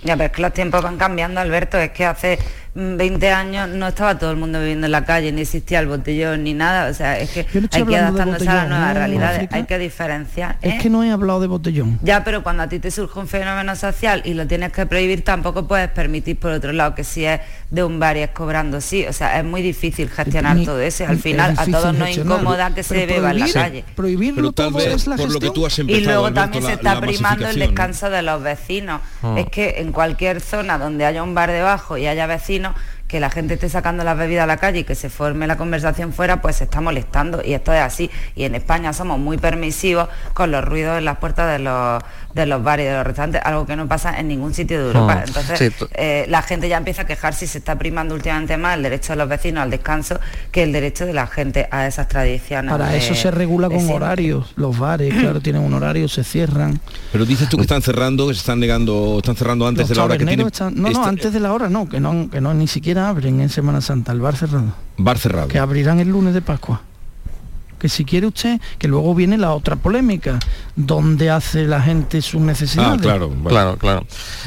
Ya, 0.04 0.18
pero 0.18 0.26
es 0.26 0.32
que 0.32 0.41
los 0.41 0.54
tiempos 0.54 0.82
van 0.82 0.97
cambiando, 0.97 1.39
Alberto. 1.39 1.78
Es 1.78 1.91
que 1.91 2.06
hace 2.06 2.39
20 2.74 3.30
años 3.32 3.67
no 3.69 3.88
estaba 3.88 4.17
todo 4.17 4.32
el 4.32 4.38
mundo 4.38 4.59
viviendo 4.59 4.86
en 4.86 4.91
la 4.91 5.03
calle, 5.03 5.32
ni 5.34 5.41
existía 5.41 5.80
el 5.80 5.88
botellón, 5.88 6.43
ni 6.45 6.53
nada. 6.53 6.89
O 6.89 6.93
sea, 6.93 7.19
es 7.19 7.30
que 7.32 7.45
no 7.59 7.67
hay 7.72 7.84
que 7.84 7.97
adaptándose 7.97 8.47
a 8.47 8.53
las 8.55 8.69
nuevas 8.69 8.88
¿no, 8.88 8.93
realidades, 8.93 9.49
hay 9.51 9.63
que 9.65 9.78
diferenciar. 9.78 10.57
¿eh? 10.61 10.69
Es 10.76 10.82
que 10.82 10.89
no 10.89 11.03
he 11.03 11.11
hablado 11.11 11.41
de 11.41 11.47
botellón. 11.47 11.99
Ya, 12.01 12.24
pero 12.24 12.43
cuando 12.43 12.63
a 12.63 12.69
ti 12.69 12.80
te 12.80 12.89
surge 12.89 13.19
un 13.19 13.28
fenómeno 13.28 13.76
social 13.76 14.22
y 14.24 14.34
lo 14.36 14.47
tienes 14.47 14.72
que 14.72 14.86
prohibir, 14.86 15.24
tampoco 15.24 15.67
puedes 15.67 15.89
permitir, 15.89 16.38
por 16.39 16.51
otro 16.51 16.72
lado, 16.72 16.95
que 16.95 17.03
si 17.03 17.26
es 17.26 17.41
de 17.72 17.84
un 17.84 17.99
bar 17.99 18.15
y 18.15 18.22
es 18.22 18.30
cobrando 18.30 18.80
sí. 18.80 19.05
O 19.05 19.13
sea, 19.13 19.38
es 19.38 19.43
muy 19.45 19.61
difícil 19.61 20.09
gestionar 20.09 20.55
Ni- 20.55 20.65
todo 20.65 20.80
eso. 20.80 21.03
y 21.03 21.07
Al 21.07 21.15
es 21.17 21.22
final, 21.22 21.55
a 21.57 21.65
todos 21.65 21.93
nos 21.93 22.09
incomoda 22.17 22.74
que 22.74 22.84
se 22.84 23.05
beba 23.05 23.32
en 23.32 23.39
la 23.39 23.45
prohibir- 23.47 23.53
calle. 23.53 23.86
Prohibirlo 23.95 24.51
tal 24.53 24.69
todo 24.69 24.78
vez 24.78 24.88
es 24.95 25.07
la 25.07 25.17
por 25.17 25.26
lo 25.28 25.39
que 25.39 25.47
gestión. 25.47 25.53
tú 25.53 25.65
has 25.65 25.78
Y 25.78 25.82
empezado, 25.82 26.05
luego 26.05 26.26
Alberto, 26.28 26.41
también 26.41 26.63
la- 26.63 26.69
se 26.69 26.76
está 26.76 26.95
la 26.95 27.01
primando 27.01 27.47
el 27.49 27.59
descanso 27.59 28.09
de 28.09 28.22
los 28.22 28.41
vecinos. 28.41 29.01
Mm. 29.22 29.38
Es 29.39 29.45
que 29.49 29.76
en 29.80 29.91
cualquier 29.91 30.39
zona 30.39 30.78
donde 30.78 31.05
haya 31.05 31.22
un 31.24 31.34
bar 31.36 31.51
debajo 31.51 31.97
y 31.97 32.07
haya 32.07 32.28
vecinos, 32.28 32.61
No. 32.62 32.76
Que 33.12 33.20
la 33.20 33.30
gente 33.30 33.55
esté 33.55 33.68
sacando 33.68 34.05
las 34.05 34.18
bebidas 34.18 34.45
a 34.45 34.47
la 34.47 34.55
calle 34.55 34.80
y 34.80 34.84
que 34.86 34.95
se 34.95 35.09
forme 35.09 35.45
la 35.45 35.57
conversación 35.57 36.14
fuera, 36.14 36.41
pues 36.41 36.55
se 36.55 36.64
está 36.64 36.80
molestando. 36.80 37.41
Y 37.43 37.53
esto 37.53 37.74
es 37.74 37.82
así. 37.82 38.09
Y 38.38 38.45
en 38.45 38.55
España 38.55 38.93
somos 38.93 39.20
muy 39.20 39.38
permisivos 39.38 40.07
con 40.34 40.49
los 40.49 40.64
ruidos 40.64 40.97
en 40.97 41.03
las 41.03 41.18
puertas 41.18 41.51
de 41.51 41.59
los, 41.59 42.01
de 42.34 42.45
los 42.45 42.64
bares 42.64 42.86
y 42.86 42.89
de 42.89 42.95
los 42.95 43.05
restaurantes, 43.05 43.41
algo 43.43 43.66
que 43.66 43.76
no 43.76 43.86
pasa 43.89 44.18
en 44.18 44.30
ningún 44.30 44.53
sitio 44.53 44.80
de 44.80 44.88
Europa. 44.88 45.16
Mm. 45.16 45.24
Entonces, 45.28 45.59
Sí, 45.78 45.86
eh, 45.95 46.26
la 46.30 46.41
gente 46.41 46.70
ya 46.70 46.78
empieza 46.78 47.01
a 47.01 47.05
quejarse 47.05 47.43
y 47.43 47.47
se 47.49 47.57
está 47.57 47.76
primando 47.78 48.16
últimamente 48.16 48.55
más 48.55 48.78
el 48.78 48.84
derecho 48.84 49.12
de 49.12 49.18
los 49.18 49.28
vecinos 49.28 49.62
al 49.64 49.72
descanso 49.72 50.18
que 50.53 50.64
el 50.64 50.72
derecho 50.72 51.05
de 51.05 51.12
la 51.12 51.28
gente 51.28 51.68
a 51.70 51.88
esas 51.88 52.07
tradiciones. 52.07 52.72
Para 52.72 52.88
de- 52.88 52.97
eso 52.99 53.14
se 53.14 53.30
regula 53.30 53.68
con 53.68 53.80
siempre. 53.80 53.97
horarios. 53.97 54.53
Los 54.55 54.80
bares, 54.80 55.14
claro, 55.14 55.41
tienen 55.43 55.64
un 55.64 55.74
horario, 55.74 56.07
se 56.07 56.24
cierran. 56.24 56.80
Pero 57.12 57.26
dices 57.26 57.49
tú 57.49 57.57
que 57.57 57.64
están 57.64 57.82
cerrando, 57.82 58.30
que 58.30 58.36
se 58.36 58.39
están 58.39 58.62
negando, 58.62 59.18
están 59.18 59.36
cerrando 59.36 59.68
antes 59.68 59.82
Los 59.82 59.89
de 59.89 59.95
la 59.95 60.03
hora 60.05 60.18
que 60.18 60.26
tienen... 60.26 60.47
están- 60.47 60.74
no, 60.76 60.84
no, 60.84 60.88
Esta- 60.88 61.09
antes 61.09 61.34
de 61.34 61.39
la 61.41 61.51
hora 61.51 61.68
no, 61.68 61.89
que 61.89 61.99
no, 61.99 62.30
que 62.30 62.39
no 62.39 62.53
ni 62.53 62.68
siquiera 62.68 63.01
Abren 63.02 63.41
en 63.41 63.49
Semana 63.49 63.82
Santa, 63.82 64.12
el 64.12 64.22
bar 64.22 64.36
cerrado. 64.36 64.74
Bar 64.97 65.18
cerrado. 65.18 65.47
Que 65.47 65.60
abrirán 65.60 65.99
el 65.99 66.10
lunes 66.10 66.34
de 66.34 66.41
Pascua 66.41 66.82
que 67.82 67.89
si 67.89 68.05
quiere 68.05 68.27
usted, 68.27 68.61
que 68.77 68.88
luego 68.88 69.15
viene 69.15 69.39
la 69.39 69.53
otra 69.53 69.75
polémica, 69.75 70.38
donde 70.75 71.32
hace 71.32 71.65
la 71.65 71.82
gente 71.82 72.21
sus 72.21 72.39
necesidades. 72.39 72.99
Ah, 72.99 73.01
claro, 73.01 73.32
claro, 73.43 73.75
claro. 73.77 74.05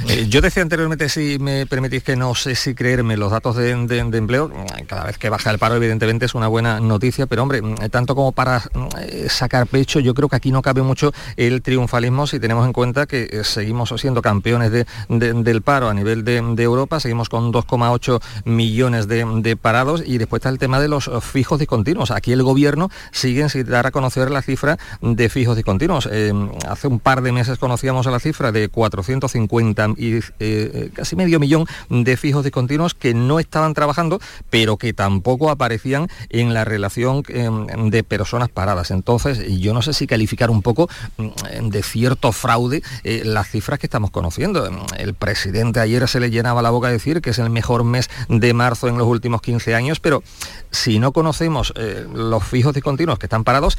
Eh, 0.08 0.26
yo 0.28 0.40
decía 0.40 0.62
anteriormente, 0.62 1.08
si 1.08 1.38
me 1.40 1.66
permitís 1.66 2.04
que 2.04 2.14
no 2.14 2.36
sé 2.36 2.54
si 2.54 2.76
creerme 2.76 3.16
los 3.16 3.32
datos 3.32 3.56
de, 3.56 3.70
empleo, 3.72 4.52
cada 4.86 5.04
vez 5.04 5.18
que 5.18 5.30
baja 5.30 5.50
el 5.50 5.58
paro 5.58 5.74
evidentemente 5.74 6.26
es 6.26 6.34
una 6.36 6.46
buena 6.46 6.78
noticia, 6.78 7.26
pero 7.26 7.42
hombre, 7.42 7.60
tanto 7.90 8.14
como 8.14 8.30
para 8.30 8.62
eh, 9.00 9.26
sacar 9.28 9.66
pecho, 9.66 9.98
yo 9.98 10.14
creo 10.14 10.28
que 10.28 10.36
aquí 10.36 10.52
no 10.52 10.62
cabe 10.62 10.82
mucho 10.82 11.12
el 11.36 11.60
triunfalismo 11.60 12.28
si 12.28 12.38
tenemos 12.38 12.64
en 12.66 12.72
cuenta 12.72 13.06
que 13.06 13.28
eh, 13.32 13.42
seguimos 13.42 13.92
siendo 13.98 14.22
campeones 14.22 14.70
del 15.08 15.62
paro 15.62 15.88
a 15.88 15.94
nivel 15.94 16.24
de, 16.24 16.36
Europa, 16.62 17.00
seguimos 17.00 17.28
con 17.28 17.52
2,8 17.52 18.22
millones 18.44 19.08
de, 19.08 19.56
parados 19.60 20.04
y 20.06 20.18
después 20.18 20.38
está 20.38 20.50
el 20.50 20.58
tema 20.58 20.78
de 20.78 20.86
los 20.86 21.10
fijos 21.20 21.58
discontinuos. 21.58 22.12
Aquí 22.12 22.32
el 22.32 22.44
gobierno 22.44 22.90
siguen 23.24 23.48
sin 23.48 23.64
dar 23.64 23.86
a 23.86 23.90
conocer 23.90 24.30
la 24.30 24.42
cifra 24.42 24.78
de 25.00 25.30
fijos 25.30 25.56
discontinuos. 25.56 26.06
Eh, 26.12 26.30
hace 26.68 26.88
un 26.88 27.00
par 27.00 27.22
de 27.22 27.32
meses 27.32 27.58
conocíamos 27.58 28.04
la 28.04 28.20
cifra 28.20 28.52
de 28.52 28.68
450 28.68 29.94
y 29.96 30.20
eh, 30.40 30.90
casi 30.92 31.16
medio 31.16 31.40
millón 31.40 31.64
de 31.88 32.18
fijos 32.18 32.44
discontinuos 32.44 32.92
que 32.92 33.14
no 33.14 33.40
estaban 33.40 33.72
trabajando, 33.72 34.20
pero 34.50 34.76
que 34.76 34.92
tampoco 34.92 35.48
aparecían 35.48 36.08
en 36.28 36.52
la 36.52 36.66
relación 36.66 37.22
eh, 37.28 37.48
de 37.86 38.04
personas 38.04 38.50
paradas. 38.50 38.90
Entonces, 38.90 39.42
yo 39.58 39.72
no 39.72 39.80
sé 39.80 39.94
si 39.94 40.06
calificar 40.06 40.50
un 40.50 40.60
poco 40.60 40.90
mm, 41.16 41.68
de 41.70 41.82
cierto 41.82 42.30
fraude 42.32 42.82
las 43.04 43.48
cifras 43.48 43.78
que 43.78 43.86
estamos 43.86 44.10
conociendo. 44.10 44.68
El 44.98 45.14
presidente 45.14 45.80
ayer 45.80 46.06
se 46.08 46.20
le 46.20 46.30
llenaba 46.30 46.60
la 46.60 46.68
boca 46.68 46.88
a 46.88 46.90
decir 46.90 47.22
que 47.22 47.30
es 47.30 47.38
el 47.38 47.48
mejor 47.48 47.84
mes 47.84 48.10
de 48.28 48.52
marzo 48.52 48.86
en 48.88 48.98
los 48.98 49.06
últimos 49.06 49.40
15 49.40 49.74
años, 49.74 49.98
pero 49.98 50.22
si 50.70 50.98
no 50.98 51.12
conocemos 51.12 51.72
los 52.12 52.44
fijos 52.44 52.74
discontinuos, 52.74 53.13
que 53.18 53.26
están 53.26 53.44
parados, 53.44 53.78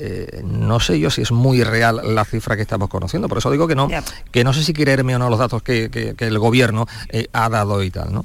eh, 0.00 0.42
no 0.44 0.78
sé 0.78 1.00
yo 1.00 1.10
si 1.10 1.22
es 1.22 1.32
muy 1.32 1.64
real 1.64 2.00
la 2.14 2.24
cifra 2.24 2.56
que 2.56 2.62
estamos 2.62 2.88
conociendo. 2.88 3.28
Por 3.28 3.38
eso 3.38 3.50
digo 3.50 3.66
que 3.66 3.74
no, 3.74 3.88
que 4.30 4.44
no 4.44 4.52
sé 4.52 4.62
si 4.62 4.72
creerme 4.72 5.16
o 5.16 5.18
no 5.18 5.28
los 5.28 5.38
datos 5.38 5.62
que, 5.62 6.14
el 6.18 6.38
gobierno 6.38 6.86
eh, 7.08 7.26
ha 7.32 7.48
dado 7.48 7.82
y 7.82 7.90
tal, 7.90 8.12
¿no? 8.12 8.24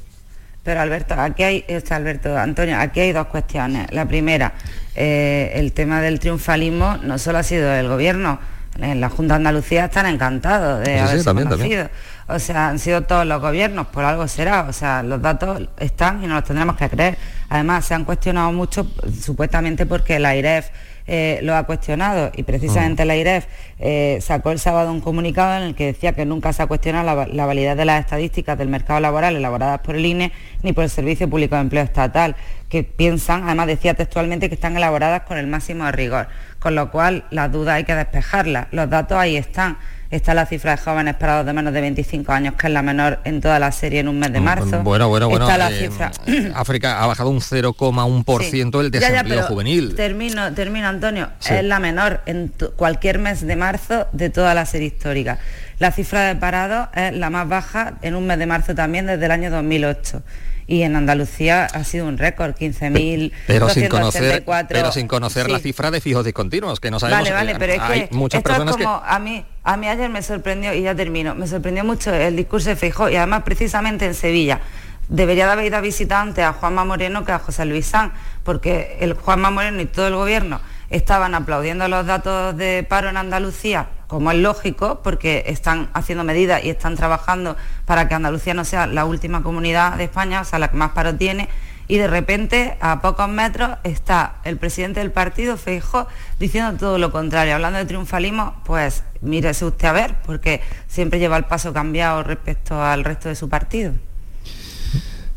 Pero 0.63 0.79
Alberto, 0.79 1.15
aquí 1.15 1.43
hay, 1.43 1.65
Alberto, 1.89 2.37
Antonio, 2.37 2.79
aquí 2.79 3.01
hay 3.01 3.11
dos 3.11 3.27
cuestiones. 3.27 3.91
La 3.91 4.07
primera, 4.07 4.53
eh, 4.95 5.51
el 5.55 5.73
tema 5.73 5.99
del 6.01 6.19
triunfalismo 6.19 6.97
no 6.97 7.17
solo 7.17 7.39
ha 7.39 7.43
sido 7.43 7.73
el 7.73 7.89
gobierno, 7.89 8.39
en 8.79 9.01
la 9.01 9.09
Junta 9.09 9.35
de 9.35 9.37
Andalucía 9.37 9.85
están 9.85 10.05
encantados 10.05 10.83
de 10.83 10.99
haberse 10.99 11.33
conocido. 11.33 11.89
O 12.27 12.39
sea, 12.39 12.69
han 12.69 12.79
sido 12.79 13.01
todos 13.03 13.25
los 13.25 13.41
gobiernos, 13.41 13.87
por 13.87 14.05
algo 14.05 14.27
será. 14.27 14.65
O 14.67 14.73
sea, 14.73 15.03
los 15.03 15.21
datos 15.21 15.69
están 15.79 16.23
y 16.23 16.27
nos 16.27 16.37
los 16.37 16.43
tendremos 16.45 16.77
que 16.77 16.89
creer. 16.89 17.17
Además, 17.49 17.85
se 17.85 17.93
han 17.93 18.05
cuestionado 18.05 18.51
mucho, 18.51 18.87
supuestamente 19.21 19.85
porque 19.85 20.19
la 20.19 20.35
IREF 20.35 20.69
eh, 21.05 21.39
lo 21.43 21.53
ha 21.53 21.63
cuestionado 21.63 22.31
y 22.33 22.43
precisamente 22.43 23.03
mm. 23.03 23.07
la 23.07 23.15
IREF 23.17 23.45
eh, 23.79 24.19
sacó 24.21 24.51
el 24.51 24.59
sábado 24.59 24.89
un 24.89 25.01
comunicado 25.01 25.57
en 25.57 25.63
el 25.63 25.75
que 25.75 25.87
decía 25.87 26.13
que 26.13 26.25
nunca 26.25 26.53
se 26.53 26.63
ha 26.63 26.67
cuestionado 26.67 27.25
la, 27.25 27.45
validez 27.45 27.75
de 27.75 27.83
las 27.83 27.99
estadísticas 27.99 28.57
del 28.57 28.69
mercado 28.69 29.01
laboral 29.01 29.35
elaboradas 29.35 29.81
por 29.81 29.97
el 29.97 30.05
INE 30.05 30.31
ni 30.61 30.71
por 30.71 30.85
el 30.85 30.89
Servicio 30.89 31.29
Público 31.29 31.55
de 31.55 31.61
Empleo 31.61 31.83
Estatal, 31.83 32.37
que 32.69 32.83
piensan, 32.83 33.43
además 33.43 33.67
decía 33.67 33.95
textualmente 33.95 34.47
que 34.47 34.55
están 34.55 34.77
elaboradas 34.77 35.23
con 35.23 35.37
el 35.37 35.47
máximo 35.47 35.83
de 35.85 35.91
rigor, 35.91 36.27
con 36.63 36.75
lo 36.75 36.89
cual 36.89 37.25
las 37.29 37.51
dudas 37.51 37.75
hay 37.75 37.83
que 37.83 37.93
despejarlas. 37.93 38.67
Los 38.71 38.89
datos 38.89 39.17
ahí 39.17 39.35
están 39.35 39.77
está 40.09 40.33
la 40.33 40.45
cifra 40.45 40.71
de 40.71 40.77
jóvenes 40.77 41.15
parados 41.15 41.45
de 41.45 41.51
menos 41.51 41.73
de 41.73 41.81
25 41.81 42.31
años, 42.31 42.53
que 42.53 42.67
es 42.67 42.73
la 42.73 42.81
menor 42.81 43.19
en 43.25 43.41
toda 43.41 43.59
la 43.59 43.69
serie 43.73 43.99
en 43.99 44.07
un 44.07 44.17
mes 44.17 44.31
de 44.31 44.39
mm, 44.39 44.43
marzo. 44.43 44.81
Bueno, 44.81 45.09
bueno, 45.09 45.27
bueno. 45.27 45.45
Eh, 45.49 46.51
África 46.55 47.03
ha 47.03 47.07
bajado 47.07 47.31
un 47.31 47.41
0,1% 47.41 48.79
el 48.79 48.91
desempleo 48.91 49.43
juvenil. 49.43 49.93
Termino, 49.95 50.53
termino, 50.53 50.87
Antonio. 50.87 51.31
Es 51.45 51.65
la 51.65 51.79
menor 51.79 52.21
en 52.27 52.53
cualquier 52.77 53.19
mes 53.19 53.45
de 53.45 53.57
marzo 53.57 54.07
de 54.13 54.29
toda 54.29 54.53
la 54.53 54.65
serie 54.65 54.87
histórica. 54.87 55.39
La 55.79 55.91
cifra 55.91 56.21
de 56.21 56.35
parados 56.37 56.87
es 56.95 57.13
la 57.13 57.29
más 57.29 57.49
baja 57.49 57.95
en 58.01 58.15
un 58.15 58.25
mes 58.25 58.39
de 58.39 58.45
marzo 58.45 58.73
también 58.73 59.05
desde 59.07 59.25
el 59.25 59.31
año 59.31 59.51
2008 59.51 60.23
y 60.67 60.83
en 60.83 60.95
Andalucía 60.95 61.65
ha 61.65 61.83
sido 61.83 62.07
un 62.07 62.17
récord, 62.17 62.55
15.000 62.55 63.31
pero 63.47 63.69
sin 63.69 63.87
conocer 63.89 64.43
pero 64.69 64.91
sin 64.91 65.07
conocer 65.07 65.49
la 65.49 65.59
cifra 65.59 65.91
de 65.91 66.01
fijos 66.01 66.25
discontinuos 66.25 66.79
que 66.79 66.91
no 66.91 66.99
sabemos 66.99 67.29
vale, 67.29 67.53
vale, 67.53 67.55
pero 67.59 67.73
es 67.73 67.81
que 67.81 68.15
muchas 68.15 68.41
personas 68.41 68.77
como 68.77 69.01
a 69.05 69.19
mí 69.19 69.45
a 69.63 69.77
mí 69.77 69.87
ayer 69.87 70.09
me 70.09 70.21
sorprendió 70.21 70.73
y 70.73 70.81
ya 70.81 70.95
termino 70.95 71.35
me 71.35 71.47
sorprendió 71.47 71.83
mucho 71.83 72.13
el 72.13 72.35
discurso 72.35 72.69
de 72.69 72.75
Fijó 72.75 73.09
y 73.09 73.15
además 73.15 73.43
precisamente 73.43 74.05
en 74.05 74.13
Sevilla. 74.13 74.61
Debería 75.09 75.45
de 75.47 75.51
haber 75.51 75.65
ido 75.65 75.77
a 75.77 75.81
visitar 75.81 76.19
antes 76.19 76.45
a 76.45 76.53
Juanma 76.53 76.85
Moreno 76.85 77.25
que 77.25 77.33
a 77.33 77.39
José 77.39 77.65
Luis 77.65 77.87
Sanz 77.87 78.13
porque 78.43 78.97
el 79.01 79.13
Juanma 79.13 79.51
Moreno 79.51 79.81
y 79.81 79.85
todo 79.85 80.07
el 80.07 80.15
gobierno 80.15 80.61
estaban 80.89 81.35
aplaudiendo 81.35 81.87
los 81.87 82.05
datos 82.05 82.55
de 82.55 82.85
paro 82.87 83.09
en 83.09 83.17
Andalucía, 83.17 83.87
como 84.13 84.29
es 84.29 84.37
lógico, 84.37 85.01
porque 85.01 85.45
están 85.47 85.89
haciendo 85.95 86.23
medidas 86.23 86.63
y 86.63 86.69
están 86.69 86.95
trabajando 86.95 87.57
para 87.85 88.07
que 88.07 88.13
Andalucía 88.13 88.53
no 88.53 88.63
sea 88.63 88.85
la 88.85 89.05
última 89.05 89.41
comunidad 89.41 89.97
de 89.97 90.03
España, 90.03 90.41
o 90.41 90.45
sea, 90.45 90.59
la 90.59 90.69
que 90.69 90.77
más 90.77 90.91
paro 90.91 91.15
tiene, 91.15 91.49
y 91.87 91.97
de 91.97 92.05
repente, 92.05 92.77
a 92.79 93.01
pocos 93.01 93.27
metros, 93.27 93.71
está 93.83 94.35
el 94.43 94.57
presidente 94.57 94.99
del 94.99 95.11
partido, 95.11 95.57
Feijóo, 95.57 96.05
diciendo 96.39 96.77
todo 96.77 96.99
lo 96.99 97.11
contrario. 97.11 97.55
Hablando 97.55 97.79
de 97.79 97.85
triunfalismo, 97.85 98.53
pues 98.65 99.03
mírese 99.21 99.65
usted 99.65 99.87
a 99.87 99.93
ver, 99.93 100.15
porque 100.27 100.61
siempre 100.87 101.17
lleva 101.17 101.35
el 101.35 101.45
paso 101.45 101.73
cambiado 101.73 102.21
respecto 102.21 102.79
al 102.79 103.03
resto 103.03 103.29
de 103.29 103.35
su 103.35 103.49
partido. 103.49 103.93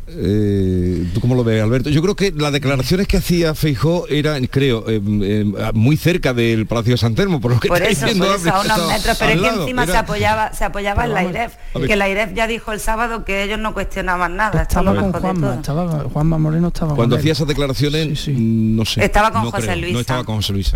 Eh, 0.09 1.09
¿Tú 1.13 1.19
cómo 1.19 1.35
lo 1.35 1.43
ves, 1.43 1.61
Alberto? 1.61 1.89
Yo 1.89 2.01
creo 2.01 2.15
que 2.15 2.31
las 2.31 2.53
declaraciones 2.53 3.07
que 3.07 3.17
hacía 3.17 3.53
Feijó 3.53 4.07
eran, 4.07 4.45
creo, 4.47 4.85
eh, 4.87 5.01
eh, 5.03 5.71
muy 5.73 5.97
cerca 5.97 6.33
del 6.33 6.65
Palacio 6.65 6.93
de 6.93 6.97
San 6.97 7.13
Telmo, 7.13 7.41
por 7.41 7.51
lo 7.51 7.59
que 7.59 7.67
por 7.67 7.81
eso, 7.81 8.07
por 8.17 8.27
eso, 8.27 8.53
a 8.53 8.61
unos 8.61 8.87
metros, 8.87 9.17
pero 9.17 9.31
es 9.31 9.41
que 9.41 9.61
encima 9.61 9.85
se 9.85 9.97
apoyaba, 9.97 10.53
se 10.53 10.63
apoyaba 10.63 11.05
en 11.05 11.13
la 11.13 11.23
IREF, 11.23 11.55
que 11.85 11.95
la 11.95 12.07
IREF 12.07 12.33
ya 12.33 12.47
dijo 12.47 12.71
el 12.71 12.79
sábado 12.79 13.25
que 13.25 13.43
ellos 13.43 13.59
no 13.59 13.73
cuestionaban 13.73 14.37
nada. 14.37 14.61
Estaba 14.61 14.95
con 14.95 15.11
Juanma, 15.11 15.55
estaba, 15.55 16.05
Juanma 16.05 16.37
Moreno 16.37 16.69
estaba 16.69 16.95
Cuando 16.95 17.17
hacía 17.17 17.33
esas 17.33 17.47
declaraciones, 17.47 18.27
no 18.29 18.85
sé. 18.85 19.03
Estaba 19.03 19.31
con 19.31 19.51
José 19.51 19.75
Luis. 19.75 19.93
No 19.93 19.99
estaba 19.99 20.23
con 20.23 20.37
José 20.37 20.53
Luis. 20.53 20.71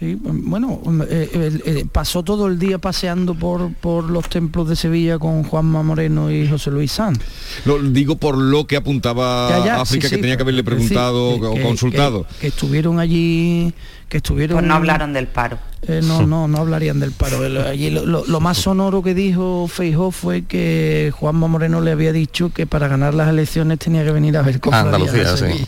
Sí, 0.00 0.16
bueno, 0.18 0.80
eh, 1.10 1.28
eh, 1.66 1.84
pasó 1.92 2.22
todo 2.22 2.46
el 2.46 2.58
día 2.58 2.78
paseando 2.78 3.34
por, 3.34 3.70
por 3.74 4.04
los 4.04 4.30
templos 4.30 4.66
de 4.66 4.74
Sevilla 4.74 5.18
con 5.18 5.42
Juanma 5.44 5.82
Moreno 5.82 6.30
y 6.30 6.48
José 6.48 6.70
Luis 6.70 6.92
Sanz. 6.92 7.18
Lo 7.66 7.78
digo 7.82 8.16
por 8.16 8.38
lo 8.38 8.66
que 8.66 8.76
apuntaba 8.76 9.78
África, 9.78 10.08
que 10.08 10.16
tenía 10.16 10.38
que 10.38 10.42
haberle 10.42 10.64
preguntado 10.64 11.32
o 11.34 11.62
consultado. 11.62 12.24
que, 12.40 12.46
estuvieron 12.46 12.98
allí 12.98 13.74
que 14.10 14.18
estuvieron... 14.18 14.58
Pues 14.58 14.66
no 14.66 14.74
hablaron 14.74 15.14
del 15.14 15.28
paro. 15.28 15.58
Eh, 15.82 16.02
no, 16.04 16.26
no, 16.26 16.46
no 16.46 16.58
hablarían 16.58 17.00
del 17.00 17.12
paro. 17.12 17.38
Allí 17.66 17.88
lo, 17.88 18.40
más 18.40 18.58
sonoro 18.58 19.02
que 19.02 19.14
dijo 19.14 19.66
Feijó 19.66 20.10
fue 20.10 20.42
que 20.42 21.10
Juanma 21.16 21.46
Moreno 21.46 21.80
le 21.80 21.90
había 21.90 22.12
dicho 22.12 22.50
que 22.52 22.66
para 22.66 22.86
ganar 22.86 23.14
las 23.14 23.30
elecciones 23.30 23.78
tenía 23.78 24.04
que 24.04 24.12
venir 24.12 24.36
a 24.36 24.42
ver 24.42 24.60
cómo 24.60 24.76
Andalucía, 24.76 25.36
sí. 25.38 25.66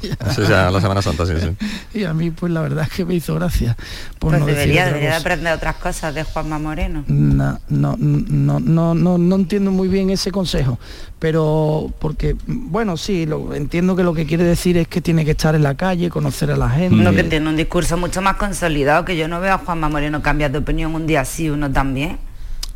la 0.49 0.81
Semana 0.81 1.01
Santa, 1.01 1.25
sí, 1.25 1.33
sí. 1.41 1.67
Y 2.01 2.05
a 2.05 2.13
mí, 2.13 2.31
pues 2.31 2.53
la 2.53 2.61
verdad 2.61 2.87
es 2.91 2.95
que 2.95 3.07
me 3.07 3.15
hizo 3.15 3.35
gracia. 3.37 3.75
pues 4.19 4.39
no 4.39 4.45
debería, 4.45 4.87
debería 4.87 5.17
aprender 5.17 5.55
otras 5.55 5.77
cosas 5.77 6.15
de 6.15 6.25
Juanma 6.25 6.59
Moreno. 6.59 7.05
No, 7.07 7.59
no, 7.71 7.97
no, 7.99 8.61
no, 8.61 8.95
no, 8.95 9.19
no 9.19 9.37
entiendo 9.37 9.71
muy 9.71 9.89
bien 9.89 10.11
ese 10.11 10.31
consejo, 10.31 10.79
pero 11.19 11.91
porque, 11.99 12.37
bueno, 12.47 12.99
sí, 12.99 13.25
lo, 13.25 13.55
entiendo 13.55 13.97
que 13.97 14.03
lo 14.03 14.13
que 14.13 14.27
quiere 14.27 14.45
decir 14.45 14.77
es 14.77 14.89
que 14.89 15.01
tiene 15.01 15.25
que 15.25 15.31
estar 15.31 15.55
en 15.55 15.63
la 15.63 15.75
calle, 15.75 16.11
conocer 16.11 16.51
a 16.51 16.57
la 16.57 16.69
gente. 16.69 16.97
No, 16.97 17.13
que 17.13 17.25
tiene 17.25 17.49
un 17.49 17.57
discurso 17.57 17.97
mucho 17.97 18.21
más 18.21 18.32
consolidado, 18.37 19.05
que 19.05 19.17
yo 19.17 19.29
no 19.29 19.41
veo 19.41 19.55
a 19.55 19.59
Juanma 19.59 19.89
Moreno 19.89 20.23
cambiar 20.23 20.51
de 20.51 20.59
opinión 20.59 20.95
un 20.95 21.07
día 21.07 21.25
sí, 21.25 21.51
uno 21.51 21.71
también. 21.71 22.19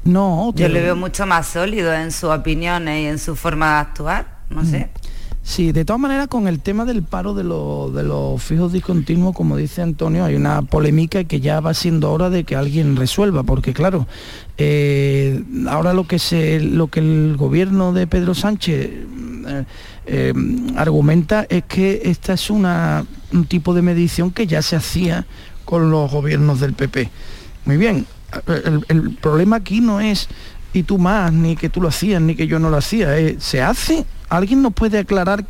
No, 0.04 0.52
yo 0.54 0.68
le 0.68 0.80
veo 0.80 0.94
mucho 0.94 1.26
más 1.26 1.48
sólido 1.48 1.92
en 1.92 2.12
sus 2.12 2.30
opiniones 2.30 3.02
y 3.02 3.06
en 3.06 3.18
su 3.18 3.34
forma 3.34 3.74
de 3.74 3.80
actuar, 3.80 4.26
no 4.50 4.64
sé. 4.64 4.90
Sí, 5.46 5.70
de 5.70 5.84
todas 5.84 6.00
maneras 6.00 6.26
con 6.26 6.48
el 6.48 6.58
tema 6.58 6.84
del 6.84 7.04
paro 7.04 7.32
de, 7.32 7.44
de 7.44 8.02
los 8.02 8.42
fijos 8.42 8.72
discontinuos, 8.72 9.32
como 9.32 9.56
dice 9.56 9.80
Antonio, 9.80 10.24
hay 10.24 10.34
una 10.34 10.62
polémica 10.62 11.22
que 11.22 11.38
ya 11.38 11.60
va 11.60 11.72
siendo 11.72 12.12
hora 12.12 12.30
de 12.30 12.42
que 12.42 12.56
alguien 12.56 12.96
resuelva, 12.96 13.44
porque 13.44 13.72
claro, 13.72 14.08
eh, 14.58 15.44
ahora 15.68 15.94
lo 15.94 16.08
que, 16.08 16.18
se, 16.18 16.58
lo 16.58 16.88
que 16.88 16.98
el 16.98 17.36
gobierno 17.36 17.92
de 17.92 18.08
Pedro 18.08 18.34
Sánchez 18.34 18.90
eh, 19.46 19.64
eh, 20.06 20.34
argumenta 20.74 21.46
es 21.48 21.62
que 21.62 22.02
esta 22.06 22.32
es 22.32 22.50
una, 22.50 23.06
un 23.32 23.44
tipo 23.44 23.72
de 23.72 23.82
medición 23.82 24.32
que 24.32 24.48
ya 24.48 24.62
se 24.62 24.74
hacía 24.74 25.26
con 25.64 25.92
los 25.92 26.10
gobiernos 26.10 26.58
del 26.58 26.72
PP. 26.72 27.08
Muy 27.66 27.76
bien, 27.76 28.04
el, 28.88 29.10
problema 29.20 29.56
aquí 29.56 29.80
no 29.80 30.00
es 30.00 30.28
y 30.76 30.82
tú 30.82 30.98
más, 30.98 31.32
ni 31.32 31.56
que 31.56 31.68
tú 31.68 31.80
lo 31.80 31.88
hacías, 31.88 32.20
ni 32.20 32.34
que 32.34 32.46
yo 32.46 32.58
no 32.58 32.68
lo 32.68 32.76
hacía, 32.76 33.08
se 33.38 33.62
hace 33.62 34.04
¿Alguien 34.28 34.62
nos 34.62 34.72
puede 34.72 34.98
aclarar 34.98 35.44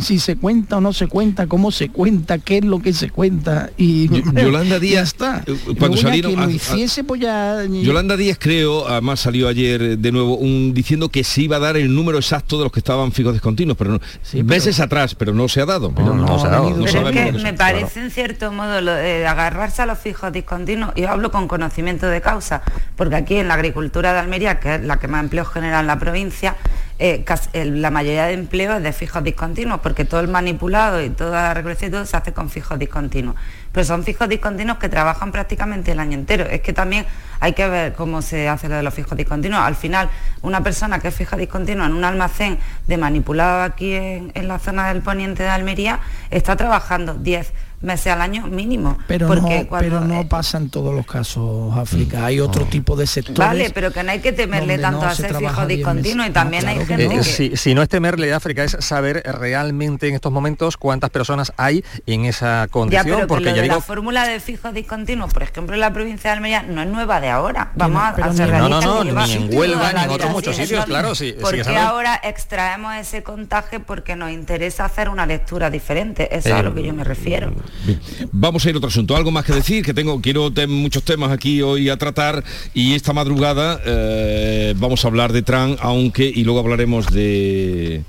si 0.00 0.18
se 0.18 0.36
cuenta 0.36 0.76
o 0.76 0.80
no 0.80 0.92
se 0.92 1.06
cuenta, 1.06 1.46
cómo 1.46 1.70
se 1.70 1.88
cuenta, 1.88 2.38
qué 2.38 2.58
es 2.58 2.64
lo 2.64 2.80
que 2.80 2.92
se 2.92 3.10
cuenta. 3.10 3.70
Y 3.76 4.08
Yolanda 4.40 4.78
Díaz 4.78 5.08
está. 5.08 5.42
Cuando 5.44 5.72
Luego 5.78 5.94
ya 5.96 6.02
salieron 6.02 6.32
que 6.32 6.36
lo 6.36 6.42
a- 6.42 6.46
a- 6.46 6.50
hiciese, 6.50 7.04
pues 7.04 7.20
ya... 7.20 7.64
Yolanda 7.64 8.16
Díaz 8.16 8.38
creo, 8.40 8.86
además 8.88 9.20
salió 9.20 9.48
ayer 9.48 9.98
de 9.98 10.12
nuevo 10.12 10.36
un, 10.36 10.72
diciendo 10.74 11.08
que 11.08 11.24
se 11.24 11.42
iba 11.42 11.56
a 11.56 11.60
dar 11.60 11.76
el 11.76 11.94
número 11.94 12.18
exacto 12.18 12.58
de 12.58 12.64
los 12.64 12.72
que 12.72 12.80
estaban 12.80 13.12
fijos 13.12 13.32
discontinuos, 13.32 13.76
pero 13.78 13.92
no, 13.92 14.00
meses 14.44 14.80
atrás, 14.80 15.14
pero 15.14 15.32
no 15.34 15.48
se 15.48 15.60
ha 15.60 15.66
dado. 15.66 15.92
Pero 15.94 16.14
no 16.14 16.38
se 16.38 16.46
ha 16.46 16.50
dado. 16.50 16.70
No 16.70 16.84
Pero 16.84 17.08
es 17.08 17.14
que 17.16 17.32
me 17.32 17.52
parece 17.54 18.00
en 18.00 18.10
cierto 18.10 18.52
modo 18.52 18.80
lo 18.80 18.92
de 18.92 19.26
agarrarse 19.26 19.82
a 19.82 19.86
los 19.86 19.98
fijos 19.98 20.32
discontinuos, 20.32 20.92
yo 20.96 21.08
hablo 21.10 21.30
con 21.30 21.48
conocimiento 21.48 22.06
de 22.06 22.20
causa, 22.20 22.62
porque 22.96 23.16
aquí 23.16 23.36
en 23.36 23.48
la 23.48 23.54
agricultura 23.54 24.12
de 24.12 24.18
Almería, 24.20 24.60
que 24.60 24.76
es 24.76 24.82
la 24.84 24.98
que 24.98 25.08
más 25.08 25.22
empleo 25.22 25.44
genera 25.44 25.80
en 25.80 25.86
la 25.86 25.98
provincia, 25.98 26.56
eh, 27.00 27.24
la 27.64 27.90
mayoría 27.90 28.26
de 28.26 28.32
empleo 28.32 28.76
es 28.76 28.82
de 28.82 28.92
fijos 28.92 29.22
discontinuos, 29.22 29.80
porque 29.80 30.04
todo 30.04 30.20
el 30.20 30.28
manipulado 30.28 31.00
y 31.02 31.10
toda 31.10 31.42
la 31.42 31.54
recolección 31.54 31.90
y 31.90 31.92
todo 31.92 32.06
se 32.06 32.16
hace 32.16 32.32
con 32.32 32.50
fijos 32.50 32.78
discontinuos. 32.78 33.36
Pero 33.70 33.84
son 33.84 34.02
fijos 34.02 34.28
discontinuos 34.28 34.78
que 34.78 34.88
trabajan 34.88 35.30
prácticamente 35.30 35.92
el 35.92 36.00
año 36.00 36.14
entero. 36.14 36.44
Es 36.46 36.60
que 36.60 36.72
también 36.72 37.06
hay 37.38 37.52
que 37.52 37.68
ver 37.68 37.92
cómo 37.94 38.20
se 38.20 38.48
hace 38.48 38.68
lo 38.68 38.76
de 38.76 38.82
los 38.82 38.92
fijos 38.92 39.16
discontinuos. 39.16 39.62
Al 39.62 39.76
final, 39.76 40.10
una 40.42 40.62
persona 40.62 40.98
que 40.98 41.08
es 41.08 41.14
fija 41.14 41.36
discontinua 41.36 41.86
en 41.86 41.92
un 41.92 42.04
almacén 42.04 42.58
de 42.88 42.96
manipulado 42.96 43.62
aquí 43.62 43.94
en 43.94 44.48
la 44.48 44.58
zona 44.58 44.92
del 44.92 45.02
poniente 45.02 45.44
de 45.44 45.50
Almería 45.50 46.00
está 46.30 46.56
trabajando 46.56 47.14
10 47.14 47.52
meses 47.80 48.12
al 48.12 48.20
año 48.20 48.46
mínimo. 48.46 48.98
Pero 49.06 49.26
porque 49.28 49.60
no, 49.62 49.68
cuando- 49.68 49.88
pero 49.88 50.00
no 50.00 50.28
pasa 50.28 50.58
en 50.58 50.70
todos 50.70 50.94
los 50.94 51.06
casos, 51.06 51.76
África. 51.76 52.24
Hay 52.26 52.40
otro 52.40 52.64
tipo 52.64 52.96
de 52.96 53.06
sectores. 53.06 53.38
Vale, 53.38 53.70
pero 53.70 53.92
que 53.92 54.02
no 54.02 54.10
hay 54.10 54.20
que 54.20 54.32
temerle 54.32 54.78
tanto 54.78 55.02
no 55.02 55.06
a 55.08 55.14
se 55.14 55.22
ser 55.22 55.36
fijo 55.36 55.66
discontinuo 55.66 56.26
y 56.26 56.30
también 56.30 56.64
No, 56.64 56.70
hay 56.70 56.76
claro 56.76 56.88
que 56.88 56.96
gente 56.96 57.14
Eh, 57.14 57.18
que... 57.18 57.24
si, 57.24 57.56
si 57.56 57.74
no 57.74 57.82
es 57.82 57.88
temerle 57.88 58.32
África, 58.34 58.64
es 58.64 58.76
saber 58.80 59.22
realmente 59.24 60.08
en 60.08 60.14
estos 60.14 60.32
momentos 60.32 60.76
cuántas 60.76 61.10
personas 61.10 61.52
hay 61.56 61.84
en 62.06 62.24
esa 62.24 62.64
Ya, 62.64 62.68
condición, 62.68 63.20
que 63.20 63.26
porque 63.26 63.44
lo 63.44 63.50
ya 63.50 63.56
de 63.56 63.62
digo, 63.62 63.74
la 63.76 63.80
fórmula 63.80 64.26
de 64.26 64.40
fijos 64.40 64.72
discontinuos, 64.74 65.32
por 65.32 65.42
ejemplo, 65.42 65.74
en 65.74 65.80
la 65.80 65.92
provincia 65.92 66.30
de 66.30 66.36
Almería, 66.36 66.62
no 66.62 66.82
es 66.82 66.88
nueva 66.88 67.20
de 67.20 67.28
ahora. 67.30 67.72
Vamos 67.76 68.02
a- 68.02 68.08
a, 68.08 68.32
ser 68.32 68.50
no, 68.52 68.68
no, 68.68 68.80
no, 69.04 69.04
ni 69.26 69.32
en 69.34 69.56
Huelva, 69.56 69.92
ni 69.92 70.02
en 70.04 70.10
otros 70.10 70.30
muchos 70.30 70.56
sitios, 70.56 70.84
claro, 70.84 71.14
sí, 71.14 71.34
¿Por 71.40 71.50
sí, 71.52 71.58
qué 71.58 71.64
saber. 71.64 71.78
ahora 71.80 72.20
extraemos 72.22 72.94
ese 72.96 73.22
contaje? 73.22 73.80
Porque 73.80 74.16
nos 74.16 74.30
interesa 74.30 74.84
hacer 74.84 75.08
una 75.08 75.26
lectura 75.26 75.70
diferente. 75.70 76.28
Eso 76.36 76.48
es 76.48 76.54
Eh, 76.54 76.58
a 76.58 76.62
lo 76.62 76.74
que 76.74 76.82
yo 76.82 76.92
me 76.94 77.04
refiero. 77.04 77.52
Bien, 77.84 78.00
Vamos 78.32 78.64
a 78.64 78.70
ir 78.70 78.74
a 78.74 78.78
otro 78.78 78.88
asunto. 78.88 79.16
Algo 79.16 79.30
más 79.30 79.44
que 79.44 79.52
decir, 79.52 79.84
que 79.84 79.94
tengo, 79.94 80.20
quiero 80.20 80.52
tener 80.52 80.68
muchos 80.68 81.02
temas 81.02 81.30
aquí 81.30 81.62
hoy 81.62 81.88
a 81.88 81.96
tratar 81.96 82.44
y 82.74 82.94
esta 82.94 83.12
madrugada 83.12 83.80
eh, 83.84 84.74
vamos 84.76 85.04
a 85.04 85.08
hablar 85.08 85.32
de 85.32 85.42
Tran, 85.42 85.76
aunque 85.80 86.24
y 86.24 86.44
luego 86.44 86.60
hablaremos 86.60 87.06
de 87.06 88.02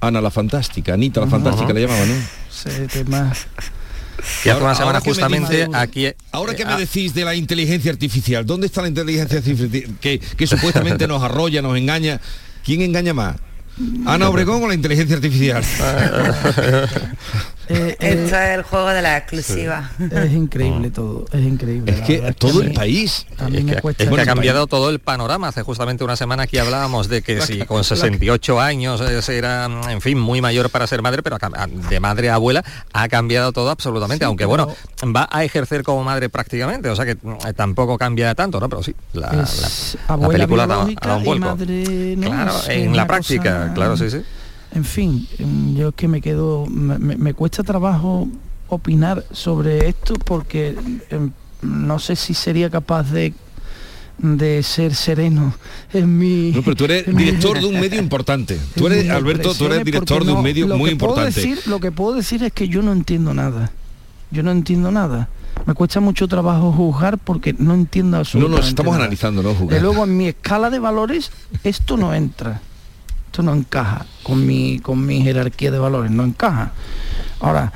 Ana 0.00 0.20
la 0.20 0.30
Fantástica, 0.30 0.94
Anita 0.94 1.20
la 1.20 1.26
Fantástica 1.26 1.66
Ujú. 1.66 1.74
le 1.74 1.80
llamaban, 1.82 2.08
¿no? 2.08 2.14
Ese 2.50 2.88
tema... 2.88 3.32
que 4.42 4.50
hace 4.50 4.62
una 4.62 4.74
semana 4.74 5.00
me 5.00 5.04
justamente 5.04 5.68
aquí... 5.72 6.06
Ahora 6.32 6.54
que 6.54 6.62
eh, 6.62 6.66
me 6.66 6.72
ah, 6.72 6.78
decís 6.78 7.14
de 7.14 7.24
la 7.24 7.34
inteligencia 7.34 7.90
artificial, 7.90 8.46
¿dónde 8.46 8.66
está 8.66 8.82
la 8.82 8.88
inteligencia 8.88 9.38
artificial 9.38 9.96
que, 10.00 10.18
que 10.18 10.46
supuestamente 10.46 11.08
nos 11.08 11.22
arrolla, 11.22 11.62
nos 11.62 11.76
engaña? 11.76 12.20
¿Quién 12.64 12.82
engaña 12.82 13.12
más? 13.12 13.36
¿Ana 14.06 14.28
Obregón 14.30 14.62
o 14.62 14.68
la 14.68 14.74
inteligencia 14.74 15.16
artificial? 15.16 15.64
Eh, 17.68 17.96
Esto 17.98 18.36
es 18.36 18.50
el 18.56 18.62
juego 18.62 18.88
de 18.88 19.02
la 19.02 19.16
exclusiva. 19.18 19.90
Es 20.10 20.32
increíble 20.32 20.90
todo, 20.90 21.24
es 21.32 21.42
increíble. 21.42 21.92
Es 21.92 22.00
que 22.02 22.20
verdad 22.20 22.36
todo 22.38 22.60
a 22.60 22.64
el 22.64 22.72
país. 22.72 23.26
A 23.38 23.48
mí 23.48 23.58
Es 23.58 23.64
me 23.64 23.74
que, 23.76 23.80
cuesta... 23.80 24.04
es 24.04 24.10
que 24.10 24.20
ha 24.20 24.26
cambiado 24.26 24.66
todo 24.66 24.90
el 24.90 24.98
panorama. 24.98 25.48
Hace 25.48 25.62
justamente 25.62 26.04
una 26.04 26.16
semana 26.16 26.44
aquí 26.44 26.58
hablábamos 26.58 27.08
de 27.08 27.22
que 27.22 27.40
si 27.40 27.60
con 27.64 27.82
68 27.84 28.60
años 28.60 29.00
eh, 29.00 29.36
era, 29.36 29.64
en 29.90 30.00
fin, 30.00 30.18
muy 30.18 30.40
mayor 30.40 30.70
para 30.70 30.86
ser 30.86 31.00
madre, 31.02 31.22
pero 31.22 31.38
de 31.88 32.00
madre 32.00 32.30
a 32.30 32.34
abuela 32.34 32.64
ha 32.92 33.08
cambiado 33.08 33.52
todo 33.52 33.70
absolutamente. 33.70 34.24
Sí, 34.24 34.26
aunque 34.26 34.46
pero- 34.46 34.66
bueno, 34.66 35.14
va 35.16 35.28
a 35.30 35.44
ejercer 35.44 35.82
como 35.82 36.04
madre 36.04 36.28
prácticamente, 36.28 36.88
o 36.90 36.96
sea 36.96 37.04
que 37.04 37.12
eh, 37.12 37.52
tampoco 37.56 37.96
cambia 37.98 38.34
tanto, 38.34 38.60
¿no? 38.60 38.68
Pero 38.68 38.82
sí, 38.82 38.94
la, 39.14 39.30
película 40.30 40.66
da, 40.66 40.74
biológica 40.76 41.08
da 41.08 41.16
un 41.16 41.24
vuelco. 41.24 41.46
madre, 41.46 42.16
¿no? 42.16 42.26
Claro, 42.30 42.52
en 42.68 42.96
la 42.96 43.06
práctica, 43.06 43.58
cosa- 43.62 43.74
claro, 43.74 43.96
sí, 43.96 44.10
sí. 44.10 44.22
En 44.74 44.84
fin, 44.84 45.26
mm, 45.38 45.76
yo 45.76 45.88
es 45.90 45.94
que 45.94 46.08
me 46.08 46.20
quedo, 46.20 46.66
me, 46.66 47.32
cuesta 47.34 47.62
trabajo 47.62 48.28
opinar 48.68 49.24
sobre 49.32 49.88
esto 49.88 50.14
porque 50.14 50.76
em, 51.10 51.30
no 51.62 51.98
sé 51.98 52.16
si 52.16 52.34
sería 52.34 52.68
capaz 52.70 53.10
de 53.10 53.32
de 54.16 54.62
ser 54.62 54.94
sereno 54.94 55.52
en 55.92 56.16
mi 56.18 56.52
No, 56.52 56.62
pero 56.62 56.76
tú 56.76 56.84
eres 56.84 57.04
director 57.16 57.58
de 57.58 57.66
un 57.66 57.80
medio 57.80 58.00
importante. 58.00 58.56
Tú 58.76 58.86
eres, 58.86 59.10
Alberto, 59.10 59.52
tú 59.54 59.66
eres 59.66 59.84
director 59.84 60.24
de 60.24 60.30
un 60.30 60.36
no- 60.38 60.42
medio 60.42 60.68
muy 60.76 60.90
importante. 60.90 61.40
decir- 61.40 61.66
lo 61.66 61.80
que 61.80 61.90
puedo 61.90 62.14
decir 62.14 62.42
es 62.44 62.52
que 62.52 62.68
yo 62.68 62.80
no 62.82 62.92
entiendo 62.92 63.34
nada. 63.34 63.72
Yo 64.30 64.42
no 64.44 64.52
entiendo 64.52 64.90
nada. 64.92 65.28
Me 65.66 65.74
cuesta 65.74 65.98
mucho 66.00 66.28
trabajo 66.28 66.70
juzgar 66.72 67.18
porque 67.18 67.54
no 67.58 67.74
entiendo 67.74 68.12
No, 68.16 68.20
absolutamente 68.20 68.60
nos 68.60 68.68
estamos 68.68 68.92
nada. 68.92 69.04
analizando, 69.04 69.42
¿no? 69.42 69.48
De 69.50 69.54
Jugar. 69.56 69.82
luego 69.82 70.04
en 70.04 70.16
mi 70.16 70.28
escala 70.28 70.70
de 70.70 70.78
valores 70.78 71.30
esto 71.64 71.96
no 71.96 72.14
entra. 72.14 72.60
Esto 73.34 73.42
no 73.42 73.52
encaja 73.52 74.06
con 74.22 74.46
mi 74.46 74.78
con 74.78 75.04
mi 75.04 75.20
jerarquía 75.20 75.72
de 75.72 75.78
valores, 75.80 76.08
no 76.08 76.22
encaja. 76.22 76.70
Ahora, 77.40 77.72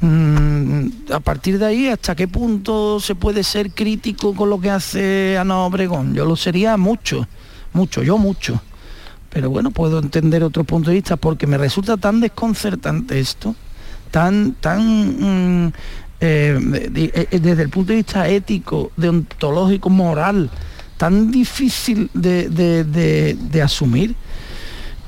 mm, 0.00 0.86
a 1.12 1.18
partir 1.18 1.58
de 1.58 1.66
ahí, 1.66 1.88
¿hasta 1.88 2.14
qué 2.14 2.28
punto 2.28 3.00
se 3.00 3.16
puede 3.16 3.42
ser 3.42 3.72
crítico 3.72 4.36
con 4.36 4.48
lo 4.50 4.60
que 4.60 4.70
hace 4.70 5.36
Ana 5.36 5.56
Obregón? 5.62 6.14
Yo 6.14 6.24
lo 6.24 6.36
sería 6.36 6.76
mucho, 6.76 7.26
mucho, 7.72 8.04
yo 8.04 8.18
mucho. 8.18 8.62
Pero 9.30 9.50
bueno, 9.50 9.72
puedo 9.72 9.98
entender 9.98 10.44
otro 10.44 10.62
punto 10.62 10.90
de 10.90 10.94
vista 10.94 11.16
porque 11.16 11.48
me 11.48 11.58
resulta 11.58 11.96
tan 11.96 12.20
desconcertante 12.20 13.18
esto, 13.18 13.56
tan, 14.12 14.52
tan 14.60 15.64
mm, 15.66 15.72
eh, 16.20 16.88
eh, 17.32 17.38
desde 17.40 17.62
el 17.64 17.68
punto 17.68 17.90
de 17.90 17.96
vista 17.96 18.28
ético, 18.28 18.92
deontológico, 18.96 19.90
moral, 19.90 20.48
tan 20.96 21.32
difícil 21.32 22.08
de- 22.14 22.48
de- 22.48 23.34
de 23.34 23.60
asumir, 23.62 24.14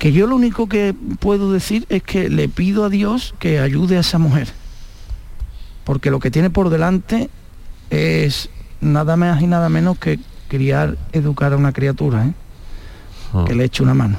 que 0.02 0.10
yo 0.10 0.26
lo 0.26 0.34
único 0.34 0.68
que 0.68 0.96
puedo 1.20 1.52
decir 1.52 1.86
es 1.88 2.02
que 2.02 2.28
le 2.28 2.48
pido 2.48 2.84
a 2.84 2.88
Dios 2.88 3.36
que 3.38 3.60
ayude 3.60 3.96
a 3.98 4.00
esa 4.00 4.18
mujer. 4.18 4.48
Porque 5.84 6.10
lo 6.10 6.18
que 6.18 6.28
tiene 6.28 6.50
por 6.50 6.70
delante 6.70 7.30
es 7.88 8.50
nada 8.80 9.16
más 9.16 9.40
y 9.42 9.46
nada 9.46 9.68
menos 9.68 9.96
que 10.00 10.18
criar, 10.48 10.98
educar 11.12 11.52
a 11.52 11.56
una 11.56 11.72
criatura, 11.72 12.26
¿eh? 12.26 12.32
que 13.46 13.54
le 13.54 13.62
eche 13.62 13.84
una 13.84 13.94
mano. 13.94 14.18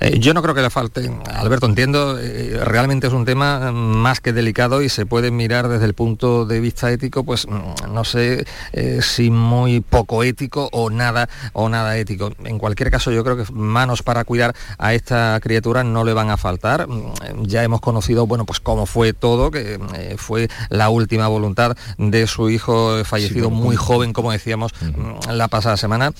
Eh, 0.00 0.18
yo 0.18 0.34
no 0.34 0.42
creo 0.42 0.54
que 0.54 0.62
le 0.62 0.70
falte, 0.70 1.10
Alberto, 1.34 1.66
entiendo, 1.66 2.18
eh, 2.18 2.60
realmente 2.64 3.06
es 3.06 3.12
un 3.12 3.24
tema 3.24 3.72
mm, 3.72 3.74
más 3.74 4.20
que 4.20 4.32
delicado 4.32 4.82
y 4.82 4.88
se 4.88 5.06
puede 5.06 5.30
mirar 5.30 5.68
desde 5.68 5.84
el 5.84 5.94
punto 5.94 6.44
de 6.46 6.60
vista 6.60 6.90
ético, 6.90 7.24
pues 7.24 7.46
mm, 7.46 7.92
no 7.92 8.04
sé 8.04 8.44
eh, 8.72 9.00
si 9.02 9.30
muy 9.30 9.80
poco 9.80 10.22
ético 10.22 10.68
o 10.72 10.90
nada 10.90 11.28
o 11.52 11.68
nada 11.68 11.96
ético. 11.98 12.32
En 12.44 12.58
cualquier 12.58 12.90
caso, 12.90 13.10
yo 13.10 13.24
creo 13.24 13.36
que 13.36 13.50
manos 13.52 14.02
para 14.02 14.24
cuidar 14.24 14.54
a 14.78 14.94
esta 14.94 15.38
criatura 15.40 15.84
no 15.84 16.04
le 16.04 16.12
van 16.12 16.30
a 16.30 16.36
faltar. 16.36 16.88
Mm, 16.88 17.44
Ya 17.44 17.62
hemos 17.62 17.80
conocido, 17.80 18.26
bueno, 18.26 18.44
pues 18.44 18.60
cómo 18.60 18.86
fue 18.86 19.12
todo, 19.12 19.50
que 19.50 19.78
eh, 19.94 20.16
fue 20.18 20.48
la 20.70 20.88
última 20.88 21.28
voluntad 21.28 21.76
de 21.98 22.26
su 22.26 22.50
hijo 22.50 23.04
fallecido 23.04 23.50
muy 23.50 23.76
joven, 23.76 24.12
como 24.12 24.32
decíamos 24.32 24.72
mm, 24.80 25.30
la 25.30 25.48
pasada 25.48 25.76
semana. 25.76 26.12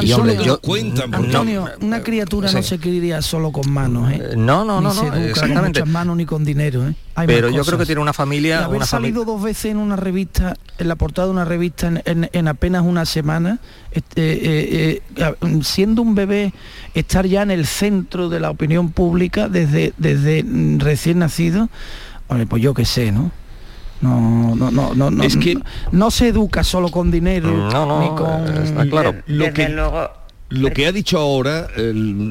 Y 0.00 0.12
Antonio, 0.12 0.16
hombre, 0.16 0.36
yo 0.44 0.60
Antonio, 1.12 1.68
una 1.80 2.02
criatura 2.02 2.50
no 2.52 2.62
se 2.62 2.78
solo 3.22 3.52
con 3.52 3.70
manos, 3.70 4.10
¿eh? 4.12 4.20
Eh, 4.32 4.36
No, 4.36 4.64
no, 4.64 4.80
Ni 4.80 4.86
no, 4.86 4.92
se 4.92 5.00
no, 5.00 5.06
educa 5.08 5.18
con 5.18 5.28
exactamente. 5.30 5.80
muchas 5.80 5.92
manos 5.92 6.16
ni 6.16 6.26
con 6.26 6.44
dinero, 6.44 6.88
¿eh? 6.88 6.94
Hay 7.14 7.26
Pero 7.26 7.48
yo 7.50 7.64
creo 7.64 7.78
que 7.78 7.86
tiene 7.86 8.00
una 8.00 8.10
Y 8.10 8.14
familia, 8.14 8.64
haber 8.64 8.76
una 8.76 8.86
familia. 8.86 9.14
salido 9.14 9.24
dos 9.24 9.42
veces 9.42 9.66
en 9.72 9.78
una 9.78 9.96
revista, 9.96 10.54
en 10.78 10.88
la 10.88 10.96
portada 10.96 11.26
de 11.28 11.32
una 11.32 11.44
revista 11.44 11.86
en, 11.88 12.02
en- 12.04 12.30
en 12.32 12.48
apenas 12.48 12.82
una 12.84 13.04
semana, 13.06 13.58
este, 13.92 14.32
eh, 14.94 15.02
eh, 15.16 15.34
siendo 15.62 16.02
un 16.02 16.14
bebé, 16.14 16.52
estar 16.94 17.26
ya 17.26 17.42
en 17.42 17.50
el 17.50 17.66
centro 17.66 18.28
de 18.28 18.40
la 18.40 18.50
opinión 18.50 18.90
pública 18.92 19.48
desde, 19.48 19.92
desde 19.96 20.42
mm, 20.44 20.78
recién 20.80 21.18
nacido, 21.20 21.68
hombre, 22.28 22.46
pues 22.46 22.62
yo 22.62 22.74
qué 22.74 22.84
sé, 22.84 23.12
¿no? 23.12 23.30
No, 24.02 24.54
no, 24.54 24.70
no, 24.70 24.92
no, 24.94 25.10
no, 25.10 25.22
Es 25.22 25.38
que- 25.38 25.54
no, 25.54 25.62
no 25.90 26.10
se 26.10 26.28
educa 26.28 26.62
solo 26.62 26.90
con 26.90 27.10
dinero, 27.10 27.50
No, 27.50 27.86
no, 27.86 28.00
ni 28.02 28.08
con 28.10 28.62
está 28.62 28.86
claro. 28.86 29.14
Lo 29.26 29.44
Desde 29.46 29.54
que- 29.54 29.68
luego, 29.70 30.10
Lo 30.48 30.70
que 30.72 30.86
ha 30.86 30.92
dicho 30.92 31.18
ahora, 31.18 31.66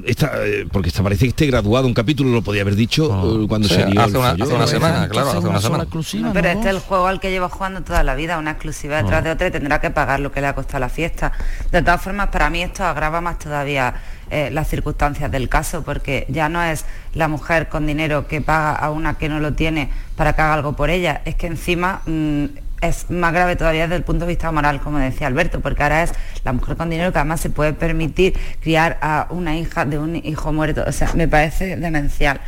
esta, 0.05 0.31
eh, 0.45 0.65
porque 0.71 0.87
esta, 0.87 1.03
parece 1.03 1.25
que 1.25 1.29
esté 1.29 1.47
graduado, 1.47 1.85
un 1.85 1.93
capítulo 1.93 2.29
lo 2.31 2.41
podía 2.41 2.61
haber 2.61 2.75
dicho 2.75 3.43
eh, 3.43 3.45
cuando 3.47 3.67
Sí, 3.67 3.75
se 3.75 3.85
dio 3.87 4.01
hace 4.01 4.17
una- 4.17 4.29
hace 4.31 4.43
una 4.53 4.67
semana, 4.67 5.09
claro, 5.09 5.31
hace 5.31 5.39
una 5.47 5.59
semana. 5.59 5.83
exclusiva, 5.83 6.27
No, 6.29 6.33
pero 6.33 6.47
¿no? 6.47 6.53
este 6.53 6.69
es 6.69 6.75
el 6.75 6.81
juego 6.81 7.07
al 7.07 7.19
que 7.19 7.29
lleva 7.29 7.49
jugando 7.49 7.81
toda 7.81 8.03
la 8.03 8.15
vida, 8.15 8.37
una 8.37 8.51
exclusiva 8.51 9.01
detrás 9.03 9.21
de 9.23 9.31
otra 9.31 9.47
y 9.47 9.51
tendrá 9.51 9.81
que 9.81 9.89
pagar 9.89 10.21
lo 10.21 10.31
que 10.31 10.39
le 10.39 10.47
ha 10.47 10.55
costado 10.55 10.79
la 10.79 10.87
fiesta. 10.89 11.33
De 11.73 11.81
todas 11.81 12.01
formas, 12.01 12.29
para 12.29 12.49
mí 12.49 12.61
esto 12.63 12.85
agrava 12.85 13.19
más 13.19 13.37
todavía 13.37 13.95
eh, 14.31 14.49
las 14.49 14.69
circunstancias 14.69 15.29
del 15.29 15.49
caso, 15.49 15.83
porque 15.83 16.25
ya 16.29 16.47
no 16.47 16.63
es 16.63 16.85
la 17.15 17.27
mujer 17.27 17.67
con 17.67 17.85
dinero 17.85 18.27
que 18.27 18.39
paga 18.39 18.71
a 18.75 18.91
una 18.91 19.15
que 19.17 19.27
no 19.27 19.41
lo 19.41 19.53
tiene 19.53 19.89
para 20.15 20.33
que 20.33 20.41
haga 20.41 20.53
algo 20.53 20.73
por 20.73 20.89
ella, 20.89 21.21
es 21.25 21.35
que 21.35 21.47
encima 21.47 22.01
mm, 22.05 22.45
es 22.87 23.09
más 23.09 23.33
grave 23.33 23.55
todavía 23.55 23.83
desde 23.83 23.95
el 23.97 24.03
punto 24.03 24.25
de 24.25 24.29
vista 24.29 24.51
moral, 24.51 24.81
como 24.81 24.97
decía 24.99 25.27
Alberto, 25.27 25.59
porque 25.59 25.83
ahora 25.83 26.03
es 26.03 26.13
la 26.43 26.53
mujer 26.53 26.77
con 26.77 26.89
dinero 26.89 27.11
que 27.11 27.19
además 27.19 27.41
se 27.41 27.49
puede 27.49 27.73
permitir 27.73 28.37
criar 28.61 28.97
a 29.01 29.27
una 29.29 29.57
hija 29.57 29.85
de 29.85 29.97
un 29.97 30.15
hijo 30.15 30.53
muerto. 30.53 30.83
O 30.87 30.91
sea, 30.91 31.11
me 31.13 31.27
parece 31.27 31.75
demencial. 31.77 32.39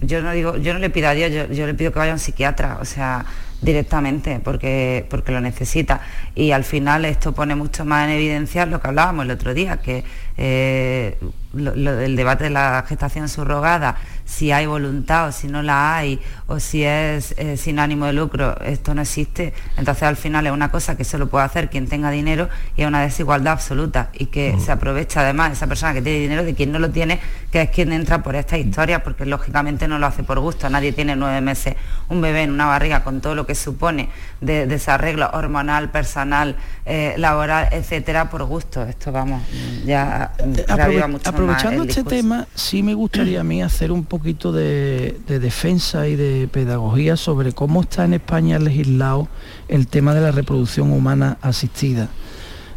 Yo 0.00 0.22
no 0.22 0.32
digo, 0.32 0.56
yo 0.56 0.72
no 0.72 0.80
le 0.80 0.90
pido 0.90 1.08
a 1.08 1.12
Dios, 1.12 1.48
yo, 1.56 1.66
le 1.66 1.74
pido 1.74 1.92
que 1.92 1.98
vaya 1.98 2.10
a 2.12 2.14
un 2.14 2.18
psiquiatra, 2.18 2.78
o 2.80 2.84
sea, 2.84 3.24
directamente, 3.62 4.40
porque, 4.42 5.06
porque 5.08 5.30
lo 5.30 5.40
necesita. 5.40 6.00
Y 6.34 6.50
al 6.50 6.64
final 6.64 7.04
esto 7.04 7.32
pone 7.32 7.54
mucho 7.54 7.84
más 7.84 8.08
en 8.08 8.14
evidencia 8.14 8.66
lo 8.66 8.80
que 8.80 8.88
hablábamos 8.88 9.24
el 9.24 9.30
otro 9.30 9.54
día, 9.54 9.76
que 9.76 10.04
eh, 10.36 11.16
lo, 11.52 11.76
lo 11.76 11.94
del 11.94 12.16
debate 12.16 12.44
de 12.44 12.50
la 12.50 12.84
gestación 12.88 13.28
subrogada, 13.28 13.96
si 14.26 14.52
hay 14.52 14.66
voluntad 14.66 15.28
o 15.28 15.32
si 15.32 15.46
no 15.46 15.62
la 15.62 15.96
hay, 15.96 16.20
o 16.48 16.60
si 16.60 16.84
es 16.84 17.32
eh, 17.38 17.56
sin 17.56 17.78
ánimo 17.78 18.06
de 18.06 18.12
lucro, 18.12 18.60
esto 18.60 18.92
no 18.94 19.00
existe. 19.02 19.54
Entonces 19.78 20.02
al 20.02 20.16
final 20.16 20.46
es 20.46 20.52
una 20.52 20.70
cosa 20.70 20.96
que 20.96 21.04
solo 21.04 21.28
puede 21.28 21.44
hacer 21.44 21.70
quien 21.70 21.88
tenga 21.88 22.10
dinero 22.10 22.48
y 22.76 22.82
es 22.82 22.88
una 22.88 23.02
desigualdad 23.02 23.54
absoluta 23.54 24.10
y 24.12 24.26
que 24.26 24.56
se 24.58 24.72
aprovecha 24.72 25.20
además 25.20 25.52
esa 25.52 25.66
persona 25.66 25.94
que 25.94 26.02
tiene 26.02 26.18
dinero 26.18 26.44
de 26.44 26.54
quien 26.54 26.72
no 26.72 26.78
lo 26.78 26.90
tiene, 26.90 27.20
que 27.50 27.62
es 27.62 27.70
quien 27.70 27.92
entra 27.92 28.22
por 28.22 28.34
esta 28.36 28.58
historia, 28.58 29.02
porque 29.02 29.24
lógicamente 29.24 29.86
no 29.88 29.98
lo 29.98 30.06
hace 30.06 30.22
por 30.24 30.40
gusto. 30.40 30.68
Nadie 30.68 30.92
tiene 30.92 31.16
nueve 31.16 31.40
meses 31.40 31.76
un 32.08 32.20
bebé 32.20 32.42
en 32.42 32.50
una 32.50 32.66
barriga 32.66 33.04
con 33.04 33.20
todo 33.20 33.34
lo 33.34 33.46
que 33.46 33.54
supone 33.54 34.08
de 34.40 34.66
desarreglo 34.66 35.30
hormonal, 35.32 35.90
personal, 35.90 36.56
eh, 36.84 37.14
laboral, 37.16 37.68
etcétera, 37.70 38.28
por 38.28 38.44
gusto. 38.44 38.82
Esto 38.82 39.12
vamos, 39.12 39.42
ya 39.84 40.32
reaviva 40.66 41.06
Aprove- 41.06 41.10
mucho 41.10 41.24
más 41.24 41.34
aprovechando 41.34 41.82
el 41.84 41.88
este 41.90 42.02
tema, 42.02 42.46
sí 42.54 42.82
me 42.82 42.94
gustaría 42.94 43.40
a 43.40 43.44
mí 43.44 43.62
hacer 43.62 43.92
un 43.92 44.04
poquito 44.18 44.52
de, 44.52 45.20
de 45.26 45.38
defensa 45.38 46.08
y 46.08 46.16
de 46.16 46.48
pedagogía 46.48 47.16
sobre 47.16 47.52
cómo 47.52 47.82
está 47.82 48.04
en 48.04 48.14
España 48.14 48.58
legislado 48.58 49.28
el 49.68 49.88
tema 49.88 50.14
de 50.14 50.22
la 50.22 50.30
reproducción 50.30 50.90
humana 50.92 51.38
asistida. 51.42 52.08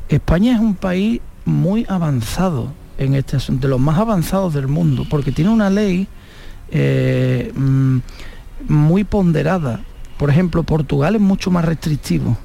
España 0.10 0.54
es 0.54 0.60
un 0.60 0.76
país 0.76 1.22
muy 1.46 1.86
avanzado 1.88 2.74
en 2.98 3.16
este 3.16 3.38
asunto, 3.38 3.68
de 3.68 3.72
los 3.72 3.80
más 3.80 3.98
avanzados 3.98 4.54
del 4.54 4.68
mundo, 4.68 5.06
porque 5.10 5.32
tiene 5.32 5.52
una 5.52 5.70
ley 5.70 6.08
eh, 6.72 7.52
mm, 7.56 7.98
muy 8.68 9.06
ponderada. 9.06 9.82
Por 10.18 10.30
ejemplo, 10.30 10.64
Portugal 10.64 11.16
es 11.16 11.22
mucho 11.22 11.50
más 11.50 11.64
restrictivo. 11.64 12.38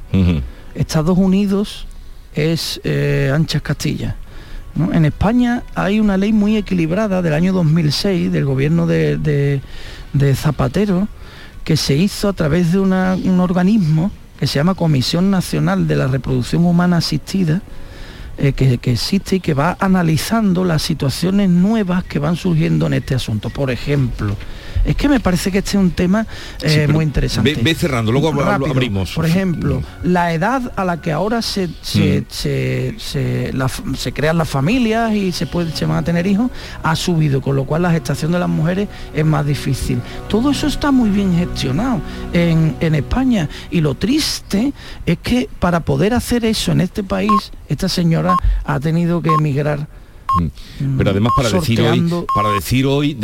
Estados 0.75 1.19
Unidos 1.19 1.87
es 2.35 2.81
eh, 2.85 3.33
anchas 3.35 3.63
Castilla. 3.63 4.17
En 4.77 5.05
España 5.05 5.63
hay 5.77 6.01
una 6.01 6.17
ley 6.17 6.33
muy 6.33 6.57
equilibrada 6.57 7.23
del 7.23 7.33
año 7.33 7.53
2006 7.53 8.33
del 8.33 8.45
gobierno 8.45 8.87
de, 8.87 9.61
Zapatero 10.35 11.07
que 11.63 11.77
se 11.77 11.95
hizo 11.95 12.29
a 12.29 12.33
través 12.33 12.73
de 12.73 12.81
un 12.81 13.41
organismo 13.41 14.11
que 14.39 14.49
se 14.49 14.57
llama 14.57 14.75
Comisión 14.75 15.31
Nacional 15.31 15.87
de 15.87 15.97
la 15.97 16.09
Reproducción 16.09 16.65
Humana 16.67 16.97
Asistida, 16.97 17.63
eh, 18.37 18.53
que 18.53 18.79
existe 18.83 19.37
y 19.37 19.41
que 19.41 19.55
va 19.55 19.77
analizando 19.79 20.65
las 20.65 20.83
situaciones 20.83 21.49
nuevas 21.51 22.03
que 22.03 22.19
van 22.19 22.35
surgiendo 22.35 22.87
en 22.87 22.95
este 22.95 23.15
asunto. 23.15 23.51
Por 23.51 23.71
ejemplo, 23.71 24.37
es 24.85 24.97
que 24.97 25.09
me 25.09 25.21
parece 25.21 25.51
que 25.51 25.59
este 25.59 25.71
es 25.71 25.75
un 25.77 25.91
tema 25.91 26.27
eh, 26.63 26.85
Sí, 26.87 26.93
muy 26.93 27.05
interesante. 27.05 27.55
ve- 27.55 27.63
ve 27.63 27.75
cerrando, 27.75 28.13
luego 28.13 28.33
Rápido. 28.33 28.71
abrimos. 28.71 29.13
Por 29.13 29.27
ejemplo, 29.27 29.83
la 30.03 30.33
edad 30.33 30.73
a 30.77 30.85
la 30.85 31.01
que 31.01 31.11
ahora 31.13 31.43
se, 31.43 31.69
se, 31.83 32.21
Mm. 32.21 32.25
se- 32.29 32.95
se- 32.99 33.53
la- 33.53 33.71
se 33.97 34.13
crean 34.13 34.39
las 34.39 34.49
familias 34.49 35.13
y 35.15 35.33
se, 35.33 35.47
puede, 35.47 35.75
se 35.75 35.87
van 35.87 35.99
a 35.99 36.03
tener 36.05 36.27
hijos 36.27 36.51
ha 36.83 36.95
subido, 36.97 37.41
con 37.41 37.57
lo 37.57 37.65
cual 37.65 37.83
la 37.83 37.91
gestación 37.91 38.33
de 38.33 38.39
las 38.39 38.49
mujeres 38.49 38.89
es 39.15 39.25
más 39.25 39.47
difícil. 39.47 40.01
Todo 40.29 40.51
eso 40.51 40.67
está 40.67 40.91
muy 40.91 41.11
bien 41.11 41.37
gestionado 41.37 42.01
en, 42.33 42.77
en 42.81 42.95
España 42.95 43.49
y 43.71 43.81
lo 43.81 43.95
triste 43.95 44.73
es 45.07 45.19
que 45.19 45.49
para 45.59 45.81
poder 45.81 46.15
hacer 46.15 46.45
eso 46.45 46.73
en 46.73 46.81
este 46.81 47.03
país, 47.03 47.31
esta 47.69 47.89
señora 47.89 48.35
ha 48.65 48.81
tenido 48.81 49.23
que 49.23 49.31
emigrar 49.31 49.87
Pero 50.99 51.11
además 51.11 51.33
para 51.37 51.49
decir 51.49 51.81
hoy, 51.81 52.05
para 52.35 52.49
decir 52.51 52.87
hoy 52.87 53.13